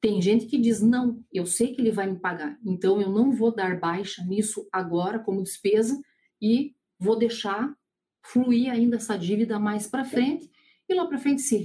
Tem 0.02 0.22
gente 0.22 0.46
que 0.46 0.58
diz: 0.58 0.82
não, 0.82 1.24
eu 1.34 1.46
sei 1.46 1.74
que 1.74 1.82
ele 1.82 1.92
vai 1.92 2.08
me 2.10 2.20
pagar, 2.20 2.58
então 2.66 3.02
eu 3.02 3.10
não 3.10 3.32
vou 3.32 3.54
dar 3.54 3.80
baixa 3.80 4.24
nisso 4.24 4.68
agora 4.72 5.20
como 5.20 5.44
despesa 5.44 6.00
e 6.42 6.76
vou 7.00 7.18
deixar 7.18 7.76
fluir 8.22 8.72
ainda 8.72 8.98
essa 8.98 9.18
dívida 9.18 9.58
mais 9.58 9.88
para 9.88 10.04
frente, 10.04 10.52
e 10.90 10.94
lá 10.94 11.06
para 11.06 11.18
frente, 11.18 11.42
se 11.42 11.58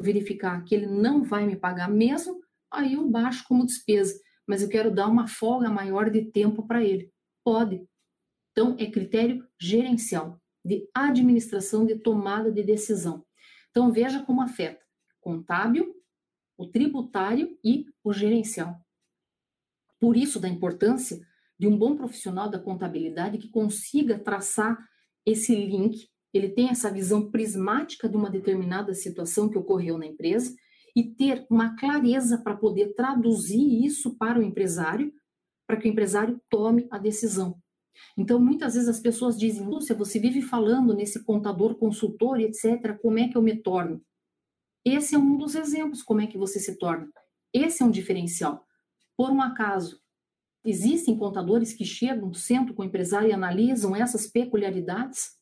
verificar 0.00 0.64
que 0.64 0.74
ele 0.74 0.86
não 0.86 1.22
vai 1.22 1.46
me 1.46 1.56
pagar 1.56 1.88
mesmo, 1.88 2.40
aí 2.70 2.94
eu 2.94 3.08
baixo 3.08 3.44
como 3.46 3.64
despesa, 3.64 4.18
mas 4.46 4.62
eu 4.62 4.68
quero 4.68 4.90
dar 4.90 5.08
uma 5.08 5.28
folga 5.28 5.70
maior 5.70 6.10
de 6.10 6.24
tempo 6.24 6.66
para 6.66 6.82
ele. 6.82 7.10
Pode. 7.44 7.86
Então, 8.50 8.76
é 8.78 8.86
critério 8.86 9.46
gerencial, 9.60 10.40
de 10.64 10.88
administração 10.94 11.86
de 11.86 11.96
tomada 11.96 12.50
de 12.50 12.62
decisão. 12.62 13.24
Então, 13.70 13.92
veja 13.92 14.22
como 14.22 14.42
afeta 14.42 14.82
contábil, 15.20 15.94
o 16.62 16.68
tributário 16.68 17.58
e 17.64 17.86
o 18.04 18.12
gerencial. 18.12 18.80
Por 20.00 20.16
isso, 20.16 20.38
da 20.38 20.48
importância 20.48 21.20
de 21.58 21.66
um 21.66 21.76
bom 21.76 21.96
profissional 21.96 22.48
da 22.48 22.58
contabilidade 22.58 23.38
que 23.38 23.48
consiga 23.48 24.16
traçar 24.18 24.78
esse 25.26 25.54
link, 25.54 26.08
ele 26.32 26.48
tem 26.48 26.70
essa 26.70 26.88
visão 26.90 27.30
prismática 27.30 28.08
de 28.08 28.16
uma 28.16 28.30
determinada 28.30 28.94
situação 28.94 29.48
que 29.48 29.58
ocorreu 29.58 29.98
na 29.98 30.06
empresa 30.06 30.54
e 30.94 31.02
ter 31.02 31.44
uma 31.50 31.76
clareza 31.76 32.38
para 32.38 32.56
poder 32.56 32.94
traduzir 32.94 33.84
isso 33.84 34.16
para 34.16 34.38
o 34.38 34.42
empresário, 34.42 35.12
para 35.66 35.76
que 35.76 35.88
o 35.88 35.90
empresário 35.90 36.40
tome 36.48 36.86
a 36.90 36.98
decisão. 36.98 37.60
Então, 38.16 38.38
muitas 38.38 38.74
vezes 38.74 38.88
as 38.88 39.00
pessoas 39.00 39.36
dizem, 39.36 39.66
Lúcia, 39.66 39.96
você 39.96 40.18
vive 40.18 40.40
falando 40.42 40.94
nesse 40.94 41.24
contador, 41.24 41.74
consultor 41.74 42.38
etc., 42.40 42.96
como 43.00 43.18
é 43.18 43.28
que 43.28 43.36
eu 43.36 43.42
me 43.42 43.56
torno? 43.56 44.00
Esse 44.84 45.14
é 45.14 45.18
um 45.18 45.36
dos 45.36 45.54
exemplos, 45.54 46.02
como 46.02 46.20
é 46.20 46.26
que 46.26 46.38
você 46.38 46.58
se 46.58 46.78
torna. 46.78 47.08
Esse 47.52 47.82
é 47.82 47.86
um 47.86 47.90
diferencial. 47.90 48.66
Por 49.16 49.30
um 49.30 49.40
acaso, 49.40 50.02
Existem 50.64 51.16
contadores 51.16 51.72
que 51.72 51.84
chegam, 51.84 52.32
sentam 52.32 52.74
com 52.74 52.82
o 52.82 52.84
empresário 52.84 53.28
e 53.28 53.32
analisam 53.32 53.96
essas 53.96 54.28
peculiaridades, 54.28 55.32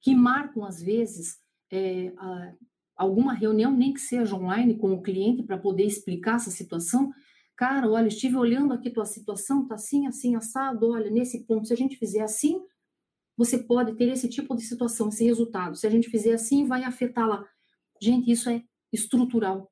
que 0.00 0.14
marcam, 0.14 0.64
às 0.64 0.82
vezes, 0.82 1.38
é, 1.70 2.12
a, 2.16 2.52
alguma 2.96 3.32
reunião, 3.32 3.72
nem 3.72 3.92
que 3.92 4.00
seja 4.00 4.34
online, 4.34 4.76
com 4.76 4.92
o 4.92 5.02
cliente, 5.02 5.44
para 5.44 5.56
poder 5.56 5.84
explicar 5.84 6.36
essa 6.36 6.50
situação. 6.50 7.12
Cara, 7.54 7.88
olha, 7.88 8.08
estive 8.08 8.36
olhando 8.36 8.72
aqui 8.72 8.90
tua 8.90 9.06
situação, 9.06 9.66
tá 9.66 9.76
assim, 9.76 10.06
assim, 10.06 10.34
assado, 10.34 10.90
olha, 10.90 11.08
nesse 11.08 11.44
ponto, 11.44 11.68
se 11.68 11.72
a 11.72 11.76
gente 11.76 11.96
fizer 11.96 12.22
assim, 12.22 12.60
você 13.36 13.56
pode 13.56 13.94
ter 13.94 14.08
esse 14.08 14.28
tipo 14.28 14.56
de 14.56 14.62
situação, 14.62 15.08
esse 15.08 15.24
resultado. 15.24 15.76
Se 15.76 15.86
a 15.86 15.90
gente 15.90 16.10
fizer 16.10 16.34
assim, 16.34 16.66
vai 16.66 16.82
afetar 16.82 17.28
lá. 17.28 17.46
Gente, 18.00 18.30
isso 18.30 18.48
é 18.50 18.62
estrutural. 18.92 19.70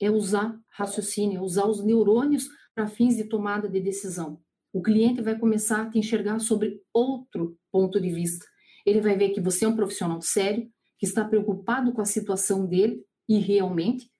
É 0.00 0.10
usar 0.10 0.58
raciocínio, 0.70 1.38
é 1.38 1.42
usar 1.42 1.66
os 1.66 1.84
neurônios 1.84 2.48
para 2.74 2.86
fins 2.86 3.16
de 3.16 3.24
tomada 3.24 3.68
de 3.68 3.80
decisão. 3.80 4.40
O 4.72 4.82
cliente 4.82 5.22
vai 5.22 5.38
começar 5.38 5.82
a 5.82 5.90
te 5.90 5.98
enxergar 5.98 6.38
sobre 6.38 6.80
outro 6.92 7.58
ponto 7.72 8.00
de 8.00 8.10
vista. 8.10 8.46
Ele 8.86 9.00
vai 9.00 9.16
ver 9.16 9.30
que 9.30 9.40
você 9.40 9.64
é 9.64 9.68
um 9.68 9.76
profissional 9.76 10.20
sério, 10.22 10.70
que 10.98 11.06
está 11.06 11.24
preocupado 11.24 11.92
com 11.92 12.00
a 12.00 12.06
situação 12.06 12.66
dele 12.66 13.02
e 13.28 13.38
realmente. 13.38 14.10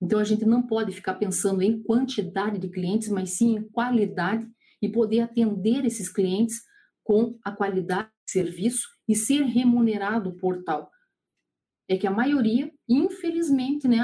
Então 0.00 0.18
a 0.18 0.24
gente 0.24 0.44
não 0.44 0.62
pode 0.62 0.92
ficar 0.92 1.14
pensando 1.14 1.62
em 1.62 1.82
quantidade 1.82 2.58
de 2.58 2.68
clientes, 2.68 3.08
mas 3.08 3.30
sim 3.30 3.56
em 3.56 3.62
qualidade 3.62 4.46
e 4.80 4.88
poder 4.88 5.20
atender 5.20 5.84
esses 5.84 6.08
clientes 6.08 6.62
com 7.02 7.38
a 7.42 7.52
qualidade 7.52 8.08
de 8.26 8.32
serviço 8.32 8.86
e 9.08 9.14
ser 9.14 9.42
remunerado 9.42 10.34
por 10.36 10.62
tal. 10.62 10.90
É 11.88 11.96
que 11.96 12.06
a 12.06 12.10
maioria, 12.10 12.72
infelizmente, 12.88 13.86
né, 13.86 14.00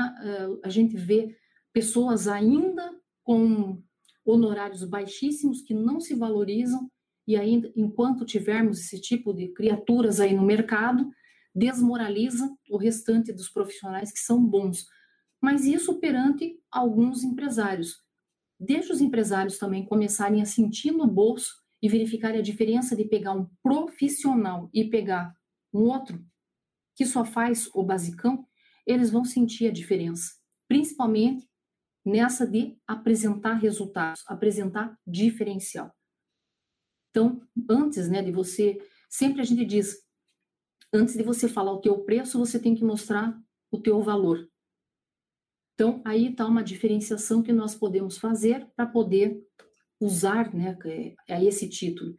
a 0.62 0.68
gente 0.68 0.96
vê 0.96 1.36
pessoas 1.72 2.28
ainda 2.28 2.92
com 3.22 3.82
honorários 4.24 4.84
baixíssimos 4.84 5.62
que 5.62 5.72
não 5.72 6.00
se 6.00 6.14
valorizam 6.14 6.90
e 7.26 7.36
ainda 7.36 7.72
enquanto 7.76 8.24
tivermos 8.24 8.80
esse 8.80 9.00
tipo 9.00 9.32
de 9.32 9.48
criaturas 9.48 10.20
aí 10.20 10.34
no 10.34 10.42
mercado, 10.42 11.08
desmoraliza 11.54 12.50
o 12.68 12.76
restante 12.76 13.32
dos 13.32 13.48
profissionais 13.48 14.12
que 14.12 14.20
são 14.20 14.44
bons. 14.44 14.86
Mas 15.40 15.64
isso 15.64 15.98
perante 15.98 16.58
alguns 16.70 17.24
empresários. 17.24 17.96
Deixa 18.58 18.92
os 18.92 19.00
empresários 19.00 19.58
também 19.58 19.86
começarem 19.86 20.42
a 20.42 20.44
sentir 20.44 20.92
no 20.92 21.06
bolso 21.06 21.54
e 21.82 21.88
verificar 21.88 22.34
a 22.34 22.42
diferença 22.42 22.94
de 22.94 23.04
pegar 23.04 23.32
um 23.32 23.48
profissional 23.62 24.68
e 24.74 24.84
pegar 24.84 25.32
um 25.72 25.84
outro 25.84 26.22
que 27.00 27.06
só 27.06 27.24
faz 27.24 27.66
o 27.72 27.82
basicão, 27.82 28.46
eles 28.86 29.10
vão 29.10 29.24
sentir 29.24 29.66
a 29.66 29.72
diferença, 29.72 30.34
principalmente 30.68 31.48
nessa 32.04 32.46
de 32.46 32.76
apresentar 32.86 33.54
resultados, 33.54 34.22
apresentar 34.26 34.94
diferencial. 35.06 35.90
Então, 37.08 37.40
antes, 37.70 38.10
né, 38.10 38.20
de 38.20 38.30
você, 38.30 38.78
sempre 39.08 39.40
a 39.40 39.44
gente 39.44 39.64
diz, 39.64 39.96
antes 40.92 41.16
de 41.16 41.22
você 41.22 41.48
falar 41.48 41.72
o 41.72 41.80
teu 41.80 42.04
preço, 42.04 42.38
você 42.38 42.58
tem 42.58 42.74
que 42.74 42.84
mostrar 42.84 43.34
o 43.70 43.80
teu 43.80 44.02
valor. 44.02 44.46
Então, 45.72 46.02
aí 46.04 46.26
está 46.26 46.44
uma 46.44 46.62
diferenciação 46.62 47.42
que 47.42 47.50
nós 47.50 47.74
podemos 47.74 48.18
fazer 48.18 48.70
para 48.76 48.84
poder 48.84 49.42
usar, 49.98 50.52
né, 50.52 50.76
é, 50.84 51.14
é 51.26 51.42
esse 51.46 51.66
título. 51.66 52.14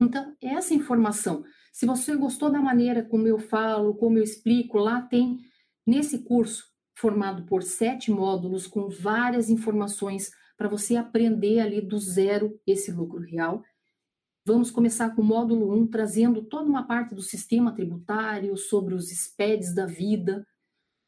Então, 0.00 0.36
essa 0.40 0.72
informação, 0.72 1.44
se 1.72 1.86
você 1.86 2.14
gostou 2.14 2.50
da 2.50 2.60
maneira 2.60 3.02
como 3.02 3.26
eu 3.26 3.38
falo, 3.38 3.94
como 3.94 4.18
eu 4.18 4.22
explico, 4.22 4.78
lá 4.78 5.00
tem 5.00 5.40
nesse 5.86 6.18
curso 6.18 6.70
formado 6.94 7.46
por 7.46 7.62
sete 7.62 8.10
módulos 8.10 8.66
com 8.66 8.88
várias 8.88 9.48
informações 9.48 10.30
para 10.56 10.68
você 10.68 10.96
aprender 10.96 11.60
ali 11.60 11.80
do 11.80 11.98
zero 11.98 12.60
esse 12.66 12.92
lucro 12.92 13.20
real. 13.20 13.64
Vamos 14.44 14.70
começar 14.70 15.14
com 15.14 15.22
o 15.22 15.24
módulo 15.24 15.72
1, 15.72 15.86
trazendo 15.86 16.42
toda 16.42 16.68
uma 16.68 16.86
parte 16.86 17.14
do 17.14 17.22
sistema 17.22 17.72
tributário, 17.74 18.56
sobre 18.56 18.94
os 18.94 19.08
SPEDs 19.08 19.74
da 19.74 19.86
vida. 19.86 20.46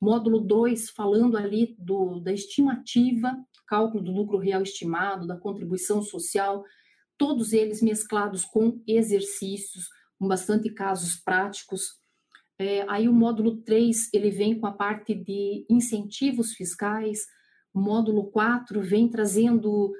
Módulo 0.00 0.40
2, 0.40 0.90
falando 0.90 1.36
ali 1.36 1.76
do, 1.78 2.20
da 2.20 2.32
estimativa, 2.32 3.36
cálculo 3.66 4.02
do 4.02 4.12
lucro 4.12 4.38
real 4.38 4.62
estimado, 4.62 5.26
da 5.26 5.36
contribuição 5.36 6.00
social, 6.00 6.64
todos 7.18 7.52
eles 7.52 7.82
mesclados 7.82 8.44
com 8.44 8.82
exercícios, 8.86 9.88
com 10.24 10.28
bastante 10.28 10.70
casos 10.70 11.16
práticos. 11.16 11.98
É, 12.58 12.86
aí 12.88 13.08
o 13.08 13.12
módulo 13.12 13.58
3, 13.62 14.08
ele 14.14 14.30
vem 14.30 14.58
com 14.58 14.66
a 14.66 14.72
parte 14.72 15.14
de 15.14 15.66
incentivos 15.68 16.52
fiscais, 16.52 17.26
o 17.74 17.80
módulo 17.80 18.30
4 18.30 18.80
vem 18.80 19.08
trazendo 19.08 19.92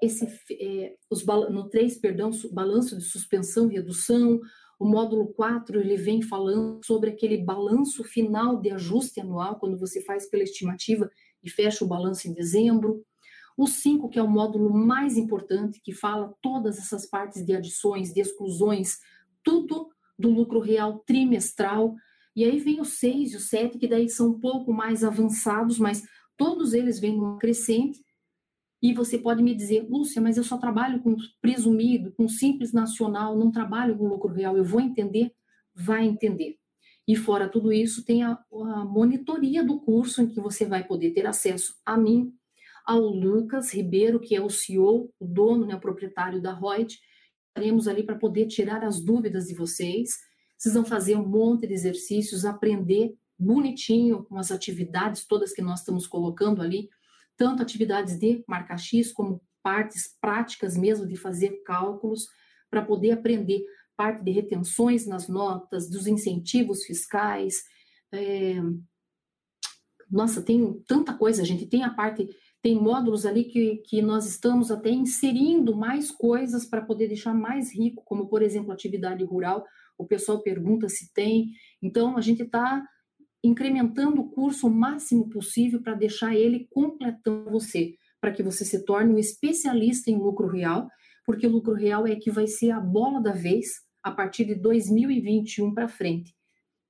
esse, 0.00 0.26
é, 0.52 0.94
os, 1.10 1.24
no 1.26 1.68
3, 1.68 1.98
perdão, 1.98 2.30
balanço 2.52 2.96
de 2.96 3.04
suspensão 3.04 3.70
e 3.70 3.74
redução, 3.74 4.38
o 4.78 4.86
módulo 4.86 5.32
4, 5.32 5.80
ele 5.80 5.96
vem 5.96 6.22
falando 6.22 6.84
sobre 6.84 7.10
aquele 7.10 7.38
balanço 7.38 8.04
final 8.04 8.60
de 8.60 8.70
ajuste 8.70 9.20
anual, 9.20 9.58
quando 9.58 9.78
você 9.78 10.00
faz 10.02 10.28
pela 10.28 10.42
estimativa 10.42 11.10
e 11.42 11.50
fecha 11.50 11.84
o 11.84 11.88
balanço 11.88 12.28
em 12.28 12.34
dezembro. 12.34 13.04
O 13.56 13.66
5, 13.66 14.08
que 14.08 14.18
é 14.18 14.22
o 14.22 14.30
módulo 14.30 14.72
mais 14.72 15.16
importante, 15.16 15.80
que 15.82 15.92
fala 15.92 16.34
todas 16.42 16.78
essas 16.78 17.06
partes 17.06 17.44
de 17.44 17.54
adições, 17.54 18.12
de 18.12 18.20
exclusões, 18.20 18.98
tudo 19.42 19.88
do 20.18 20.30
lucro 20.30 20.60
real 20.60 21.02
trimestral. 21.06 21.94
E 22.34 22.44
aí 22.44 22.58
vem 22.58 22.80
o 22.80 22.84
6 22.84 23.32
e 23.32 23.36
o 23.36 23.40
7, 23.40 23.78
que 23.78 23.88
daí 23.88 24.08
são 24.08 24.30
um 24.30 24.40
pouco 24.40 24.72
mais 24.72 25.04
avançados, 25.04 25.78
mas 25.78 26.02
todos 26.36 26.72
eles 26.72 26.98
vêm 26.98 27.16
numa 27.16 27.38
crescente. 27.38 28.00
E 28.82 28.92
você 28.92 29.16
pode 29.16 29.42
me 29.42 29.54
dizer, 29.54 29.86
Lúcia, 29.88 30.20
mas 30.20 30.36
eu 30.36 30.42
só 30.42 30.58
trabalho 30.58 31.00
com 31.02 31.16
presumido, 31.40 32.12
com 32.12 32.28
simples 32.28 32.72
nacional, 32.72 33.38
não 33.38 33.52
trabalho 33.52 33.96
com 33.96 34.08
lucro 34.08 34.32
real. 34.32 34.56
Eu 34.56 34.64
vou 34.64 34.80
entender? 34.80 35.32
Vai 35.74 36.04
entender. 36.04 36.56
E 37.06 37.16
fora 37.16 37.48
tudo 37.48 37.72
isso, 37.72 38.04
tem 38.04 38.22
a, 38.22 38.38
a 38.52 38.84
monitoria 38.84 39.62
do 39.62 39.80
curso, 39.80 40.22
em 40.22 40.28
que 40.28 40.40
você 40.40 40.64
vai 40.64 40.84
poder 40.84 41.12
ter 41.12 41.26
acesso 41.26 41.74
a 41.84 41.96
mim, 41.96 42.32
ao 42.84 43.00
Lucas 43.00 43.72
Ribeiro, 43.72 44.18
que 44.18 44.34
é 44.34 44.40
o 44.40 44.50
CEO, 44.50 45.12
o 45.18 45.26
dono, 45.26 45.66
né, 45.66 45.74
o 45.74 45.80
proprietário 45.80 46.40
da 46.40 46.52
Reut, 46.52 46.98
estaremos 47.52 47.86
ali 47.86 48.02
para 48.02 48.18
poder 48.18 48.46
tirar 48.46 48.82
as 48.82 49.00
dúvidas 49.00 49.46
de 49.46 49.54
vocês. 49.54 50.10
Vocês 50.56 50.74
vão 50.74 50.84
fazer 50.84 51.16
um 51.16 51.26
monte 51.26 51.66
de 51.66 51.74
exercícios, 51.74 52.44
aprender 52.44 53.14
bonitinho 53.38 54.24
com 54.24 54.38
as 54.38 54.50
atividades 54.50 55.26
todas 55.26 55.52
que 55.52 55.60
nós 55.62 55.80
estamos 55.80 56.06
colocando 56.06 56.62
ali. 56.62 56.88
tanto 57.36 57.62
atividades 57.62 58.18
de 58.18 58.44
marca 58.46 58.76
X 58.76 59.10
como 59.12 59.42
partes 59.62 60.16
práticas 60.20 60.76
mesmo 60.76 61.06
de 61.06 61.16
fazer 61.16 61.62
cálculos 61.64 62.28
para 62.70 62.84
poder 62.84 63.12
aprender 63.12 63.64
parte 63.96 64.22
de 64.22 64.30
retenções 64.30 65.06
nas 65.06 65.28
notas, 65.28 65.88
dos 65.88 66.06
incentivos 66.06 66.84
fiscais. 66.84 67.62
É... 68.12 68.54
Nossa, 70.10 70.42
tem 70.42 70.80
tanta 70.86 71.14
coisa, 71.14 71.44
gente. 71.44 71.66
Tem 71.66 71.82
a 71.82 71.90
parte, 71.90 72.28
tem 72.62 72.76
módulos 72.76 73.26
ali 73.26 73.44
que, 73.44 73.78
que 73.78 74.00
nós 74.00 74.24
estamos 74.24 74.70
até 74.70 74.88
inserindo 74.88 75.76
mais 75.76 76.12
coisas 76.12 76.64
para 76.64 76.80
poder 76.80 77.08
deixar 77.08 77.34
mais 77.34 77.74
rico, 77.74 78.04
como 78.04 78.28
por 78.28 78.40
exemplo 78.40 78.70
atividade 78.70 79.24
rural. 79.24 79.66
O 79.98 80.06
pessoal 80.06 80.40
pergunta 80.40 80.88
se 80.88 81.12
tem. 81.12 81.50
Então, 81.82 82.16
a 82.16 82.20
gente 82.20 82.42
está 82.42 82.86
incrementando 83.42 84.20
o 84.20 84.30
curso 84.30 84.68
o 84.68 84.70
máximo 84.70 85.28
possível 85.28 85.82
para 85.82 85.94
deixar 85.94 86.36
ele 86.36 86.68
completando 86.70 87.50
você, 87.50 87.96
para 88.20 88.30
que 88.30 88.44
você 88.44 88.64
se 88.64 88.84
torne 88.84 89.12
um 89.12 89.18
especialista 89.18 90.08
em 90.08 90.16
lucro 90.16 90.46
real, 90.46 90.88
porque 91.26 91.48
o 91.48 91.50
lucro 91.50 91.74
real 91.74 92.06
é 92.06 92.14
que 92.14 92.30
vai 92.30 92.46
ser 92.46 92.70
a 92.70 92.78
bola 92.78 93.20
da 93.20 93.32
vez 93.32 93.66
a 94.04 94.12
partir 94.12 94.44
de 94.44 94.54
2021 94.54 95.74
para 95.74 95.88
frente. 95.88 96.32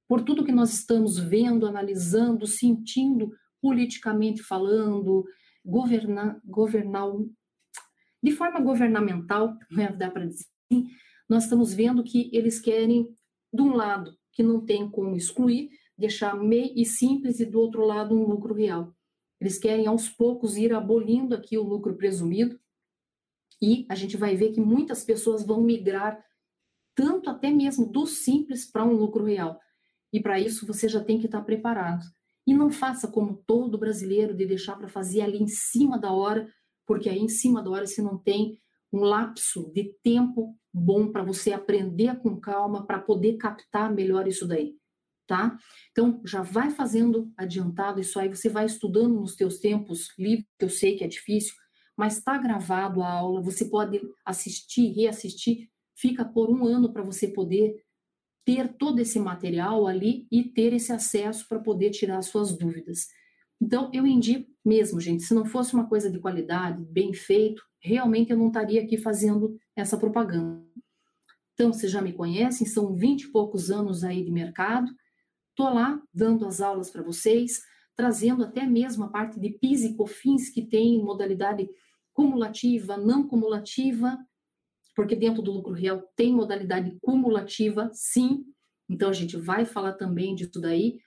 Por 0.07 0.23
tudo 0.23 0.45
que 0.45 0.53
nós 0.53 0.75
estamos 0.75 1.19
vendo, 1.19 1.67
analisando, 1.67 2.47
sentindo, 2.47 3.31
politicamente 3.63 4.43
falando, 4.43 5.25
governar, 5.65 6.41
governar 6.45 7.09
de 8.23 8.31
forma 8.31 8.61
governamental, 8.61 9.57
né, 9.71 9.91
dá 9.93 10.11
para 10.11 10.27
dizer 10.27 10.47
assim, 10.71 10.87
nós 11.29 11.45
estamos 11.45 11.75
vendo 11.75 12.05
que 12.05 12.31
eles 12.33 12.61
querem, 12.61 13.09
de 13.53 13.63
um 13.63 13.75
lado, 13.75 14.17
que 14.33 14.43
não 14.43 14.65
tem 14.65 14.89
como 14.89 15.17
excluir, 15.17 15.71
deixar 15.99 16.37
meio 16.37 16.73
e 16.77 16.85
simples, 16.85 17.41
e 17.41 17.45
do 17.45 17.61
outro 17.61 17.85
lado, 17.85 18.15
um 18.15 18.25
lucro 18.25 18.55
real. 18.55 18.95
Eles 19.41 19.59
querem, 19.59 19.87
aos 19.87 20.09
poucos, 20.09 20.57
ir 20.57 20.73
abolindo 20.73 21.35
aqui 21.35 21.59
o 21.59 21.63
lucro 21.63 21.97
presumido, 21.97 22.59
e 23.61 23.87
a 23.89 23.95
gente 23.95 24.17
vai 24.17 24.37
ver 24.37 24.53
que 24.53 24.61
muitas 24.61 25.05
pessoas 25.05 25.45
vão 25.45 25.61
migrar 25.61 26.25
tanto 26.95 27.31
até 27.31 27.51
mesmo 27.51 27.87
do 27.87 28.07
simples 28.07 28.71
para 28.71 28.85
um 28.85 28.93
lucro 28.93 29.25
real. 29.25 29.61
E 30.13 30.21
para 30.21 30.39
isso 30.39 30.67
você 30.67 30.89
já 30.89 31.03
tem 31.03 31.19
que 31.19 31.27
estar 31.27 31.43
preparado. 31.43 32.05
E 32.47 32.55
não 32.55 32.71
faça 32.71 33.07
como 33.09 33.43
todo 33.47 33.79
brasileiro 33.79 34.35
de 34.35 34.45
deixar 34.45 34.77
para 34.77 34.89
fazer 34.89 35.21
ali 35.23 35.39
em 35.39 35.47
cima 35.47 35.99
da 35.99 36.13
hora, 36.13 36.49
porque 36.87 37.09
aí 37.09 37.19
em 37.19 37.29
cima 37.29 37.63
da 37.63 37.71
hora 37.71 37.87
você 37.87 38.03
não 38.03 38.19
tem 38.19 38.59
um 38.93 39.01
lapso 39.01 39.73
de 39.73 39.95
tempo 40.03 40.57
bom 40.73 41.11
para 41.11 41.23
você 41.23 41.53
aprender 41.53 42.19
com 42.21 42.39
calma, 42.39 42.87
para 42.87 42.99
poder 42.99 43.37
captar 43.37 43.93
melhor 43.93 44.27
isso 44.27 44.47
daí, 44.47 44.75
tá? 45.27 45.57
Então, 45.91 46.21
já 46.25 46.43
vai 46.43 46.71
fazendo 46.71 47.33
adiantado 47.37 48.01
isso 48.01 48.19
aí, 48.19 48.29
você 48.29 48.49
vai 48.49 48.67
estudando 48.67 49.15
nos 49.15 49.35
teus 49.35 49.59
tempos 49.59 50.09
livres, 50.19 50.47
que 50.59 50.65
eu 50.65 50.71
sei 50.71 50.97
que 50.97 51.05
é 51.05 51.09
difícil, 51.09 51.55
mas 51.97 52.19
está 52.19 52.39
gravado 52.39 53.03
a 53.03 53.11
aula, 53.11 53.43
você 53.43 53.67
pode 53.67 54.01
assistir, 54.25 54.93
reassistir, 54.93 55.69
fica 55.95 56.25
por 56.25 56.51
um 56.51 56.65
ano 56.67 56.93
para 56.93 57.03
você 57.03 57.29
poder 57.29 57.82
ter 58.45 58.77
todo 58.77 58.99
esse 58.99 59.19
material 59.19 59.87
ali 59.87 60.27
e 60.31 60.43
ter 60.43 60.73
esse 60.73 60.93
acesso 60.93 61.47
para 61.49 61.61
poder 61.61 61.91
tirar 61.91 62.21
suas 62.23 62.57
dúvidas. 62.57 63.09
Então, 63.61 63.91
eu 63.93 64.07
indico 64.07 64.51
mesmo, 64.65 65.01
gente, 65.01 65.23
se 65.23 65.35
não 65.35 65.45
fosse 65.45 65.75
uma 65.75 65.89
coisa 65.89 66.11
de 66.11 66.19
qualidade, 66.19 66.85
bem 66.85 67.13
feito, 67.15 67.63
realmente 67.81 68.33
eu 68.33 68.37
não 68.37 68.49
estaria 68.49 68.83
aqui 68.83 68.97
fazendo 68.97 69.57
essa 69.77 69.97
propaganda. 69.97 70.65
Então, 71.55 71.73
vocês 71.73 71.93
já 71.93 72.03
me 72.03 72.13
conhecem, 72.13 72.67
são 72.67 72.95
20 72.95 73.23
e 73.23 73.33
poucos 73.33 73.71
anos 73.71 74.03
aí 74.03 74.25
de 74.25 74.33
mercado, 74.33 74.91
estou 75.51 75.73
lá 75.73 76.03
dando 76.13 76.45
as 76.47 76.61
aulas 76.61 76.91
para 76.91 77.03
vocês, 77.03 77.61
trazendo 77.95 78.43
até 78.43 78.67
mesmo 78.67 79.05
a 79.05 79.09
parte 79.09 79.39
de 79.39 79.51
PIS 79.51 79.85
e 79.85 79.95
COFINS, 79.95 80.49
que 80.49 80.63
tem 80.63 81.03
modalidade 81.03 81.69
cumulativa, 82.13 82.97
não 82.97 83.29
cumulativa, 83.29 84.19
porque 84.95 85.17
dentro 85.17 85.43
do 85.43 85.53
lucro 85.53 85.73
real 85.73 86.03
tem 86.15 86.33
modalidade 86.33 86.97
cumulativa, 87.01 87.91
sim. 87.93 88.45
Então 88.89 89.09
a 89.09 89.13
gente 89.13 89.37
vai 89.37 89.65
falar 89.65 89.93
também 89.95 90.35
disso 90.35 90.61
daí. 90.61 91.01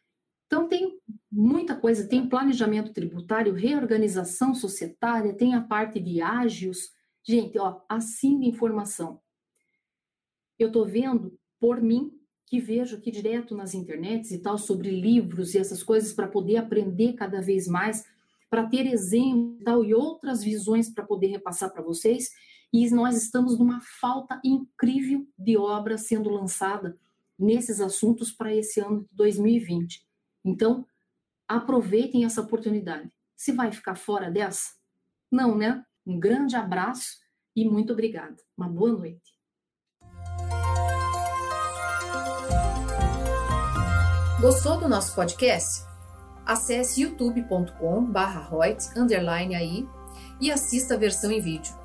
Então 0.48 0.68
tem 0.68 1.00
muita 1.32 1.76
coisa, 1.76 2.08
tem 2.08 2.28
planejamento 2.28 2.94
tributário, 2.94 3.54
reorganização 3.54 4.54
societária, 4.54 5.34
tem 5.34 5.54
a 5.54 5.62
parte 5.62 6.00
de 6.00 6.22
ágios. 6.22 6.92
Gente, 7.24 7.58
ó, 7.58 7.82
de 7.90 8.48
informação. 8.48 9.20
Eu 10.58 10.72
tô 10.72 10.86
vendo 10.86 11.38
por 11.60 11.82
mim 11.82 12.12
que 12.46 12.60
vejo 12.60 12.96
aqui 12.96 13.10
direto 13.10 13.56
nas 13.56 13.74
internets 13.74 14.32
e 14.32 14.40
tal 14.40 14.58
sobre 14.58 14.90
livros 14.90 15.56
e 15.56 15.58
essas 15.58 15.82
coisas 15.82 16.14
para 16.14 16.28
poder 16.28 16.58
aprender 16.58 17.14
cada 17.14 17.42
vez 17.42 17.68
mais, 17.68 18.06
para 18.50 18.68
ter 18.68 18.86
exemplo 18.86 19.58
e 19.60 19.64
tal 19.64 19.84
e 19.84 19.94
outras 19.94 20.44
visões 20.44 20.88
para 20.88 21.04
poder 21.04 21.28
repassar 21.28 21.74
para 21.74 21.82
vocês 21.82 22.30
e 22.76 22.90
nós 22.90 23.16
estamos 23.16 23.58
numa 23.58 23.80
falta 23.80 24.42
incrível 24.44 25.26
de 25.40 25.58
obra 25.58 25.98
sendo 25.98 26.30
lançada 26.30 27.00
nesses 27.40 27.80
assuntos 27.80 28.34
para 28.34 28.54
esse 28.54 28.82
ano 28.82 29.04
de 29.04 29.16
2020. 29.16 30.06
Então, 30.44 30.86
aproveitem 31.48 32.26
essa 32.26 32.42
oportunidade. 32.42 33.10
Se 33.34 33.54
vai 33.54 33.72
ficar 33.72 33.96
fora 33.96 34.30
dessa? 34.30 34.74
Não, 35.32 35.58
né? 35.58 35.86
Um 36.06 36.20
grande 36.20 36.58
abraço 36.58 37.18
e 37.56 37.64
muito 37.64 37.94
obrigada. 37.94 38.36
Uma 38.58 38.68
boa 38.68 38.92
noite. 38.92 39.40
Gostou 44.42 44.82
do 44.82 44.90
nosso 44.90 45.16
podcast? 45.16 45.86
Acesse 46.46 47.04
youtube.com/reut_aí 47.04 49.88
e 50.42 50.52
assista 50.52 50.96
a 50.96 50.98
versão 50.98 51.32
em 51.32 51.40
vídeo. 51.40 51.85